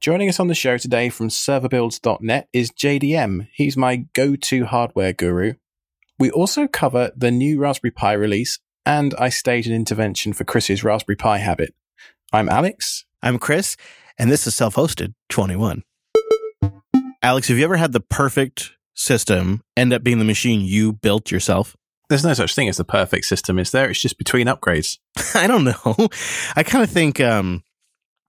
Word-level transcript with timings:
Joining 0.00 0.30
us 0.30 0.40
on 0.40 0.46
the 0.46 0.54
show 0.54 0.78
today 0.78 1.10
from 1.10 1.28
serverbuilds.net 1.28 2.48
is 2.54 2.70
JDM. 2.70 3.48
He's 3.52 3.76
my 3.76 4.06
go 4.14 4.34
to 4.34 4.64
hardware 4.64 5.12
guru. 5.12 5.56
We 6.18 6.30
also 6.30 6.66
cover 6.66 7.10
the 7.14 7.30
new 7.30 7.60
Raspberry 7.60 7.90
Pi 7.90 8.14
release, 8.14 8.58
and 8.86 9.14
I 9.18 9.28
stage 9.28 9.66
an 9.66 9.74
intervention 9.74 10.32
for 10.32 10.44
Chris's 10.44 10.82
Raspberry 10.82 11.16
Pi 11.16 11.36
habit. 11.36 11.74
I'm 12.32 12.48
Alex. 12.48 13.04
I'm 13.22 13.38
Chris, 13.38 13.76
and 14.18 14.30
this 14.30 14.46
is 14.46 14.54
self 14.54 14.76
hosted 14.76 15.12
21. 15.28 15.82
Alex, 17.22 17.48
have 17.48 17.58
you 17.58 17.64
ever 17.64 17.76
had 17.76 17.92
the 17.92 18.00
perfect 18.00 18.72
system 18.94 19.62
end 19.76 19.92
up 19.92 20.02
being 20.02 20.18
the 20.18 20.24
machine 20.24 20.62
you 20.62 20.94
built 20.94 21.30
yourself? 21.30 21.76
There's 22.08 22.24
no 22.24 22.32
such 22.32 22.54
thing 22.54 22.70
as 22.70 22.78
the 22.78 22.84
perfect 22.84 23.26
system, 23.26 23.58
is 23.58 23.70
there? 23.70 23.90
It's 23.90 24.00
just 24.00 24.16
between 24.16 24.46
upgrades. 24.46 24.96
I 25.34 25.46
don't 25.46 25.64
know. 25.64 26.08
I 26.56 26.62
kind 26.62 26.82
of 26.82 26.88
think 26.88 27.20
um, 27.20 27.64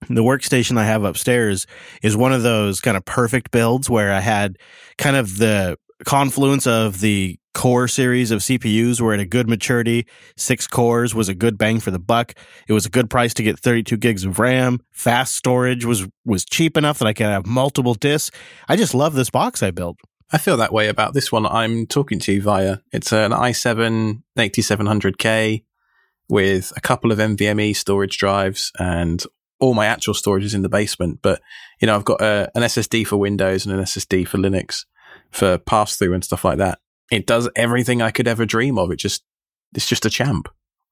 the 0.08 0.22
workstation 0.22 0.78
I 0.78 0.84
have 0.84 1.04
upstairs 1.04 1.66
is 2.02 2.16
one 2.16 2.32
of 2.32 2.42
those 2.42 2.80
kind 2.80 2.96
of 2.96 3.04
perfect 3.04 3.50
builds 3.50 3.88
where 3.88 4.12
I 4.12 4.20
had 4.20 4.58
kind 4.98 5.16
of 5.16 5.38
the 5.38 5.78
confluence 6.04 6.66
of 6.66 7.00
the 7.00 7.38
core 7.54 7.86
series 7.86 8.30
of 8.30 8.40
CPUs 8.40 9.00
were 9.00 9.12
at 9.14 9.20
a 9.20 9.26
good 9.26 9.48
maturity. 9.48 10.06
Six 10.36 10.66
cores 10.66 11.14
was 11.14 11.28
a 11.28 11.34
good 11.34 11.58
bang 11.58 11.80
for 11.80 11.90
the 11.90 11.98
buck. 11.98 12.34
It 12.66 12.72
was 12.72 12.86
a 12.86 12.90
good 12.90 13.10
price 13.10 13.34
to 13.34 13.42
get 13.42 13.58
32 13.58 13.96
gigs 13.98 14.24
of 14.24 14.38
RAM. 14.38 14.80
Fast 14.90 15.34
storage 15.34 15.84
was 15.84 16.08
was 16.24 16.44
cheap 16.44 16.76
enough 16.76 16.98
that 16.98 17.08
I 17.08 17.12
could 17.12 17.26
have 17.26 17.46
multiple 17.46 17.94
disks. 17.94 18.36
I 18.68 18.76
just 18.76 18.94
love 18.94 19.14
this 19.14 19.30
box 19.30 19.62
I 19.62 19.70
built. 19.70 19.98
I 20.32 20.38
feel 20.38 20.56
that 20.56 20.72
way 20.72 20.88
about 20.88 21.12
this 21.12 21.30
one 21.30 21.44
I'm 21.44 21.86
talking 21.86 22.18
to 22.20 22.32
you 22.32 22.42
via. 22.42 22.78
It's 22.90 23.12
an 23.12 23.32
i7 23.32 24.22
8700K 24.38 25.64
with 26.28 26.72
a 26.74 26.80
couple 26.80 27.12
of 27.12 27.18
NVMe 27.18 27.76
storage 27.76 28.16
drives 28.16 28.72
and 28.78 29.22
all 29.62 29.74
my 29.74 29.86
actual 29.86 30.12
storage 30.12 30.44
is 30.44 30.54
in 30.54 30.62
the 30.62 30.68
basement. 30.68 31.20
But, 31.22 31.40
you 31.80 31.86
know, 31.86 31.94
I've 31.94 32.04
got 32.04 32.20
a, 32.20 32.50
an 32.56 32.62
SSD 32.62 33.06
for 33.06 33.16
Windows 33.16 33.64
and 33.64 33.74
an 33.74 33.84
SSD 33.84 34.26
for 34.26 34.36
Linux 34.36 34.84
for 35.30 35.56
pass 35.56 35.94
through 35.96 36.14
and 36.14 36.24
stuff 36.24 36.44
like 36.44 36.58
that. 36.58 36.80
It 37.12 37.28
does 37.28 37.48
everything 37.54 38.02
I 38.02 38.10
could 38.10 38.26
ever 38.26 38.44
dream 38.44 38.76
of. 38.76 38.90
It 38.90 38.96
just, 38.96 39.22
it's 39.72 39.88
just 39.88 40.04
a 40.04 40.10
champ. 40.10 40.48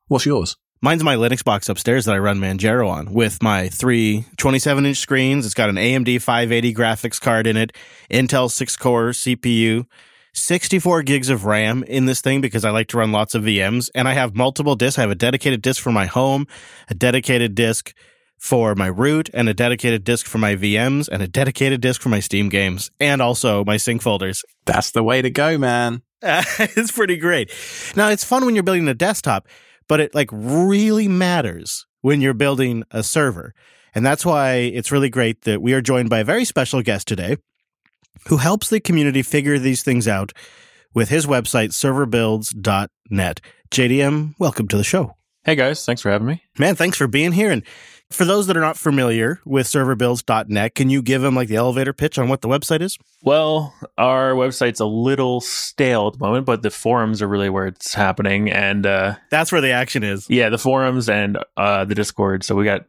What's 0.06 0.24
yours? 0.24 0.56
Mine's 0.80 1.02
my 1.02 1.16
Linux 1.16 1.44
box 1.44 1.68
upstairs 1.68 2.04
that 2.04 2.14
I 2.14 2.18
run 2.18 2.38
Manjaro 2.38 2.88
on 2.88 3.12
with 3.12 3.42
my 3.42 3.68
three 3.68 4.24
27 4.38 4.86
inch 4.86 4.98
screens. 4.98 5.44
It's 5.44 5.54
got 5.54 5.68
an 5.68 5.74
AMD 5.74 6.22
580 6.22 6.72
graphics 6.72 7.20
card 7.20 7.48
in 7.48 7.56
it, 7.56 7.76
Intel 8.08 8.50
6 8.50 8.76
core 8.76 9.10
CPU, 9.10 9.84
64 10.32 11.02
gigs 11.02 11.28
of 11.28 11.44
RAM 11.44 11.82
in 11.82 12.06
this 12.06 12.20
thing 12.20 12.40
because 12.40 12.64
I 12.64 12.70
like 12.70 12.86
to 12.88 12.98
run 12.98 13.10
lots 13.10 13.34
of 13.34 13.42
VMs. 13.42 13.90
And 13.96 14.06
I 14.06 14.12
have 14.12 14.36
multiple 14.36 14.76
disks. 14.76 14.98
I 14.98 15.02
have 15.02 15.10
a 15.10 15.16
dedicated 15.16 15.60
disk 15.60 15.82
for 15.82 15.92
my 15.92 16.06
home, 16.06 16.46
a 16.88 16.94
dedicated 16.94 17.54
disk 17.56 17.92
for 18.40 18.74
my 18.74 18.88
root, 18.88 19.30
and 19.32 19.48
a 19.48 19.54
dedicated 19.54 20.02
disk 20.02 20.26
for 20.26 20.38
my 20.38 20.56
VMs, 20.56 21.08
and 21.08 21.22
a 21.22 21.28
dedicated 21.28 21.80
disk 21.80 22.00
for 22.00 22.08
my 22.08 22.20
Steam 22.20 22.48
games, 22.48 22.90
and 22.98 23.22
also 23.22 23.64
my 23.64 23.76
sync 23.76 24.02
folders. 24.02 24.42
That's 24.66 24.90
the 24.90 25.04
way 25.04 25.22
to 25.22 25.30
go, 25.30 25.56
man. 25.58 26.02
it's 26.22 26.90
pretty 26.90 27.16
great. 27.16 27.52
Now, 27.94 28.08
it's 28.08 28.24
fun 28.24 28.44
when 28.44 28.54
you're 28.54 28.64
building 28.64 28.88
a 28.88 28.94
desktop 28.94 29.46
but 29.90 29.98
it 29.98 30.14
like 30.14 30.28
really 30.30 31.08
matters 31.08 31.84
when 32.00 32.20
you're 32.20 32.32
building 32.32 32.84
a 32.92 33.02
server. 33.02 33.52
And 33.92 34.06
that's 34.06 34.24
why 34.24 34.52
it's 34.52 34.92
really 34.92 35.10
great 35.10 35.42
that 35.42 35.60
we 35.60 35.72
are 35.72 35.80
joined 35.80 36.08
by 36.08 36.20
a 36.20 36.24
very 36.24 36.44
special 36.44 36.80
guest 36.80 37.08
today 37.08 37.38
who 38.28 38.36
helps 38.36 38.70
the 38.70 38.78
community 38.78 39.22
figure 39.22 39.58
these 39.58 39.82
things 39.82 40.06
out 40.06 40.32
with 40.94 41.08
his 41.08 41.26
website, 41.26 41.70
serverbuilds.net. 41.70 43.40
JDM, 43.72 44.34
welcome 44.38 44.68
to 44.68 44.76
the 44.76 44.84
show. 44.84 45.16
Hey 45.42 45.56
guys, 45.56 45.84
thanks 45.84 46.02
for 46.02 46.12
having 46.12 46.28
me. 46.28 46.44
Man, 46.56 46.76
thanks 46.76 46.96
for 46.96 47.08
being 47.08 47.32
here. 47.32 47.50
And 47.50 47.64
for 48.10 48.24
those 48.24 48.46
that 48.48 48.56
are 48.56 48.60
not 48.60 48.76
familiar 48.76 49.40
with 49.44 49.66
serverbuilds.net, 49.66 50.74
can 50.74 50.90
you 50.90 51.00
give 51.00 51.22
them 51.22 51.34
like 51.34 51.48
the 51.48 51.56
elevator 51.56 51.92
pitch 51.92 52.18
on 52.18 52.28
what 52.28 52.40
the 52.40 52.48
website 52.48 52.80
is? 52.80 52.98
Well, 53.22 53.74
our 53.96 54.32
website's 54.32 54.80
a 54.80 54.86
little 54.86 55.40
stale 55.40 56.08
at 56.08 56.14
the 56.14 56.18
moment, 56.18 56.44
but 56.44 56.62
the 56.62 56.70
forums 56.70 57.22
are 57.22 57.28
really 57.28 57.50
where 57.50 57.66
it's 57.66 57.94
happening. 57.94 58.50
And 58.50 58.84
uh, 58.84 59.16
that's 59.30 59.52
where 59.52 59.60
the 59.60 59.70
action 59.70 60.02
is. 60.02 60.28
Yeah, 60.28 60.48
the 60.48 60.58
forums 60.58 61.08
and 61.08 61.38
uh, 61.56 61.84
the 61.84 61.94
Discord. 61.94 62.42
So 62.42 62.54
we 62.56 62.64
got 62.64 62.86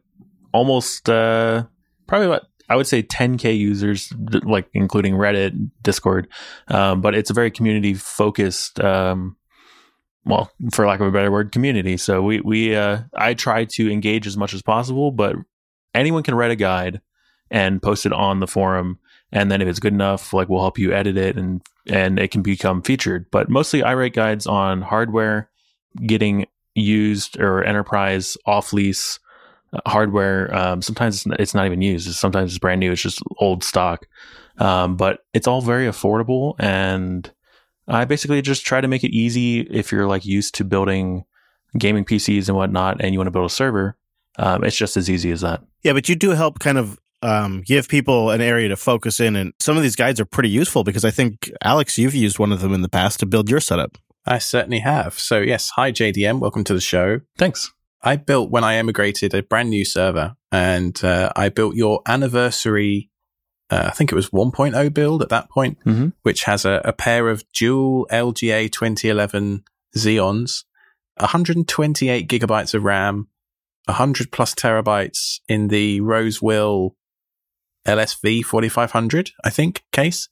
almost 0.52 1.08
uh, 1.08 1.64
probably 2.06 2.26
about 2.26 2.42
I 2.68 2.76
would 2.76 2.86
say 2.86 3.02
10k 3.02 3.58
users, 3.58 4.12
like 4.44 4.66
including 4.72 5.14
Reddit, 5.14 5.70
Discord, 5.82 6.26
um, 6.68 7.02
but 7.02 7.14
it's 7.14 7.28
a 7.28 7.34
very 7.34 7.50
community 7.50 7.92
focused 7.92 8.80
um, 8.80 9.36
well, 10.24 10.50
for 10.72 10.86
lack 10.86 11.00
of 11.00 11.06
a 11.06 11.10
better 11.10 11.30
word, 11.30 11.52
community. 11.52 11.96
So 11.96 12.22
we 12.22 12.40
we 12.40 12.76
uh, 12.76 13.00
I 13.14 13.34
try 13.34 13.64
to 13.64 13.90
engage 13.90 14.26
as 14.26 14.36
much 14.36 14.54
as 14.54 14.62
possible, 14.62 15.10
but 15.10 15.36
anyone 15.94 16.22
can 16.22 16.34
write 16.34 16.50
a 16.50 16.56
guide 16.56 17.00
and 17.50 17.82
post 17.82 18.06
it 18.06 18.12
on 18.12 18.40
the 18.40 18.46
forum, 18.46 18.98
and 19.32 19.50
then 19.50 19.60
if 19.60 19.68
it's 19.68 19.80
good 19.80 19.92
enough, 19.92 20.32
like 20.32 20.48
we'll 20.48 20.60
help 20.60 20.78
you 20.78 20.92
edit 20.92 21.16
it 21.16 21.36
and 21.36 21.62
and 21.86 22.18
it 22.18 22.30
can 22.30 22.42
become 22.42 22.82
featured. 22.82 23.26
But 23.30 23.48
mostly, 23.48 23.82
I 23.82 23.94
write 23.94 24.14
guides 24.14 24.46
on 24.46 24.82
hardware 24.82 25.50
getting 26.06 26.46
used 26.74 27.38
or 27.38 27.64
enterprise 27.64 28.36
off 28.46 28.72
lease 28.72 29.18
uh, 29.72 29.80
hardware. 29.86 30.54
Um, 30.54 30.82
sometimes 30.82 31.26
it's 31.38 31.54
not 31.54 31.66
even 31.66 31.82
used. 31.82 32.12
Sometimes 32.14 32.52
it's 32.52 32.58
brand 32.58 32.80
new. 32.80 32.92
It's 32.92 33.02
just 33.02 33.22
old 33.38 33.64
stock. 33.64 34.06
Um, 34.58 34.96
but 34.96 35.24
it's 35.32 35.48
all 35.48 35.62
very 35.62 35.86
affordable 35.86 36.54
and 36.58 37.30
I 37.92 38.04
basically 38.04 38.42
just 38.42 38.64
try 38.64 38.80
to 38.80 38.88
make 38.88 39.04
it 39.04 39.14
easy 39.14 39.60
if 39.60 39.92
you're 39.92 40.06
like 40.06 40.24
used 40.24 40.54
to 40.56 40.64
building 40.64 41.24
gaming 41.78 42.04
PCs 42.04 42.48
and 42.48 42.56
whatnot, 42.56 43.00
and 43.00 43.12
you 43.12 43.18
want 43.18 43.26
to 43.26 43.32
build 43.32 43.46
a 43.46 43.54
server. 43.54 43.96
Um, 44.38 44.64
it's 44.64 44.76
just 44.76 44.96
as 44.96 45.10
easy 45.10 45.30
as 45.30 45.42
that. 45.42 45.62
Yeah, 45.82 45.92
but 45.92 46.08
you 46.08 46.16
do 46.16 46.30
help 46.30 46.58
kind 46.58 46.78
of 46.78 46.98
um, 47.22 47.62
give 47.64 47.88
people 47.88 48.30
an 48.30 48.40
area 48.40 48.68
to 48.68 48.76
focus 48.76 49.20
in, 49.20 49.36
and 49.36 49.52
some 49.60 49.76
of 49.76 49.82
these 49.82 49.96
guides 49.96 50.20
are 50.20 50.24
pretty 50.24 50.48
useful 50.48 50.84
because 50.84 51.04
I 51.04 51.10
think 51.10 51.50
Alex, 51.62 51.98
you've 51.98 52.14
used 52.14 52.38
one 52.38 52.52
of 52.52 52.60
them 52.60 52.74
in 52.74 52.82
the 52.82 52.88
past 52.88 53.20
to 53.20 53.26
build 53.26 53.48
your 53.48 53.60
setup. 53.60 53.98
I 54.26 54.38
certainly 54.38 54.80
have. 54.80 55.18
So 55.18 55.40
yes, 55.40 55.70
hi 55.70 55.92
JDM, 55.92 56.40
welcome 56.40 56.64
to 56.64 56.74
the 56.74 56.80
show. 56.80 57.20
Thanks. 57.38 57.72
I 58.04 58.16
built 58.16 58.50
when 58.50 58.64
I 58.64 58.74
emigrated 58.74 59.32
a 59.34 59.42
brand 59.42 59.70
new 59.70 59.84
server, 59.84 60.34
and 60.50 61.02
uh, 61.04 61.32
I 61.36 61.48
built 61.50 61.76
your 61.76 62.02
anniversary 62.06 63.10
uh, 63.72 63.86
I 63.86 63.90
think 63.90 64.12
it 64.12 64.14
was 64.14 64.28
1.0 64.28 64.92
build 64.92 65.22
at 65.22 65.30
that 65.30 65.48
point, 65.48 65.78
mm-hmm. 65.86 66.08
which 66.22 66.44
has 66.44 66.66
a, 66.66 66.82
a, 66.84 66.92
pair 66.92 67.30
of 67.30 67.42
dual 67.52 68.06
LGA 68.12 68.70
2011 68.70 69.64
Xeons, 69.96 70.64
128 71.16 72.28
gigabytes 72.28 72.74
of 72.74 72.84
RAM, 72.84 73.28
100 73.86 74.30
plus 74.30 74.54
terabytes 74.54 75.40
in 75.48 75.68
the 75.68 76.02
Rosewill 76.02 76.94
LSV 77.86 78.44
4500, 78.44 79.30
I 79.42 79.48
think, 79.48 79.82
case. 79.90 80.28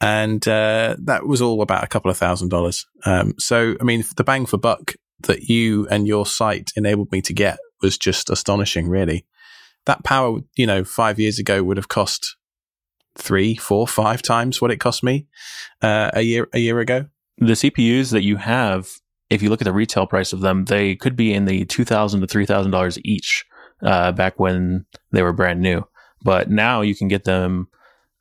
And 0.00 0.46
uh, 0.46 0.94
that 1.00 1.26
was 1.26 1.42
all 1.42 1.62
about 1.62 1.82
a 1.82 1.88
couple 1.88 2.12
of 2.12 2.16
thousand 2.16 2.50
dollars. 2.50 2.86
Um, 3.04 3.34
so, 3.38 3.74
I 3.80 3.82
mean, 3.82 4.04
the 4.16 4.22
bang 4.22 4.46
for 4.46 4.56
buck 4.56 4.94
that 5.22 5.48
you 5.48 5.88
and 5.88 6.06
your 6.06 6.26
site 6.26 6.70
enabled 6.76 7.10
me 7.10 7.22
to 7.22 7.32
get 7.32 7.58
was 7.82 7.98
just 7.98 8.30
astonishing, 8.30 8.88
really. 8.88 9.26
That 9.86 10.04
power, 10.04 10.38
you 10.56 10.66
know, 10.66 10.84
five 10.84 11.18
years 11.18 11.40
ago 11.40 11.64
would 11.64 11.76
have 11.76 11.88
cost 11.88 12.36
three, 13.18 13.54
four, 13.56 13.86
five 13.86 14.22
times 14.22 14.60
what 14.60 14.70
it 14.70 14.78
cost 14.78 15.02
me 15.02 15.26
uh, 15.82 16.10
a 16.14 16.22
year 16.22 16.48
a 16.52 16.58
year 16.58 16.80
ago. 16.80 17.06
The 17.38 17.52
CPUs 17.52 18.10
that 18.12 18.22
you 18.22 18.36
have, 18.36 18.90
if 19.30 19.42
you 19.42 19.50
look 19.50 19.60
at 19.60 19.66
the 19.66 19.72
retail 19.72 20.06
price 20.06 20.32
of 20.32 20.40
them, 20.40 20.64
they 20.64 20.96
could 20.96 21.16
be 21.16 21.34
in 21.34 21.44
the 21.44 21.64
two 21.66 21.84
thousand 21.84 22.20
to 22.22 22.26
three 22.26 22.46
thousand 22.46 22.70
dollars 22.70 22.98
each 23.04 23.44
uh, 23.82 24.12
back 24.12 24.38
when 24.38 24.86
they 25.12 25.22
were 25.22 25.32
brand 25.32 25.60
new. 25.60 25.86
But 26.22 26.50
now 26.50 26.80
you 26.80 26.94
can 26.94 27.08
get 27.08 27.24
them 27.24 27.68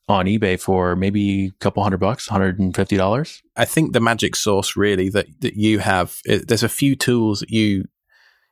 on 0.09 0.25
eBay 0.25 0.59
for 0.59 0.95
maybe 0.95 1.47
a 1.47 1.51
couple 1.59 1.83
hundred 1.83 1.99
bucks, 1.99 2.27
hundred 2.27 2.59
and 2.59 2.75
fifty 2.75 2.97
dollars. 2.97 3.41
I 3.55 3.65
think 3.65 3.93
the 3.93 3.99
magic 3.99 4.35
sauce 4.35 4.75
really 4.75 5.09
that 5.09 5.27
that 5.41 5.55
you 5.55 5.79
have. 5.79 6.19
It, 6.25 6.47
there's 6.47 6.63
a 6.63 6.69
few 6.69 6.95
tools 6.95 7.41
that 7.41 7.49
you 7.49 7.85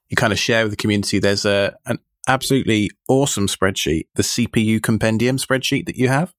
you 0.10 0.16
kind 0.16 0.34
of 0.34 0.40
share 0.40 0.64
with 0.64 0.72
the 0.72 0.78
community. 0.78 1.20
There's 1.20 1.46
a 1.46 1.76
an 1.86 2.00
absolutely 2.28 2.92
awesome 3.08 3.48
spreadsheet, 3.48 4.08
the 4.16 4.24
CPU 4.24 4.82
compendium 4.82 5.38
spreadsheet 5.38 5.86
that 5.86 5.96
you 5.96 6.08
have, 6.08 6.34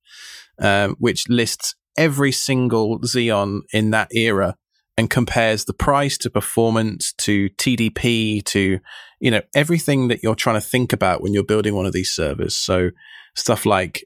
um, 0.58 0.96
which 0.99 1.28
lists 1.28 1.75
every 1.96 2.32
single 2.32 3.00
Xeon 3.00 3.61
in 3.72 3.90
that 3.90 4.08
era 4.14 4.56
and 4.99 5.11
compares 5.11 5.64
the 5.64 5.75
price 5.75 6.16
to 6.19 6.31
performance 6.31 7.12
to 7.19 7.49
TDP 7.50 8.43
to, 8.44 8.78
you 9.20 9.31
know, 9.31 9.43
everything 9.55 10.08
that 10.08 10.22
you're 10.22 10.34
trying 10.34 10.56
to 10.56 10.66
think 10.66 10.93
about 10.93 11.20
when 11.20 11.34
you're 11.34 11.44
building 11.44 11.75
one 11.75 11.87
of 11.87 11.93
these 11.93 12.11
servers. 12.11 12.55
So 12.55 12.90
stuff 13.34 13.66
like 13.66 14.05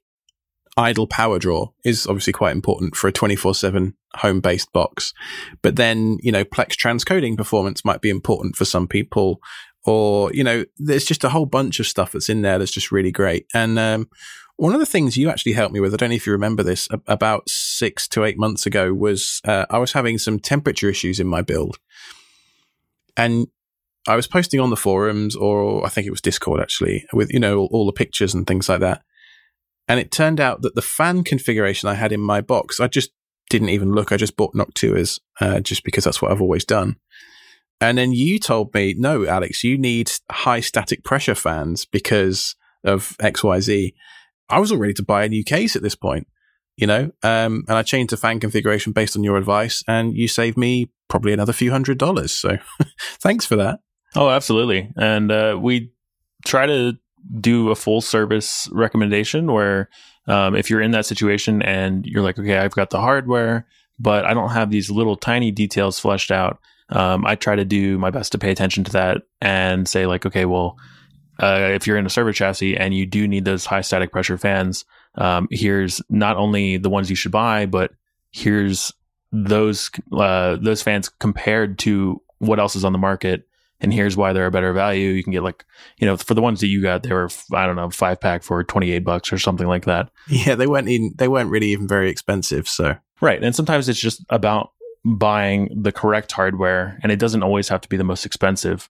idle 0.77 1.07
power 1.07 1.39
draw 1.39 1.69
is 1.85 2.07
obviously 2.07 2.33
quite 2.33 2.53
important 2.53 2.97
for 2.97 3.07
a 3.09 3.13
24 3.13 3.55
7 3.55 3.95
home 4.17 4.41
based 4.41 4.73
box. 4.73 5.13
But 5.63 5.77
then, 5.77 6.19
you 6.23 6.33
know, 6.33 6.45
Plex 6.45 6.75
transcoding 6.75 7.37
performance 7.37 7.85
might 7.85 8.01
be 8.01 8.11
important 8.11 8.57
for 8.57 8.65
some 8.65 8.89
people 8.89 9.41
or 9.85 10.33
you 10.33 10.45
know 10.45 10.65
there's 10.79 11.05
just 11.05 11.25
a 11.25 11.29
whole 11.29 11.47
bunch 11.47 11.81
of 11.81 11.87
stuff 11.87 12.13
that's 12.13 12.29
in 12.29 12.43
there 12.43 12.59
that's 12.59 12.71
just 12.71 12.93
really 12.93 13.13
great 13.13 13.47
and 13.55 13.79
um, 13.79 14.09
one 14.57 14.75
of 14.75 14.81
the 14.81 14.87
things 14.87 15.17
you 15.17 15.31
actually 15.31 15.53
helped 15.53 15.73
me 15.73 15.81
with 15.81 15.95
i 15.95 15.97
don't 15.97 16.11
know 16.11 16.15
if 16.17 16.27
you 16.27 16.33
remember 16.33 16.63
this 16.63 16.89
about 17.07 17.49
six 17.49 18.07
to 18.09 18.25
eight 18.25 18.39
months 18.39 18.67
ago 18.67 18.93
was 18.93 19.41
uh, 19.45 19.67
i 19.71 19.79
was 19.79 19.93
having 19.93 20.19
some 20.19 20.39
temperature 20.39 20.89
issues 20.89 21.19
in 21.19 21.27
my 21.27 21.43
build 21.43 21.79
and 23.17 23.47
i 24.07 24.17
was 24.17 24.27
posting 24.27 24.61
on 24.61 24.71
the 24.71 24.77
forums 24.77 25.35
or 25.35 25.85
i 25.87 25.89
think 25.89 26.07
it 26.07 26.11
was 26.11 26.21
discord 26.21 26.61
actually 26.61 27.07
with 27.13 27.33
you 27.33 27.41
know 27.41 27.59
all, 27.59 27.69
all 27.73 27.87
the 27.87 27.93
pictures 27.93 28.35
and 28.35 28.47
things 28.47 28.69
like 28.69 28.81
that 28.81 29.03
And 29.89 29.99
it 29.99 30.13
turned 30.13 30.39
out 30.39 30.63
that 30.63 30.77
the 30.77 30.83
fan 30.83 31.25
configuration 31.25 31.89
I 31.89 31.95
had 31.95 32.13
in 32.13 32.21
my 32.21 32.41
box, 32.41 32.79
I 32.79 32.87
just 32.87 33.11
didn't 33.49 33.71
even 33.71 33.91
look. 33.91 34.13
I 34.13 34.17
just 34.17 34.37
bought 34.37 34.55
Noctuas 34.55 35.19
uh, 35.41 35.59
just 35.59 35.83
because 35.83 36.05
that's 36.05 36.23
what 36.23 36.31
I've 36.31 36.41
always 36.41 36.65
done. 36.65 36.95
And 37.81 37.97
then 37.97 38.13
you 38.13 38.39
told 38.39 38.75
me, 38.75 38.95
no, 38.97 39.27
Alex, 39.27 39.65
you 39.65 39.79
need 39.79 40.11
high 40.31 40.61
static 40.61 41.03
pressure 41.03 41.35
fans 41.35 41.87
because 41.87 42.55
of 42.85 43.17
XYZ. 43.19 43.95
I 44.49 44.59
was 44.59 44.71
all 44.71 44.79
ready 44.79 44.95
to 44.95 45.03
buy 45.03 45.25
a 45.25 45.29
new 45.29 45.45
case 45.45 45.77
at 45.77 45.83
this 45.83 45.95
point, 45.95 46.27
you 46.77 46.87
know, 46.87 47.11
um, 47.23 47.65
and 47.69 47.79
I 47.79 47.83
changed 47.83 48.13
the 48.13 48.17
fan 48.17 48.41
configuration 48.41 48.93
based 48.93 49.17
on 49.17 49.25
your 49.25 49.37
advice, 49.37 49.83
and 49.87 50.15
you 50.15 50.29
saved 50.29 50.59
me 50.59 50.91
probably 51.09 51.33
another 51.33 51.53
few 51.53 51.71
hundred 51.71 51.99
dollars. 51.99 52.33
So 52.33 52.59
thanks 53.21 53.47
for 53.47 53.57
that. 53.57 53.81
Oh, 54.17 54.29
absolutely. 54.29 54.93
And 54.97 55.31
uh, 55.31 55.59
we 55.61 55.93
try 56.45 56.67
to 56.67 56.95
do 57.41 57.71
a 57.71 57.77
full 57.77 58.01
service 58.01 58.69
recommendation 58.73 59.53
where 59.53 59.89
um, 60.27 60.55
if 60.57 60.69
you're 60.69 60.81
in 60.81 60.91
that 60.93 61.07
situation 61.07 61.63
and 61.63 62.07
you're 62.07 62.23
like, 62.23 62.39
okay, 62.39 62.59
I've 62.59 62.75
got 62.75 62.91
the 62.91 63.01
hardware, 63.01 63.67
but 63.99 64.25
I 64.25 64.35
don't 64.35 64.51
have 64.51 64.71
these 64.71 64.91
little 64.91 65.17
tiny 65.17 65.51
details 65.51 65.99
fleshed 65.99 66.31
out. 66.31 66.59
Um, 66.91 67.25
I 67.25 67.35
try 67.37 67.57
to 67.57 67.65
do 67.65 67.99
my 67.99 68.11
best 68.11 68.33
to 68.33 68.39
pay 68.39 68.51
attention 68.51 68.85
to 68.85 68.93
that 68.93 69.23
and 69.41 69.89
say 69.89 70.07
like, 70.07 70.27
okay, 70.27 70.45
well, 70.45 70.77
uh, 71.41 71.71
if 71.73 71.87
you're 71.87 71.97
in 71.97 72.07
a 72.07 72.11
server 72.11 72.33
chassis 72.33 72.77
and 72.77 72.95
you 72.95 73.07
do 73.07 73.27
need 73.27 73.45
those 73.45 73.65
high 73.65 73.81
static 73.81 74.13
pressure 74.13 74.37
fans, 74.37 74.85
um, 75.15 75.49
here's 75.51 76.03
not 76.11 76.37
only 76.37 76.77
the 76.77 76.91
ones 76.91 77.09
you 77.09 77.17
should 77.17 77.33
buy, 77.33 77.67
but 77.67 77.93
here's 78.33 78.93
those 79.33 79.91
uh, 80.13 80.57
those 80.61 80.83
fans 80.83 81.09
compared 81.09 81.79
to 81.79 82.21
what 82.39 82.59
else 82.59 82.77
is 82.77 82.85
on 82.85 82.93
the 82.93 82.99
market 82.99 83.47
and 83.81 83.93
here's 83.93 84.17
why 84.17 84.33
they're 84.33 84.47
a 84.47 84.51
better 84.51 84.73
value. 84.73 85.11
You 85.11 85.23
can 85.23 85.33
get 85.33 85.43
like, 85.43 85.65
you 85.99 86.07
know, 86.07 86.17
for 86.17 86.35
the 86.35 86.43
ones 86.43 86.61
that 86.61 86.67
you 86.67 86.83
got, 86.83 87.03
they 87.03 87.13
were 87.13 87.31
I 87.55 87.67
don't 87.67 87.77
know 87.77 87.91
five 87.91 88.21
pack 88.21 88.43
for 88.43 88.63
twenty 88.63 88.93
eight 88.93 89.05
bucks 89.05 89.33
or 89.33 89.39
something 89.39 89.67
like 89.67 89.85
that. 89.87 90.11
Yeah, 90.29 90.55
they 90.55 90.67
weren't 90.67 90.89
even, 90.89 91.15
they 91.17 91.29
weren't 91.29 91.51
really 91.51 91.69
even 91.69 91.89
very 91.89 92.11
expensive. 92.11 92.69
So 92.69 92.97
right, 93.21 93.43
and 93.43 93.55
sometimes 93.55 93.89
it's 93.89 94.01
just 94.01 94.25
about 94.31 94.73
buying 95.05 95.69
the 95.75 95.93
correct 95.93 96.33
hardware, 96.33 96.99
and 97.03 97.11
it 97.11 97.19
doesn't 97.19 97.43
always 97.43 97.69
have 97.69 97.81
to 97.83 97.89
be 97.89 97.97
the 97.97 98.05
most 98.05 98.27
expensive. 98.27 98.89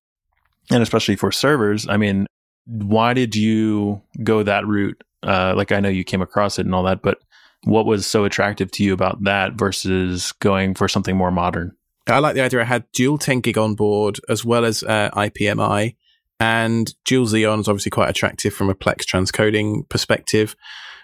And 0.71 0.83
especially 0.83 1.17
for 1.17 1.33
servers, 1.33 1.89
I 1.89 1.97
mean, 1.97 2.27
why 2.67 3.15
did 3.15 3.35
you 3.35 4.03
go 4.23 4.43
that 4.43 4.67
route? 4.67 5.03
Uh, 5.23 5.55
like 5.57 5.73
I 5.73 5.81
know 5.81 5.89
you 5.89 6.05
came 6.05 6.23
across 6.23 6.59
it 6.59 6.67
and 6.67 6.75
all 6.75 6.85
that, 6.85 7.03
but 7.03 7.19
what 7.65 7.87
was 7.87 8.07
so 8.07 8.25
attractive 8.25 8.71
to 8.73 8.85
you 8.85 8.93
about 8.93 9.23
that 9.25 9.55
versus 9.55 10.33
going 10.33 10.75
for 10.75 10.89
something 10.89 11.17
more 11.17 11.31
modern? 11.31 11.77
I 12.07 12.19
like 12.19 12.35
the 12.35 12.41
idea 12.41 12.61
I 12.61 12.65
had 12.65 12.91
dual 12.93 13.19
10 13.19 13.41
gig 13.41 13.59
on 13.59 13.75
board 13.75 14.19
as 14.29 14.45
well 14.45 14.65
as 14.65 14.83
uh, 14.83 15.11
IPMI. 15.13 15.97
And 16.39 16.93
dual 17.05 17.27
Xeon 17.27 17.61
is 17.61 17.69
obviously 17.69 17.91
quite 17.91 18.09
attractive 18.09 18.55
from 18.55 18.71
a 18.71 18.75
Plex 18.75 19.05
transcoding 19.05 19.89
perspective. 19.89 20.57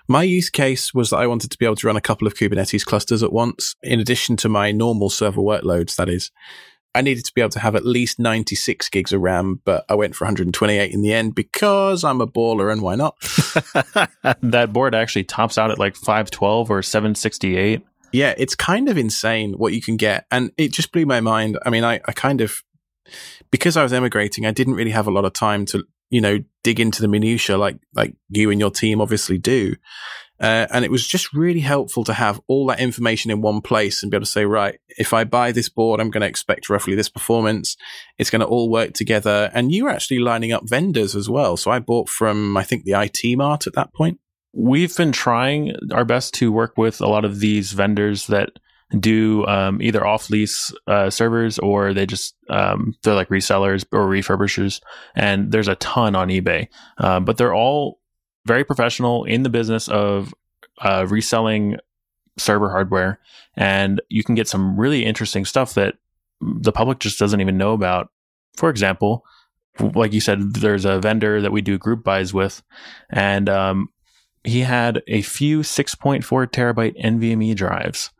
My 0.08 0.22
use 0.22 0.50
case 0.50 0.94
was 0.94 1.10
that 1.10 1.16
I 1.16 1.26
wanted 1.26 1.50
to 1.50 1.58
be 1.58 1.64
able 1.64 1.76
to 1.76 1.86
run 1.86 1.96
a 1.96 2.00
couple 2.00 2.26
of 2.26 2.34
Kubernetes 2.34 2.84
clusters 2.84 3.22
at 3.22 3.32
once, 3.32 3.74
in 3.82 3.98
addition 3.98 4.36
to 4.38 4.48
my 4.48 4.70
normal 4.70 5.10
server 5.10 5.40
workloads, 5.40 5.96
that 5.96 6.08
is. 6.08 6.30
I 6.94 7.02
needed 7.02 7.26
to 7.26 7.32
be 7.34 7.42
able 7.42 7.50
to 7.50 7.60
have 7.60 7.76
at 7.76 7.84
least 7.84 8.18
96 8.18 8.88
gigs 8.88 9.12
of 9.12 9.20
RAM, 9.20 9.60
but 9.66 9.84
I 9.88 9.94
went 9.94 10.16
for 10.16 10.24
128 10.24 10.90
in 10.90 11.02
the 11.02 11.12
end 11.12 11.34
because 11.34 12.04
I'm 12.04 12.22
a 12.22 12.26
baller 12.26 12.72
and 12.72 12.80
why 12.80 12.94
not? 12.94 13.16
that 14.40 14.72
board 14.72 14.94
actually 14.94 15.24
tops 15.24 15.58
out 15.58 15.70
at 15.70 15.78
like 15.78 15.94
512 15.94 16.70
or 16.70 16.82
768. 16.82 17.82
Yeah, 18.12 18.34
it's 18.38 18.54
kind 18.54 18.88
of 18.88 18.96
insane 18.96 19.54
what 19.54 19.74
you 19.74 19.82
can 19.82 19.98
get. 19.98 20.24
And 20.30 20.52
it 20.56 20.72
just 20.72 20.90
blew 20.90 21.04
my 21.04 21.20
mind. 21.20 21.58
I 21.66 21.70
mean, 21.70 21.84
I, 21.84 22.00
I 22.06 22.12
kind 22.12 22.40
of, 22.40 22.62
because 23.50 23.76
I 23.76 23.82
was 23.82 23.92
emigrating, 23.92 24.46
I 24.46 24.52
didn't 24.52 24.74
really 24.74 24.92
have 24.92 25.06
a 25.06 25.10
lot 25.10 25.26
of 25.26 25.34
time 25.34 25.66
to, 25.66 25.84
you 26.10 26.20
know, 26.20 26.38
dig 26.62 26.80
into 26.80 27.02
the 27.02 27.08
minutia 27.08 27.56
like, 27.56 27.78
like 27.94 28.14
you 28.28 28.50
and 28.50 28.60
your 28.60 28.70
team 28.70 29.00
obviously 29.00 29.38
do. 29.38 29.74
Uh, 30.38 30.66
and 30.70 30.84
it 30.84 30.90
was 30.90 31.06
just 31.06 31.32
really 31.32 31.60
helpful 31.60 32.04
to 32.04 32.12
have 32.12 32.40
all 32.46 32.66
that 32.66 32.80
information 32.80 33.30
in 33.30 33.40
one 33.40 33.62
place 33.62 34.02
and 34.02 34.10
be 34.10 34.16
able 34.16 34.24
to 34.24 34.30
say, 34.30 34.44
right, 34.44 34.78
if 34.98 35.14
I 35.14 35.24
buy 35.24 35.50
this 35.50 35.70
board, 35.70 35.98
I'm 35.98 36.10
going 36.10 36.20
to 36.20 36.26
expect 36.26 36.68
roughly 36.68 36.94
this 36.94 37.08
performance. 37.08 37.76
It's 38.18 38.28
going 38.28 38.40
to 38.40 38.46
all 38.46 38.70
work 38.70 38.92
together. 38.92 39.50
And 39.54 39.72
you 39.72 39.84
were 39.84 39.90
actually 39.90 40.18
lining 40.18 40.52
up 40.52 40.68
vendors 40.68 41.16
as 41.16 41.30
well. 41.30 41.56
So 41.56 41.70
I 41.70 41.78
bought 41.78 42.10
from, 42.10 42.56
I 42.56 42.64
think, 42.64 42.84
the 42.84 43.00
IT 43.00 43.36
Mart 43.36 43.66
at 43.66 43.74
that 43.74 43.94
point. 43.94 44.20
We've 44.52 44.94
been 44.94 45.12
trying 45.12 45.74
our 45.92 46.04
best 46.04 46.34
to 46.34 46.52
work 46.52 46.76
with 46.76 47.00
a 47.00 47.08
lot 47.08 47.24
of 47.24 47.40
these 47.40 47.72
vendors 47.72 48.26
that 48.26 48.50
do 49.00 49.44
um, 49.46 49.82
either 49.82 50.06
off 50.06 50.30
lease 50.30 50.72
uh, 50.86 51.10
servers 51.10 51.58
or 51.58 51.92
they 51.92 52.06
just 52.06 52.36
um, 52.48 52.94
they're 53.02 53.14
like 53.14 53.28
resellers 53.28 53.84
or 53.90 54.06
refurbishers 54.06 54.80
and 55.16 55.50
there's 55.50 55.66
a 55.66 55.74
ton 55.76 56.14
on 56.14 56.28
ebay 56.28 56.68
uh, 56.98 57.18
but 57.18 57.36
they're 57.36 57.54
all 57.54 57.98
very 58.46 58.64
professional 58.64 59.24
in 59.24 59.42
the 59.42 59.50
business 59.50 59.88
of 59.88 60.32
uh, 60.80 61.06
reselling 61.08 61.76
server 62.38 62.70
hardware, 62.70 63.18
and 63.56 64.00
you 64.08 64.22
can 64.22 64.34
get 64.34 64.48
some 64.48 64.78
really 64.78 65.04
interesting 65.04 65.44
stuff 65.44 65.74
that 65.74 65.96
the 66.40 66.72
public 66.72 66.98
just 66.98 67.18
doesn't 67.18 67.40
even 67.40 67.58
know 67.58 67.72
about. 67.72 68.10
For 68.56 68.70
example, 68.70 69.24
like 69.80 70.12
you 70.12 70.20
said, 70.20 70.54
there's 70.54 70.84
a 70.84 71.00
vendor 71.00 71.40
that 71.40 71.52
we 71.52 71.60
do 71.60 71.78
group 71.78 72.04
buys 72.04 72.32
with, 72.32 72.62
and 73.10 73.48
um, 73.48 73.88
he 74.44 74.60
had 74.60 75.02
a 75.08 75.22
few 75.22 75.60
6.4 75.60 76.22
terabyte 76.24 77.02
NVMe 77.02 77.54
drives. 77.54 78.10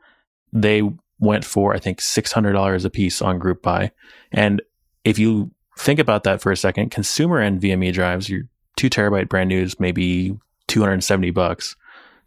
They 0.61 0.82
went 1.19 1.44
for 1.44 1.75
I 1.75 1.79
think 1.79 2.00
six 2.00 2.32
hundred 2.32 2.53
dollars 2.53 2.85
a 2.85 2.91
piece 2.91 3.23
on 3.23 3.38
group 3.38 3.62
buy, 3.62 3.93
and 4.32 4.62
if 5.05 5.19
you 5.19 5.50
think 5.79 6.00
about 6.00 6.25
that 6.25 6.41
for 6.41 6.50
a 6.50 6.56
second, 6.56 6.91
consumer 6.91 7.41
NVMe 7.41 7.93
drives, 7.93 8.29
you're 8.29 8.49
two 8.76 8.91
terabyte 8.91 9.29
brand 9.29 9.49
new 9.49 9.62
is 9.62 9.81
maybe 9.81 10.37
270 10.69 11.31
bucks. 11.31 11.76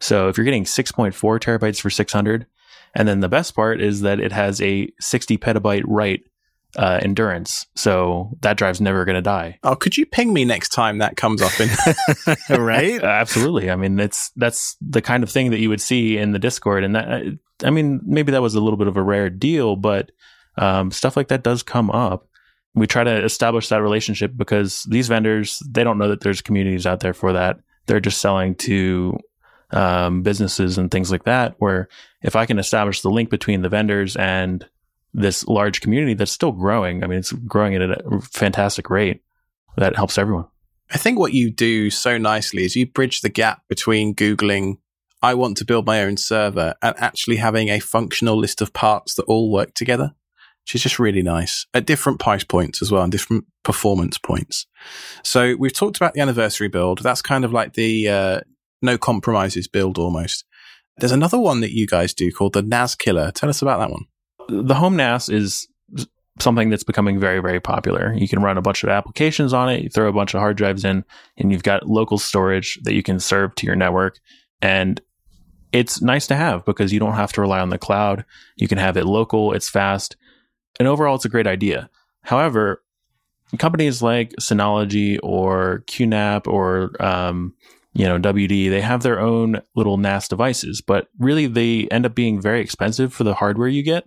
So 0.00 0.28
if 0.28 0.36
you're 0.36 0.44
getting 0.44 0.64
6.4 0.64 1.12
terabytes 1.12 1.80
for 1.80 1.90
600, 1.90 2.46
and 2.94 3.06
then 3.06 3.20
the 3.20 3.28
best 3.28 3.54
part 3.54 3.80
is 3.80 4.00
that 4.00 4.18
it 4.18 4.32
has 4.32 4.60
a 4.60 4.90
60 5.00 5.38
petabyte 5.38 5.84
write 5.86 6.24
uh, 6.76 7.00
endurance. 7.02 7.66
So 7.74 8.36
that 8.40 8.56
drive's 8.56 8.80
never 8.80 9.04
going 9.04 9.16
to 9.16 9.22
die. 9.22 9.58
Oh, 9.62 9.74
could 9.74 9.96
you 9.96 10.06
ping 10.06 10.32
me 10.32 10.44
next 10.44 10.70
time 10.70 10.98
that 10.98 11.16
comes 11.16 11.42
up 11.42 11.52
in 11.60 11.68
right? 12.62 13.02
Uh, 13.02 13.06
absolutely. 13.06 13.70
I 13.70 13.76
mean, 13.76 13.98
it's 13.98 14.30
that's 14.36 14.76
the 14.80 15.02
kind 15.02 15.22
of 15.22 15.30
thing 15.30 15.50
that 15.50 15.60
you 15.60 15.68
would 15.68 15.80
see 15.80 16.16
in 16.16 16.32
the 16.32 16.38
Discord, 16.38 16.84
and 16.84 16.94
that 16.94 17.08
uh, 17.08 17.30
I 17.64 17.70
mean, 17.70 18.00
maybe 18.04 18.32
that 18.32 18.42
was 18.42 18.54
a 18.54 18.60
little 18.60 18.78
bit 18.78 18.88
of 18.88 18.96
a 18.96 19.02
rare 19.02 19.30
deal, 19.30 19.76
but 19.76 20.10
um, 20.56 20.90
stuff 20.90 21.16
like 21.16 21.28
that 21.28 21.42
does 21.42 21.62
come 21.62 21.90
up 21.90 22.26
we 22.74 22.86
try 22.86 23.04
to 23.04 23.24
establish 23.24 23.68
that 23.68 23.82
relationship 23.82 24.32
because 24.36 24.86
these 24.88 25.08
vendors 25.08 25.62
they 25.68 25.84
don't 25.84 25.98
know 25.98 26.08
that 26.08 26.20
there's 26.20 26.40
communities 26.40 26.86
out 26.86 27.00
there 27.00 27.14
for 27.14 27.32
that 27.32 27.58
they're 27.86 28.00
just 28.00 28.20
selling 28.20 28.54
to 28.54 29.18
um, 29.72 30.22
businesses 30.22 30.78
and 30.78 30.90
things 30.90 31.10
like 31.10 31.24
that 31.24 31.54
where 31.58 31.88
if 32.22 32.36
i 32.36 32.46
can 32.46 32.58
establish 32.58 33.00
the 33.02 33.10
link 33.10 33.30
between 33.30 33.62
the 33.62 33.68
vendors 33.68 34.16
and 34.16 34.68
this 35.12 35.46
large 35.46 35.80
community 35.80 36.14
that's 36.14 36.32
still 36.32 36.52
growing 36.52 37.02
i 37.02 37.06
mean 37.06 37.18
it's 37.18 37.32
growing 37.32 37.74
at 37.74 37.82
a 37.82 38.20
fantastic 38.32 38.90
rate 38.90 39.22
that 39.76 39.96
helps 39.96 40.18
everyone 40.18 40.46
i 40.90 40.98
think 40.98 41.18
what 41.18 41.32
you 41.32 41.50
do 41.50 41.90
so 41.90 42.18
nicely 42.18 42.64
is 42.64 42.76
you 42.76 42.86
bridge 42.86 43.20
the 43.20 43.28
gap 43.28 43.62
between 43.68 44.14
googling 44.14 44.78
i 45.22 45.34
want 45.34 45.56
to 45.56 45.64
build 45.64 45.86
my 45.86 46.02
own 46.02 46.16
server 46.16 46.74
and 46.82 46.94
actually 46.98 47.36
having 47.36 47.68
a 47.68 47.80
functional 47.80 48.36
list 48.36 48.60
of 48.60 48.72
parts 48.72 49.14
that 49.14 49.24
all 49.24 49.50
work 49.50 49.74
together 49.74 50.14
which 50.62 50.74
is 50.74 50.82
just 50.82 50.98
really 50.98 51.22
nice 51.22 51.66
at 51.74 51.86
different 51.86 52.20
price 52.20 52.44
points 52.44 52.82
as 52.82 52.92
well 52.92 53.02
and 53.02 53.10
different 53.10 53.44
performance 53.62 54.18
points. 54.18 54.66
So 55.24 55.56
we've 55.58 55.72
talked 55.72 55.96
about 55.96 56.14
the 56.14 56.20
anniversary 56.20 56.68
build. 56.68 57.00
That's 57.02 57.22
kind 57.22 57.44
of 57.44 57.52
like 57.52 57.74
the 57.74 58.08
uh, 58.08 58.40
no 58.82 58.98
compromises 58.98 59.68
build 59.68 59.98
almost. 59.98 60.44
There's 60.98 61.12
another 61.12 61.38
one 61.38 61.60
that 61.60 61.72
you 61.72 61.86
guys 61.86 62.14
do 62.14 62.30
called 62.30 62.52
the 62.52 62.62
NAS 62.62 62.94
Killer. 62.94 63.30
Tell 63.30 63.48
us 63.48 63.62
about 63.62 63.78
that 63.78 63.90
one. 63.90 64.04
The 64.50 64.74
home 64.74 64.96
NAS 64.96 65.28
is 65.28 65.68
something 66.38 66.70
that's 66.70 66.84
becoming 66.84 67.20
very, 67.20 67.40
very 67.40 67.60
popular. 67.60 68.12
You 68.14 68.28
can 68.28 68.42
run 68.42 68.58
a 68.58 68.62
bunch 68.62 68.82
of 68.82 68.88
applications 68.88 69.52
on 69.52 69.68
it, 69.68 69.82
you 69.82 69.88
throw 69.88 70.08
a 70.08 70.12
bunch 70.12 70.34
of 70.34 70.40
hard 70.40 70.56
drives 70.56 70.84
in, 70.84 71.04
and 71.36 71.52
you've 71.52 71.62
got 71.62 71.88
local 71.88 72.18
storage 72.18 72.78
that 72.82 72.94
you 72.94 73.02
can 73.02 73.20
serve 73.20 73.54
to 73.56 73.66
your 73.66 73.76
network. 73.76 74.18
And 74.62 75.00
it's 75.72 76.02
nice 76.02 76.26
to 76.28 76.36
have 76.36 76.64
because 76.64 76.92
you 76.92 76.98
don't 76.98 77.14
have 77.14 77.32
to 77.32 77.40
rely 77.40 77.60
on 77.60 77.68
the 77.68 77.78
cloud. 77.78 78.24
You 78.56 78.68
can 78.68 78.78
have 78.78 78.96
it 78.96 79.06
local, 79.06 79.52
it's 79.52 79.68
fast, 79.68 80.16
and 80.78 80.88
overall, 80.88 81.14
it's 81.14 81.26
a 81.26 81.30
great 81.30 81.46
idea. 81.46 81.90
However, 82.22 82.82
companies 83.58 84.02
like 84.02 84.32
Synology 84.40 85.18
or 85.22 85.84
QNAP 85.86 86.46
or 86.46 86.90
um, 87.02 87.54
you 87.92 88.06
know 88.06 88.18
WD, 88.18 88.70
they 88.70 88.80
have 88.80 89.02
their 89.02 89.20
own 89.20 89.60
little 89.74 89.98
NAS 89.98 90.28
devices, 90.28 90.80
but 90.80 91.08
really 91.18 91.46
they 91.46 91.86
end 91.88 92.06
up 92.06 92.14
being 92.14 92.40
very 92.40 92.60
expensive 92.60 93.12
for 93.12 93.24
the 93.24 93.34
hardware 93.34 93.68
you 93.68 93.82
get. 93.82 94.06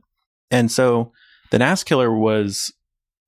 And 0.53 0.72
so 0.72 1.12
the 1.50 1.57
NAS 1.60 1.83
killer 1.83 2.13
was 2.13 2.72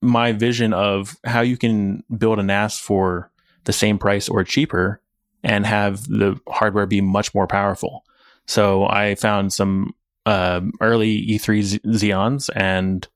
my 0.02 0.32
vision 0.32 0.74
of 0.74 1.18
how 1.26 1.42
you 1.42 1.58
can 1.58 2.04
build 2.16 2.40
a 2.40 2.44
NAS 2.44 2.78
for 2.78 3.32
the 3.64 3.74
same 3.74 3.98
price 3.98 4.30
or 4.30 4.44
cheaper 4.44 5.02
and 5.44 5.66
have 5.66 6.08
the 6.08 6.40
hardware 6.48 6.86
be 6.86 7.02
much 7.02 7.34
more 7.34 7.48
powerful. 7.48 8.06
So 8.46 8.86
I 8.86 9.16
found 9.16 9.52
some 9.52 9.96
um, 10.28 10.72
early 10.82 11.26
E3 11.28 11.82
Xeons 11.82 12.50
and 12.56 13.08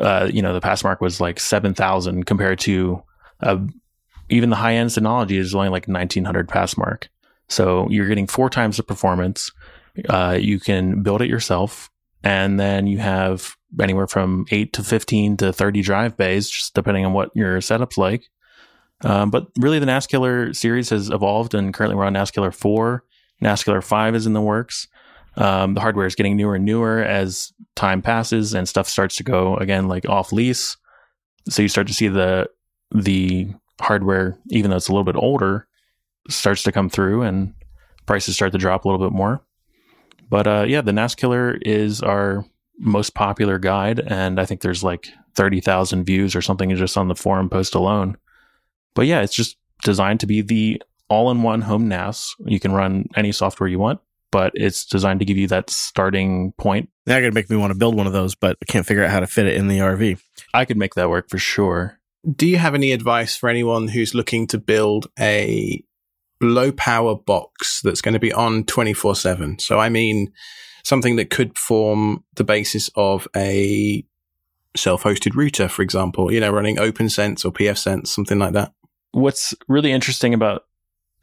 uh, 0.00 0.28
you 0.32 0.42
know, 0.42 0.52
the 0.52 0.60
pass 0.60 0.84
mark 0.84 1.00
was 1.00 1.20
like 1.20 1.40
7,000 1.40 2.24
compared 2.24 2.58
to 2.60 3.02
uh, 3.40 3.58
even 4.28 4.50
the 4.50 4.56
high 4.56 4.74
end 4.74 4.90
Synology 4.90 5.38
is 5.38 5.54
only 5.54 5.68
like 5.68 5.86
1900 5.86 6.48
pass 6.48 6.76
mark. 6.76 7.08
So 7.48 7.88
you're 7.88 8.08
getting 8.08 8.26
four 8.26 8.50
times 8.50 8.76
the 8.76 8.82
performance. 8.82 9.50
Uh, 10.08 10.36
you 10.38 10.58
can 10.58 11.02
build 11.02 11.22
it 11.22 11.30
yourself, 11.30 11.90
and 12.24 12.58
then 12.58 12.86
you 12.86 12.98
have 12.98 13.54
anywhere 13.80 14.06
from 14.06 14.46
eight 14.50 14.72
to 14.72 14.82
15 14.82 15.36
to 15.36 15.52
30 15.52 15.82
drive 15.82 16.16
bays, 16.16 16.48
just 16.48 16.74
depending 16.74 17.04
on 17.04 17.12
what 17.12 17.30
your 17.34 17.60
setup's 17.60 17.98
like. 17.98 18.24
Um, 19.04 19.30
but 19.30 19.48
really, 19.58 19.78
the 19.78 19.86
NASKiller 19.86 20.56
series 20.56 20.88
has 20.88 21.10
evolved, 21.10 21.54
and 21.54 21.74
currently 21.74 21.96
we're 21.96 22.06
on 22.06 22.14
NASKiller 22.14 22.54
4. 22.54 23.04
NASKiller 23.42 23.84
5 23.84 24.14
is 24.14 24.26
in 24.26 24.32
the 24.32 24.40
works. 24.40 24.88
Um, 25.36 25.74
the 25.74 25.80
hardware 25.80 26.06
is 26.06 26.14
getting 26.14 26.36
newer 26.36 26.54
and 26.54 26.64
newer 26.64 27.02
as 27.02 27.52
time 27.74 28.00
passes 28.00 28.54
and 28.54 28.68
stuff 28.68 28.88
starts 28.88 29.16
to 29.16 29.24
go 29.24 29.56
again 29.56 29.88
like 29.88 30.08
off 30.08 30.32
lease. 30.32 30.76
So 31.48 31.60
you 31.60 31.68
start 31.68 31.88
to 31.88 31.94
see 31.94 32.08
the 32.08 32.48
the 32.94 33.48
hardware, 33.80 34.38
even 34.50 34.70
though 34.70 34.76
it's 34.76 34.88
a 34.88 34.92
little 34.92 35.04
bit 35.04 35.16
older, 35.16 35.66
starts 36.30 36.62
to 36.62 36.72
come 36.72 36.88
through 36.88 37.22
and 37.22 37.52
prices 38.06 38.36
start 38.36 38.52
to 38.52 38.58
drop 38.58 38.84
a 38.84 38.88
little 38.88 39.04
bit 39.04 39.14
more. 39.14 39.43
But 40.34 40.48
uh, 40.48 40.64
yeah, 40.66 40.80
the 40.80 40.92
NAS 40.92 41.14
Killer 41.14 41.56
is 41.62 42.02
our 42.02 42.44
most 42.76 43.14
popular 43.14 43.60
guide, 43.60 44.00
and 44.00 44.40
I 44.40 44.46
think 44.46 44.62
there's 44.62 44.82
like 44.82 45.06
thirty 45.36 45.60
thousand 45.60 46.06
views 46.06 46.34
or 46.34 46.42
something 46.42 46.74
just 46.74 46.98
on 46.98 47.06
the 47.06 47.14
forum 47.14 47.48
post 47.48 47.76
alone. 47.76 48.16
But 48.96 49.06
yeah, 49.06 49.20
it's 49.20 49.32
just 49.32 49.56
designed 49.84 50.18
to 50.18 50.26
be 50.26 50.42
the 50.42 50.82
all-in-one 51.08 51.60
home 51.60 51.86
NAS. 51.86 52.34
You 52.44 52.58
can 52.58 52.72
run 52.72 53.06
any 53.14 53.30
software 53.30 53.68
you 53.68 53.78
want, 53.78 54.00
but 54.32 54.50
it's 54.56 54.84
designed 54.84 55.20
to 55.20 55.24
give 55.24 55.36
you 55.36 55.46
that 55.46 55.70
starting 55.70 56.50
point. 56.58 56.88
Now 57.06 57.14
you're 57.14 57.30
gonna 57.30 57.34
make 57.34 57.48
me 57.48 57.56
want 57.56 57.72
to 57.72 57.78
build 57.78 57.94
one 57.94 58.08
of 58.08 58.12
those, 58.12 58.34
but 58.34 58.58
I 58.60 58.64
can't 58.64 58.84
figure 58.84 59.04
out 59.04 59.12
how 59.12 59.20
to 59.20 59.28
fit 59.28 59.46
it 59.46 59.54
in 59.54 59.68
the 59.68 59.78
RV. 59.78 60.18
I 60.52 60.64
could 60.64 60.76
make 60.76 60.94
that 60.94 61.10
work 61.10 61.30
for 61.30 61.38
sure. 61.38 62.00
Do 62.28 62.48
you 62.48 62.56
have 62.56 62.74
any 62.74 62.90
advice 62.90 63.36
for 63.36 63.48
anyone 63.48 63.86
who's 63.86 64.16
looking 64.16 64.48
to 64.48 64.58
build 64.58 65.06
a 65.16 65.84
low 66.44 66.72
power 66.72 67.14
box 67.14 67.80
that's 67.82 68.00
going 68.00 68.14
to 68.14 68.20
be 68.20 68.32
on 68.32 68.64
24 68.64 69.16
7? 69.16 69.58
So, 69.58 69.78
I 69.78 69.88
mean, 69.88 70.32
something 70.84 71.16
that 71.16 71.30
could 71.30 71.58
form 71.58 72.24
the 72.34 72.44
basis 72.44 72.90
of 72.94 73.26
a 73.36 74.04
self 74.76 75.02
hosted 75.02 75.34
router, 75.34 75.68
for 75.68 75.82
example, 75.82 76.32
you 76.32 76.40
know, 76.40 76.50
running 76.50 76.76
OPNsense 76.76 77.44
or 77.44 77.52
pfSense, 77.52 78.08
something 78.08 78.38
like 78.38 78.52
that. 78.52 78.72
What's 79.12 79.54
really 79.68 79.92
interesting 79.92 80.34
about 80.34 80.64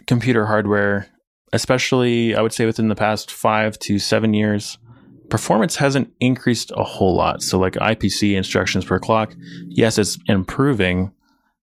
computer 0.08 0.46
hardware, 0.46 1.08
especially 1.54 2.36
I 2.36 2.42
would 2.42 2.54
say 2.54 2.66
within 2.66 2.88
the 2.88 2.96
past 2.96 3.32
five 3.32 3.78
to 3.80 4.00
seven 4.00 4.34
years, 4.34 4.78
performance 5.30 5.76
hasn't 5.76 6.14
increased 6.20 6.72
a 6.76 6.84
whole 6.84 7.16
lot. 7.16 7.42
So, 7.42 7.60
like 7.60 7.74
IPC 7.74 8.36
instructions 8.36 8.86
per 8.86 9.00
clock, 9.00 9.36
yes, 9.68 9.98
it's 9.98 10.18
improving, 10.28 11.12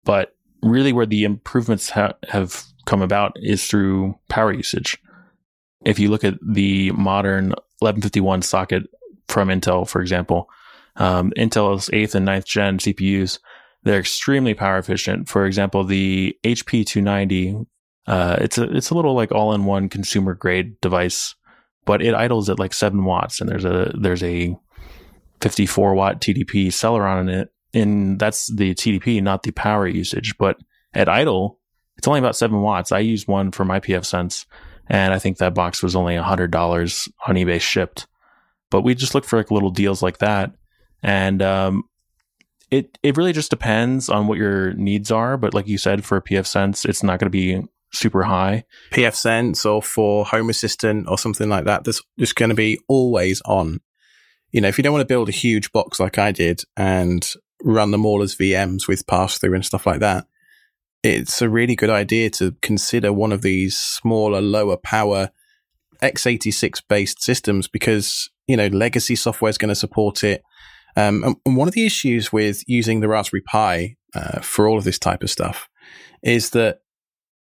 but 0.05 0.35
really 0.63 0.93
where 0.93 1.07
the 1.07 1.25
improvements 1.25 1.91
ha- 1.91 2.15
have 2.29 2.65
come 2.89 3.03
about 3.03 3.33
is 3.37 3.67
through 3.67 4.19
power 4.29 4.53
usage. 4.53 4.99
If 5.85 5.99
you 5.99 6.11
look 6.11 6.25
at 6.25 6.35
the 6.43 6.91
modern 6.93 7.51
1151 7.81 8.43
socket 8.43 8.85
from 9.29 9.49
Intel, 9.49 9.89
for 9.89 10.01
example, 10.01 10.49
um, 10.97 11.33
Intel's 11.37 11.89
eighth 11.93 12.15
and 12.15 12.25
ninth 12.25 12.47
gen 12.47 12.79
CPUs, 12.79 13.39
they're 13.85 14.01
extremely 14.01 14.55
power 14.55 14.79
efficient. 14.79 15.29
For 15.29 15.47
example, 15.47 15.85
the 15.85 16.37
HP 16.45 16.85
290, 16.85 17.67
uh, 18.07 18.39
it's 18.41 18.59
a 18.59 18.65
it's 18.65 18.91
a 18.91 18.95
little 18.95 19.15
like 19.15 19.31
all 19.31 19.53
in 19.53 19.65
one 19.65 19.89
consumer 19.89 20.35
grade 20.35 20.81
device 20.81 21.37
but 21.89 22.03
it 22.03 22.13
idles 22.13 22.51
at 22.51 22.59
like 22.59 22.75
seven 22.75 23.07
watts, 23.07 23.41
and 23.41 23.49
there's 23.49 23.65
a 23.65 23.91
there's 23.99 24.23
a 24.23 24.55
54 25.41 25.95
watt 25.95 26.21
TDP 26.21 26.67
Celeron 26.67 27.23
in 27.23 27.29
it, 27.31 27.49
and 27.73 28.19
that's 28.19 28.55
the 28.55 28.75
TDP, 28.75 29.23
not 29.23 29.43
the 29.43 29.53
power 29.53 29.89
usage. 29.89 30.37
But 30.37 30.59
at 30.93 31.09
idle, 31.09 31.58
it's 31.99 32.09
only 32.09 32.21
about 32.21 32.37
seven 32.37 32.63
watts. 32.63 32.93
I 32.93 33.01
used 33.01 33.29
one 33.29 33.51
for 33.51 33.65
my 33.65 33.81
pfSense, 33.81 34.47
and 34.89 35.13
I 35.13 35.19
think 35.19 35.39
that 35.39 35.55
box 35.55 35.83
was 35.83 35.97
only 35.97 36.17
hundred 36.17 36.51
dollars 36.51 37.09
on 37.27 37.35
eBay 37.35 37.61
shipped. 37.61 38.07
But 38.71 38.83
we 38.83 38.95
just 38.95 39.15
look 39.15 39.25
for 39.25 39.37
like 39.37 39.51
little 39.51 39.71
deals 39.71 40.03
like 40.03 40.19
that, 40.19 40.53
and 41.03 41.43
um, 41.43 41.85
it 42.71 42.97
it 43.03 43.17
really 43.17 43.33
just 43.33 43.51
depends 43.51 44.09
on 44.09 44.29
what 44.29 44.39
your 44.39 44.73
needs 44.75 45.11
are. 45.11 45.37
But 45.37 45.55
like 45.55 45.67
you 45.67 45.77
said, 45.77 46.05
for 46.05 46.17
a 46.17 46.23
pfSense, 46.23 46.89
it's 46.89 47.03
not 47.03 47.19
going 47.19 47.27
to 47.27 47.31
be 47.31 47.63
super 47.93 48.23
high. 48.23 48.65
pfSense 48.93 49.65
or 49.69 49.83
for 49.83 50.25
Home 50.27 50.51
Assistant 50.51 51.09
or 51.09 51.19
something 51.19 51.49
like 51.49 51.65
that 51.65 51.85
that's 51.85 52.03
just 52.19 52.37
going 52.37 52.51
to 52.51 52.55
be 52.55 52.79
always 52.87 53.41
on. 53.45 53.81
You 54.53 54.61
know, 54.61 54.69
if 54.69 54.79
you 54.79 54.85
don't 54.85 54.93
want 54.93 55.03
to 55.03 55.13
build 55.13 55.29
a 55.29 55.33
huge 55.33 55.73
box 55.73 55.99
like 55.99 56.19
I 56.19 56.33
did 56.33 56.63
and 56.77 57.29
run 57.65 57.91
them 57.91 58.07
all 58.07 58.23
as 58.23 58.37
VMs 58.37 58.87
with 58.87 59.07
pass 59.07 59.39
through 59.39 59.55
and 59.55 59.65
stuff 59.65 59.87
like 59.87 60.01
that, 60.01 60.27
it's 61.09 61.41
a 61.41 61.49
really 61.49 61.75
good 61.75 61.91
idea 61.91 62.29
to 62.31 62.53
consider 62.61 63.13
one 63.13 63.33
of 63.33 63.43
these 63.43 63.79
smaller, 63.79 64.41
lower 64.41 64.77
power 64.77 65.31
x86 66.03 66.83
based 66.89 67.23
systems 67.23 67.67
because, 67.67 68.31
you 68.47 68.57
know, 68.57 68.69
legacy 68.69 69.17
software 69.17 69.49
is 69.49 69.59
going 69.59 69.71
to 69.71 69.75
support 69.75 70.23
it. 70.23 70.43
Um, 70.97 71.37
and 71.47 71.57
one 71.57 71.69
of 71.69 71.75
the 71.75 71.87
issues 71.87 72.33
with 72.33 72.63
using 72.67 73.01
the 73.01 73.09
Raspberry 73.09 73.43
Pi 73.43 73.97
uh, 74.15 74.41
for 74.41 74.69
all 74.69 74.79
of 74.79 74.85
this 74.85 74.99
type 74.99 75.23
of 75.23 75.31
stuff 75.31 75.69
is 76.23 76.51
that 76.51 76.81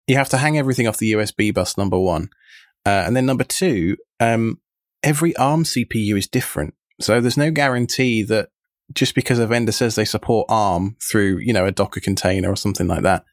you 0.07 0.16
have 0.16 0.28
to 0.31 0.38
hang 0.38 0.59
everything 0.59 0.88
off 0.88 0.99
the 0.99 1.12
USB 1.12 1.54
bus, 1.54 1.78
number 1.78 1.99
one. 1.99 2.31
Uh, 2.85 3.04
and 3.07 3.14
then 3.14 3.26
number 3.26 3.45
two, 3.45 3.97
um, 4.21 4.61
every 5.02 5.37
ARM 5.37 5.64
CPU 5.64 6.19
is 6.19 6.26
different. 6.26 6.75
So 7.00 7.21
there's 7.21 7.37
no 7.37 7.50
guarantee 7.50 8.23
that 8.25 8.49
just 8.94 9.14
because 9.14 9.38
a 9.38 9.46
vendor 9.46 9.72
says 9.72 9.94
they 9.94 10.04
support 10.04 10.46
ARM 10.49 10.96
through, 11.00 11.38
you 11.38 11.52
know, 11.52 11.66
a 11.66 11.72
Docker 11.72 12.00
container 12.00 12.50
or 12.50 12.56
something 12.56 12.87
like 12.87 13.02
that, 13.02 13.25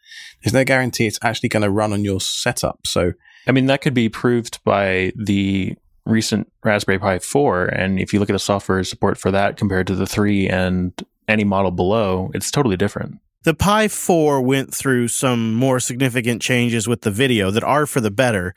there's 0.44 0.54
no 0.54 0.64
guarantee 0.64 1.08
it's 1.08 1.20
actually 1.22 1.50
going 1.50 1.64
to 1.64 1.70
run 1.70 1.94
on 1.94 2.04
your 2.04 2.22
setup. 2.22 2.86
So, 2.86 3.14
I 3.48 3.52
mean, 3.52 3.66
that 3.68 3.82
could 3.82 3.94
be 3.94 4.10
proved 4.10 4.64
by 4.64 5.12
the 5.16 5.76
recent 6.06 6.52
Raspberry 6.64 7.00
Pi 7.00 7.20
4. 7.20 7.66
And 7.66 8.00
if 8.00 8.14
you 8.14 8.20
look 8.20 8.30
at 8.30 8.34
the 8.34 8.40
software 8.40 8.84
support 8.84 9.18
for 9.18 9.32
that 9.32 9.58
compared 9.58 9.88
to 9.88 9.96
the 9.96 10.08
3 10.08 10.50
and 10.50 10.94
any 11.28 11.44
model 11.44 11.72
below, 11.72 12.32
it's 12.34 12.52
totally 12.52 12.78
different. 12.78 13.20
The 13.44 13.54
Pi 13.54 13.88
4 13.88 14.42
went 14.42 14.74
through 14.74 15.08
some 15.08 15.54
more 15.54 15.80
significant 15.80 16.42
changes 16.42 16.88
with 16.88 17.02
the 17.02 17.12
video 17.12 17.52
that 17.52 17.64
are 17.64 17.86
for 17.86 18.02
the 18.02 18.12
better, 18.12 18.54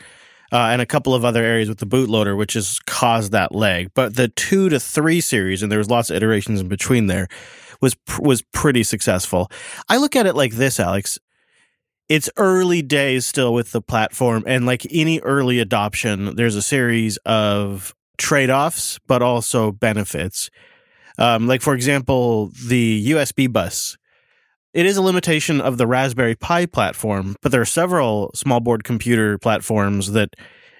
uh, 0.53 0.69
and 0.71 0.83
a 0.83 0.87
couple 0.87 1.15
of 1.15 1.25
other 1.25 1.43
areas 1.43 1.69
with 1.69 1.79
the 1.79 1.87
bootloader, 1.87 2.37
which 2.37 2.53
has 2.53 2.79
caused 2.87 3.33
that 3.33 3.55
lag. 3.55 3.93
But 3.95 4.17
the 4.17 4.29
2 4.29 4.69
to 4.69 4.79
3 4.79 5.21
series, 5.21 5.63
and 5.63 5.73
there 5.73 5.79
was 5.79 5.91
lots 5.91 6.11
of 6.11 6.17
iterations 6.17 6.61
in 6.61 6.69
between 6.69 7.07
there, 7.07 7.29
was 7.81 7.97
was 8.19 8.43
pretty 8.53 8.85
successful. 8.85 9.51
I 9.89 9.97
look 9.97 10.15
at 10.15 10.27
it 10.27 10.37
like 10.37 10.53
this, 10.53 10.79
Alex. 10.79 11.19
It's 12.09 12.29
early 12.37 12.83
days 12.83 13.25
still 13.27 13.55
with 13.55 13.73
the 13.73 13.81
platform, 13.81 14.45
and 14.47 14.67
like 14.67 14.87
any 14.91 15.21
early 15.21 15.59
adoption, 15.59 16.37
there's 16.37 16.57
a 16.57 16.63
series 16.63 17.17
of 17.19 17.95
trade 18.19 18.51
offs, 18.51 18.99
but 19.07 19.23
also 19.23 19.73
benefits. 19.73 20.51
Um, 21.19 21.47
like, 21.47 21.63
for 21.63 21.75
example, 21.75 22.51
the 22.67 23.11
USB 23.11 23.51
bus 23.51 23.97
it 24.75 24.87
is 24.87 24.97
a 24.97 25.03
limitation 25.03 25.61
of 25.61 25.79
the 25.79 25.87
Raspberry 25.87 26.35
Pi 26.35 26.67
platform, 26.67 27.37
but 27.43 27.53
there 27.53 27.61
are 27.61 27.67
several 27.67 28.31
small 28.35 28.61
board 28.61 28.85
computer 28.85 29.39
platforms 29.39 30.13
that 30.13 30.35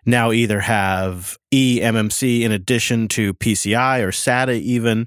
now 0.05 0.33
either 0.33 0.61
have 0.61 1.37
eMMC 1.53 2.41
in 2.41 2.53
addition 2.53 3.09
to 3.09 3.35
PCI 3.35 4.01
or 4.01 4.11
SATA 4.11 4.59
even. 4.61 5.07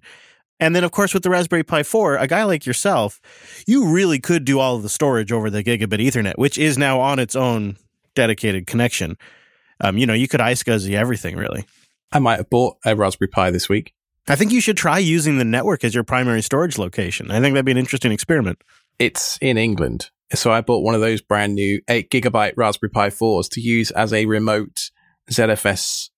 And 0.60 0.76
then, 0.76 0.84
of 0.84 0.92
course, 0.92 1.14
with 1.14 1.24
the 1.24 1.30
Raspberry 1.30 1.64
Pi 1.64 1.84
4, 1.84 2.18
a 2.18 2.28
guy 2.28 2.44
like 2.44 2.66
yourself, 2.66 3.20
you 3.68 3.90
really 3.90 4.20
could 4.20 4.46
do 4.46 4.60
all 4.60 4.78
of 4.78 4.84
the 4.84 4.90
storage 4.90 5.32
over 5.32 5.50
the 5.50 5.64
gigabit 5.64 6.00
Ethernet, 6.00 6.38
which 6.38 6.58
is 6.58 6.78
now 6.78 7.00
on 7.00 7.20
its 7.20 7.36
own 7.36 7.76
dedicated 8.14 8.68
connection. 8.68 9.18
Um, 9.82 9.98
you 9.98 10.06
know, 10.06 10.14
you 10.14 10.30
could 10.30 10.40
iSCSI 10.40 10.94
everything, 10.94 11.36
really. 11.36 11.66
I 12.12 12.20
might 12.20 12.38
have 12.38 12.50
bought 12.50 12.78
a 12.86 12.96
Raspberry 12.96 13.28
Pi 13.28 13.52
this 13.52 13.68
week. 13.68 13.94
I 14.28 14.36
think 14.36 14.52
you 14.52 14.62
should 14.62 14.78
try 14.78 14.98
using 14.98 15.38
the 15.38 15.46
network 15.46 15.84
as 15.84 15.94
your 15.94 16.04
primary 16.04 16.42
storage 16.42 16.78
location. 16.78 17.30
I 17.30 17.40
think 17.40 17.54
that'd 17.54 17.66
be 17.66 17.72
an 17.72 17.78
interesting 17.78 18.12
experiment. 18.12 18.60
It's 18.98 19.38
in 19.40 19.58
England. 19.58 20.10
So 20.34 20.52
I 20.52 20.62
bought 20.62 20.84
one 20.84 20.96
of 20.96 21.02
those 21.02 21.22
brand 21.22 21.54
new 21.54 21.82
8 21.88 22.10
gigabyte 22.10 22.54
Raspberry 22.58 22.90
Pi 22.90 23.10
4s 23.10 23.50
to 23.52 23.62
use 23.62 23.92
as 23.92 24.12
a 24.12 24.26
remote 24.26 24.90
ZFS 25.30 26.10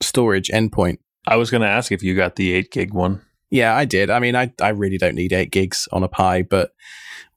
storage 0.00 0.48
endpoint. 0.48 0.98
I 1.26 1.36
was 1.36 1.50
going 1.50 1.60
to 1.60 1.68
ask 1.68 1.92
if 1.92 2.02
you 2.02 2.16
got 2.16 2.36
the 2.36 2.52
8 2.54 2.72
gig 2.72 2.94
one. 2.94 3.22
Yeah, 3.50 3.74
I 3.74 3.84
did. 3.84 4.10
I 4.10 4.18
mean, 4.18 4.34
I, 4.34 4.52
I 4.60 4.70
really 4.70 4.98
don't 4.98 5.14
need 5.14 5.32
8 5.32 5.50
gigs 5.52 5.88
on 5.92 6.02
a 6.02 6.08
Pi, 6.08 6.42
but 6.42 6.72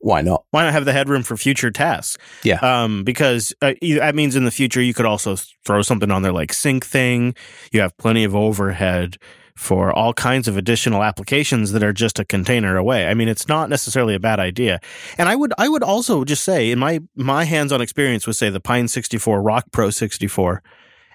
why 0.02 0.22
not? 0.22 0.46
Why 0.52 0.64
not 0.64 0.74
have 0.74 0.86
the 0.86 0.94
headroom 0.94 1.24
for 1.24 1.38
future 1.38 1.72
tasks? 1.72 2.18
Yeah. 2.44 2.60
Um, 2.62 3.04
because 3.04 3.54
uh, 3.62 3.74
that 3.82 4.16
means 4.16 4.36
in 4.36 4.46
the 4.46 4.52
future 4.52 4.82
you 4.82 4.94
could 4.94 5.06
also 5.06 5.36
throw 5.66 5.82
something 5.82 6.12
on 6.12 6.22
there 6.22 6.32
like 6.32 6.52
Syncthing. 6.52 7.38
You 7.72 7.82
have 7.82 7.96
plenty 7.98 8.24
of 8.24 8.36
overhead 8.36 9.18
for 9.56 9.92
all 9.94 10.14
kinds 10.14 10.48
of 10.48 10.58
additional 10.58 11.04
applications 11.04 11.72
that 11.72 11.84
are 11.84 11.94
just 11.94 12.20
a 12.20 12.26
container 12.26 12.78
away. 12.78 13.08
I 13.08 13.14
mean, 13.14 13.28
it's 13.28 13.48
not 13.48 13.70
necessarily 13.70 14.16
a 14.16 14.20
bad 14.20 14.40
idea. 14.40 14.80
And 15.18 15.30
I 15.30 15.36
would 15.36 15.54
I 15.58 15.70
would 15.70 15.84
also 15.84 16.24
just 16.24 16.44
say 16.44 16.72
in 16.72 16.80
my 16.80 17.00
my 17.16 17.44
hands-on 17.44 17.82
experience 17.82 18.26
with 18.26 18.36
say 18.36 18.50
the 18.50 18.60
Pine 18.60 18.88
64 18.88 19.42
Rock 19.42 19.66
Pro 19.72 19.90
64 19.90 20.64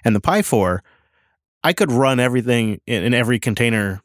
and 0.05 0.15
the 0.15 0.21
Pi 0.21 0.41
4, 0.41 0.83
I 1.63 1.73
could 1.73 1.91
run 1.91 2.19
everything 2.19 2.79
in, 2.87 3.03
in 3.03 3.13
every 3.13 3.39
container 3.39 4.01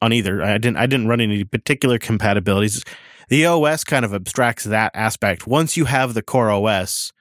on 0.00 0.12
either. 0.12 0.42
I 0.42 0.58
didn't 0.58 0.76
I 0.76 0.86
didn't 0.86 1.08
run 1.08 1.20
any 1.20 1.44
particular 1.44 1.98
compatibilities. 1.98 2.86
The 3.28 3.46
OS 3.46 3.84
kind 3.84 4.04
of 4.04 4.14
abstracts 4.14 4.64
that 4.64 4.90
aspect. 4.94 5.46
Once 5.46 5.76
you 5.76 5.84
have 5.84 6.14
the 6.14 6.22
core 6.22 6.50
OS, 6.50 7.12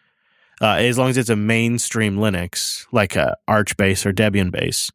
uh, 0.62 0.76
as 0.76 0.98
long 0.98 1.10
as 1.10 1.18
it's 1.18 1.30
a 1.30 1.36
mainstream 1.36 2.18
Linux, 2.18 2.86
like 2.92 3.16
a 3.16 3.36
Arch 3.48 3.76
base 3.78 4.06
or 4.06 4.14
Debian 4.14 4.52
base, 4.52 4.92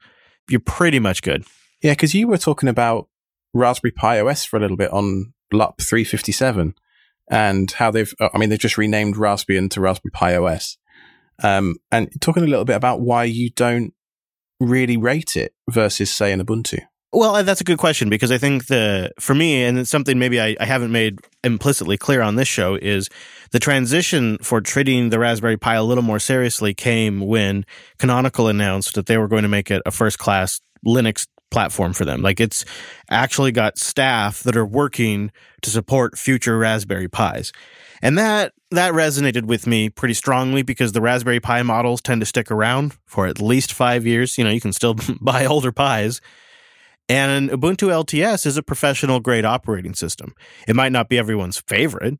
you're 0.48 0.60
pretty 0.60 0.98
much 0.98 1.22
good. 1.22 1.44
Yeah, 1.82 1.92
because 1.92 2.14
you 2.14 2.28
were 2.28 2.38
talking 2.38 2.68
about 2.68 3.08
Raspberry 3.52 3.92
Pi 3.92 4.20
OS 4.20 4.44
for 4.44 4.56
a 4.56 4.60
little 4.60 4.76
bit 4.76 4.90
on 4.90 5.34
LUP 5.52 5.80
357 5.80 6.74
and 7.30 7.70
how 7.72 7.90
they've, 7.90 8.12
I 8.20 8.38
mean, 8.38 8.48
they've 8.48 8.58
just 8.58 8.78
renamed 8.78 9.16
Raspbian 9.16 9.70
to 9.70 9.80
Raspberry 9.80 10.10
Pi 10.12 10.36
OS. 10.36 10.78
Um, 11.42 11.76
and 11.90 12.10
talking 12.20 12.42
a 12.42 12.46
little 12.46 12.64
bit 12.64 12.76
about 12.76 13.00
why 13.00 13.24
you 13.24 13.50
don't 13.50 13.92
really 14.60 14.96
rate 14.96 15.36
it 15.36 15.54
versus, 15.68 16.10
say, 16.10 16.32
an 16.32 16.44
Ubuntu. 16.44 16.80
Well, 17.14 17.36
uh, 17.36 17.42
that's 17.42 17.60
a 17.60 17.64
good 17.64 17.76
question 17.76 18.08
because 18.08 18.30
I 18.30 18.38
think 18.38 18.66
the 18.66 19.12
for 19.20 19.34
me, 19.34 19.64
and 19.64 19.78
it's 19.78 19.90
something 19.90 20.18
maybe 20.18 20.40
I, 20.40 20.56
I, 20.58 20.64
haven't 20.64 20.92
made 20.92 21.18
implicitly 21.44 21.98
clear 21.98 22.22
on 22.22 22.36
this 22.36 22.48
show, 22.48 22.74
is 22.74 23.10
the 23.50 23.58
transition 23.58 24.38
for 24.38 24.62
treating 24.62 25.10
the 25.10 25.18
Raspberry 25.18 25.58
Pi 25.58 25.74
a 25.74 25.82
little 25.82 26.02
more 26.02 26.18
seriously 26.18 26.72
came 26.72 27.20
when 27.20 27.66
Canonical 27.98 28.48
announced 28.48 28.94
that 28.94 29.06
they 29.06 29.18
were 29.18 29.28
going 29.28 29.42
to 29.42 29.48
make 29.48 29.70
it 29.70 29.82
a 29.84 29.90
first 29.90 30.18
class 30.18 30.62
Linux 30.86 31.26
platform 31.50 31.92
for 31.92 32.06
them. 32.06 32.22
Like 32.22 32.40
it's 32.40 32.64
actually 33.10 33.52
got 33.52 33.76
staff 33.76 34.42
that 34.44 34.56
are 34.56 34.64
working 34.64 35.30
to 35.60 35.68
support 35.68 36.16
future 36.16 36.56
Raspberry 36.56 37.08
Pis. 37.08 37.52
And 38.00 38.16
that 38.16 38.54
that 38.70 38.94
resonated 38.94 39.44
with 39.44 39.66
me 39.66 39.90
pretty 39.90 40.14
strongly 40.14 40.62
because 40.62 40.92
the 40.92 41.02
Raspberry 41.02 41.40
Pi 41.40 41.62
models 41.62 42.00
tend 42.00 42.22
to 42.22 42.26
stick 42.26 42.50
around 42.50 42.96
for 43.04 43.26
at 43.26 43.38
least 43.38 43.74
5 43.74 44.06
years. 44.06 44.38
You 44.38 44.44
know, 44.44 44.50
you 44.50 44.62
can 44.62 44.72
still 44.72 44.96
buy 45.20 45.44
older 45.44 45.72
Pis 45.72 46.22
and 47.12 47.50
Ubuntu 47.50 47.90
LTS 47.90 48.46
is 48.46 48.56
a 48.56 48.62
professional 48.62 49.20
grade 49.20 49.44
operating 49.44 49.92
system. 49.92 50.34
It 50.66 50.74
might 50.74 50.92
not 50.92 51.10
be 51.10 51.18
everyone's 51.18 51.58
favorite, 51.58 52.18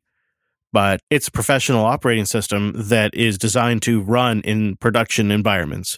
but 0.71 0.99
it's 1.09 1.27
a 1.27 1.31
professional 1.31 1.83
operating 1.83 2.25
system 2.25 2.73
that 2.75 3.15
is 3.15 3.39
designed 3.39 3.81
to 3.83 4.03
run 4.03 4.41
in 4.41 4.75
production 4.75 5.31
environments. 5.31 5.97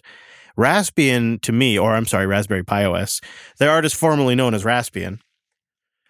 Raspbian, 0.58 1.42
to 1.42 1.52
me, 1.52 1.78
or 1.78 1.94
I'm 1.94 2.06
sorry, 2.06 2.26
Raspberry 2.26 2.64
Pi 2.64 2.86
OS, 2.86 3.20
the 3.58 3.68
artist 3.68 3.96
formerly 3.96 4.34
known 4.34 4.54
as 4.54 4.64
Raspbian, 4.64 5.18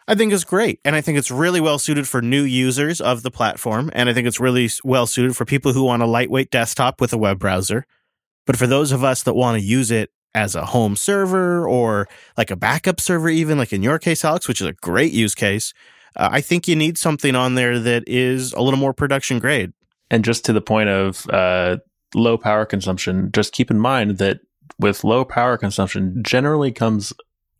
I 0.07 0.15
think 0.15 0.33
is 0.33 0.45
great. 0.45 0.79
And 0.85 0.95
I 0.95 1.01
think 1.01 1.19
it's 1.19 1.33
really 1.33 1.61
well 1.61 1.81
suited 1.81 2.07
for 2.07 2.23
new 2.23 2.45
users 2.45 3.01
of 3.01 3.25
the 3.25 3.33
platform. 3.33 3.91
And 3.95 4.09
I 4.09 4.13
think 4.13 4.29
it's 4.29 4.39
really 4.39 4.71
well 4.85 5.09
suited 5.09 5.37
for 5.37 5.45
people 5.45 5.73
who 5.73 5.83
want 5.83 6.05
a 6.05 6.07
lightweight 6.07 6.53
desktop 6.53 7.01
with 7.01 7.13
a 7.13 7.19
web 7.19 7.41
browser. 7.41 7.85
But 8.47 8.57
for 8.57 8.69
those 8.69 8.93
of 8.93 9.03
us 9.03 9.25
that 9.25 9.35
want 9.35 9.61
to 9.61 9.67
use 9.67 9.91
it 9.91 10.11
as 10.37 10.55
a 10.55 10.67
home 10.67 10.95
server 10.95 11.67
or 11.67 12.07
like 12.37 12.51
a 12.51 12.57
backup 12.57 13.01
server, 13.01 13.31
even 13.31 13.57
like 13.57 13.73
in 13.73 13.83
your 13.83 13.99
case, 13.99 14.25
Alex, 14.25 14.47
which 14.47 14.61
is 14.61 14.67
a 14.67 14.75
great 14.75 15.13
use 15.13 15.35
case. 15.35 15.73
Uh, 16.15 16.29
I 16.31 16.43
think 16.43 16.69
you 16.69 16.77
need 16.77 16.99
something 16.99 17.35
on 17.35 17.55
there 17.55 17.79
that 17.81 18.05
is 18.07 18.53
a 18.53 18.61
little 18.61 18.79
more 18.79 18.93
production 18.93 19.39
grade. 19.39 19.73
And 20.11 20.25
just 20.25 20.45
to 20.45 20.53
the 20.53 20.61
point 20.61 20.91
of 20.91 21.27
uh, 21.31 21.79
low 22.15 22.37
power 22.37 22.67
consumption, 22.67 23.31
just 23.33 23.53
keep 23.53 23.71
in 23.71 23.81
mind 23.81 24.19
that 24.19 24.41
with 24.79 25.05
low 25.05 25.25
power 25.25 25.57
consumption 25.57 26.23
generally 26.23 26.71
comes 26.71 27.15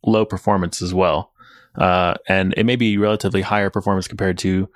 low 0.05 0.23
performance 0.23 0.81
as 0.81 0.93
well. 0.93 1.31
Uh, 1.75 2.13
and 2.29 2.53
it 2.57 2.63
may 2.63 2.75
be 2.75 2.97
relatively 2.97 3.41
higher 3.41 3.71
performance 3.71 4.07
compared 4.07 4.37
to 4.37 4.69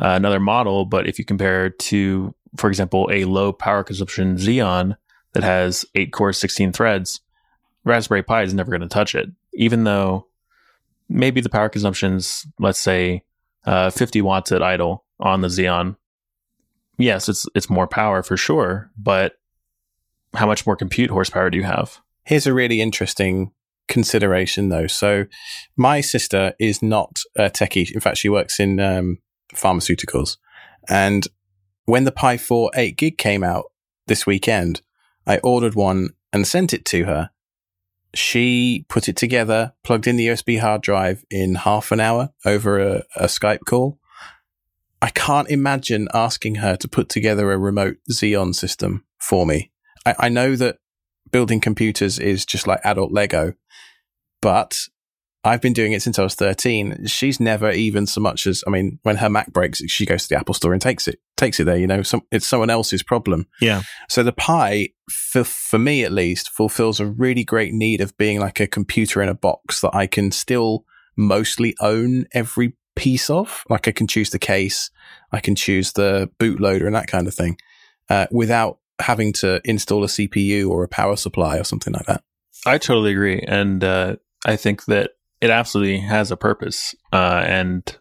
uh, 0.00 0.14
another 0.14 0.38
model, 0.38 0.84
but 0.84 1.08
if 1.08 1.18
you 1.18 1.24
compare 1.24 1.70
to, 1.70 2.32
for 2.56 2.68
example, 2.68 3.08
a 3.12 3.24
low 3.24 3.52
power 3.52 3.82
consumption 3.82 4.36
Xeon 4.36 4.96
that 5.32 5.42
has 5.42 5.84
eight 5.96 6.12
cores, 6.12 6.38
16 6.38 6.72
threads, 6.72 7.20
Raspberry 7.88 8.22
Pi 8.22 8.42
is 8.42 8.54
never 8.54 8.70
going 8.70 8.82
to 8.82 8.88
touch 8.88 9.14
it, 9.14 9.30
even 9.54 9.84
though 9.84 10.26
maybe 11.08 11.40
the 11.40 11.48
power 11.48 11.68
consumption's, 11.68 12.46
let's 12.58 12.78
say, 12.78 13.24
uh, 13.64 13.90
50 13.90 14.22
watts 14.22 14.52
at 14.52 14.62
idle 14.62 15.04
on 15.18 15.40
the 15.40 15.48
Xeon. 15.48 15.96
Yes, 16.98 17.28
it's 17.28 17.46
it's 17.54 17.70
more 17.70 17.86
power 17.86 18.22
for 18.22 18.36
sure, 18.36 18.90
but 18.96 19.34
how 20.34 20.46
much 20.46 20.66
more 20.66 20.76
compute 20.76 21.10
horsepower 21.10 21.50
do 21.50 21.56
you 21.56 21.64
have? 21.64 22.00
Here's 22.24 22.46
a 22.46 22.54
really 22.54 22.80
interesting 22.80 23.52
consideration, 23.86 24.68
though. 24.68 24.86
So, 24.86 25.26
my 25.76 26.00
sister 26.00 26.54
is 26.58 26.82
not 26.82 27.20
a 27.36 27.50
techie. 27.50 27.90
In 27.92 28.00
fact, 28.00 28.18
she 28.18 28.28
works 28.28 28.58
in 28.58 28.80
um, 28.80 29.18
pharmaceuticals. 29.54 30.36
And 30.88 31.26
when 31.84 32.04
the 32.04 32.12
Pi 32.12 32.36
4 32.36 32.72
8 32.74 32.96
gig 32.96 33.16
came 33.16 33.44
out 33.44 33.66
this 34.06 34.26
weekend, 34.26 34.82
I 35.26 35.38
ordered 35.38 35.74
one 35.74 36.10
and 36.32 36.46
sent 36.46 36.74
it 36.74 36.84
to 36.86 37.04
her 37.04 37.30
she 38.14 38.84
put 38.88 39.08
it 39.08 39.16
together, 39.16 39.74
plugged 39.84 40.06
in 40.06 40.16
the 40.16 40.28
USB 40.28 40.60
hard 40.60 40.82
drive 40.82 41.24
in 41.30 41.56
half 41.56 41.92
an 41.92 42.00
hour 42.00 42.30
over 42.44 42.78
a, 42.78 43.02
a 43.16 43.24
Skype 43.24 43.64
call. 43.66 43.98
I 45.00 45.10
can't 45.10 45.48
imagine 45.48 46.08
asking 46.12 46.56
her 46.56 46.76
to 46.76 46.88
put 46.88 47.08
together 47.08 47.52
a 47.52 47.58
remote 47.58 47.98
Xeon 48.10 48.54
system 48.54 49.04
for 49.18 49.46
me. 49.46 49.70
I, 50.04 50.14
I 50.18 50.28
know 50.28 50.56
that 50.56 50.78
building 51.30 51.60
computers 51.60 52.18
is 52.18 52.44
just 52.44 52.66
like 52.66 52.80
adult 52.84 53.12
Lego, 53.12 53.54
but 54.40 54.78
I've 55.44 55.60
been 55.60 55.72
doing 55.72 55.92
it 55.92 56.02
since 56.02 56.18
I 56.18 56.24
was 56.24 56.34
13. 56.34 57.06
She's 57.06 57.38
never 57.38 57.70
even 57.70 58.06
so 58.06 58.20
much 58.20 58.46
as, 58.46 58.64
I 58.66 58.70
mean, 58.70 58.98
when 59.04 59.16
her 59.16 59.30
Mac 59.30 59.52
breaks, 59.52 59.80
she 59.86 60.04
goes 60.04 60.24
to 60.24 60.28
the 60.30 60.38
Apple 60.38 60.54
store 60.54 60.72
and 60.72 60.82
takes 60.82 61.06
it, 61.06 61.20
takes 61.36 61.60
it 61.60 61.64
there, 61.64 61.76
you 61.76 61.86
know, 61.86 62.02
some, 62.02 62.22
it's 62.32 62.46
someone 62.46 62.70
else's 62.70 63.04
problem. 63.04 63.46
Yeah. 63.60 63.82
So 64.08 64.24
the 64.24 64.32
Pi, 64.32 64.88
for, 65.08 65.44
for 65.44 65.78
me 65.78 66.02
at 66.02 66.12
least, 66.12 66.50
fulfills 66.50 66.98
a 66.98 67.06
really 67.06 67.44
great 67.44 67.72
need 67.72 68.00
of 68.00 68.16
being 68.16 68.40
like 68.40 68.58
a 68.58 68.66
computer 68.66 69.22
in 69.22 69.28
a 69.28 69.34
box 69.34 69.80
that 69.80 69.94
I 69.94 70.08
can 70.08 70.32
still 70.32 70.84
mostly 71.16 71.76
own 71.80 72.26
every 72.32 72.74
piece 72.96 73.30
of. 73.30 73.62
Like 73.70 73.86
I 73.86 73.92
can 73.92 74.08
choose 74.08 74.30
the 74.30 74.40
case, 74.40 74.90
I 75.30 75.38
can 75.38 75.54
choose 75.54 75.92
the 75.92 76.30
bootloader 76.40 76.86
and 76.86 76.96
that 76.96 77.06
kind 77.06 77.28
of 77.28 77.34
thing, 77.34 77.58
uh, 78.10 78.26
without 78.32 78.78
having 78.98 79.32
to 79.34 79.60
install 79.64 80.02
a 80.02 80.08
CPU 80.08 80.68
or 80.68 80.82
a 80.82 80.88
power 80.88 81.14
supply 81.14 81.58
or 81.58 81.64
something 81.64 81.92
like 81.92 82.06
that. 82.06 82.24
I 82.66 82.78
totally 82.78 83.12
agree. 83.12 83.40
And, 83.46 83.84
uh, 83.84 84.16
I 84.44 84.56
think 84.56 84.84
that 84.86 85.12
it 85.40 85.50
absolutely 85.50 85.98
has 85.98 86.30
a 86.30 86.36
purpose. 86.36 86.94
Uh, 87.12 87.42
and 87.44 87.96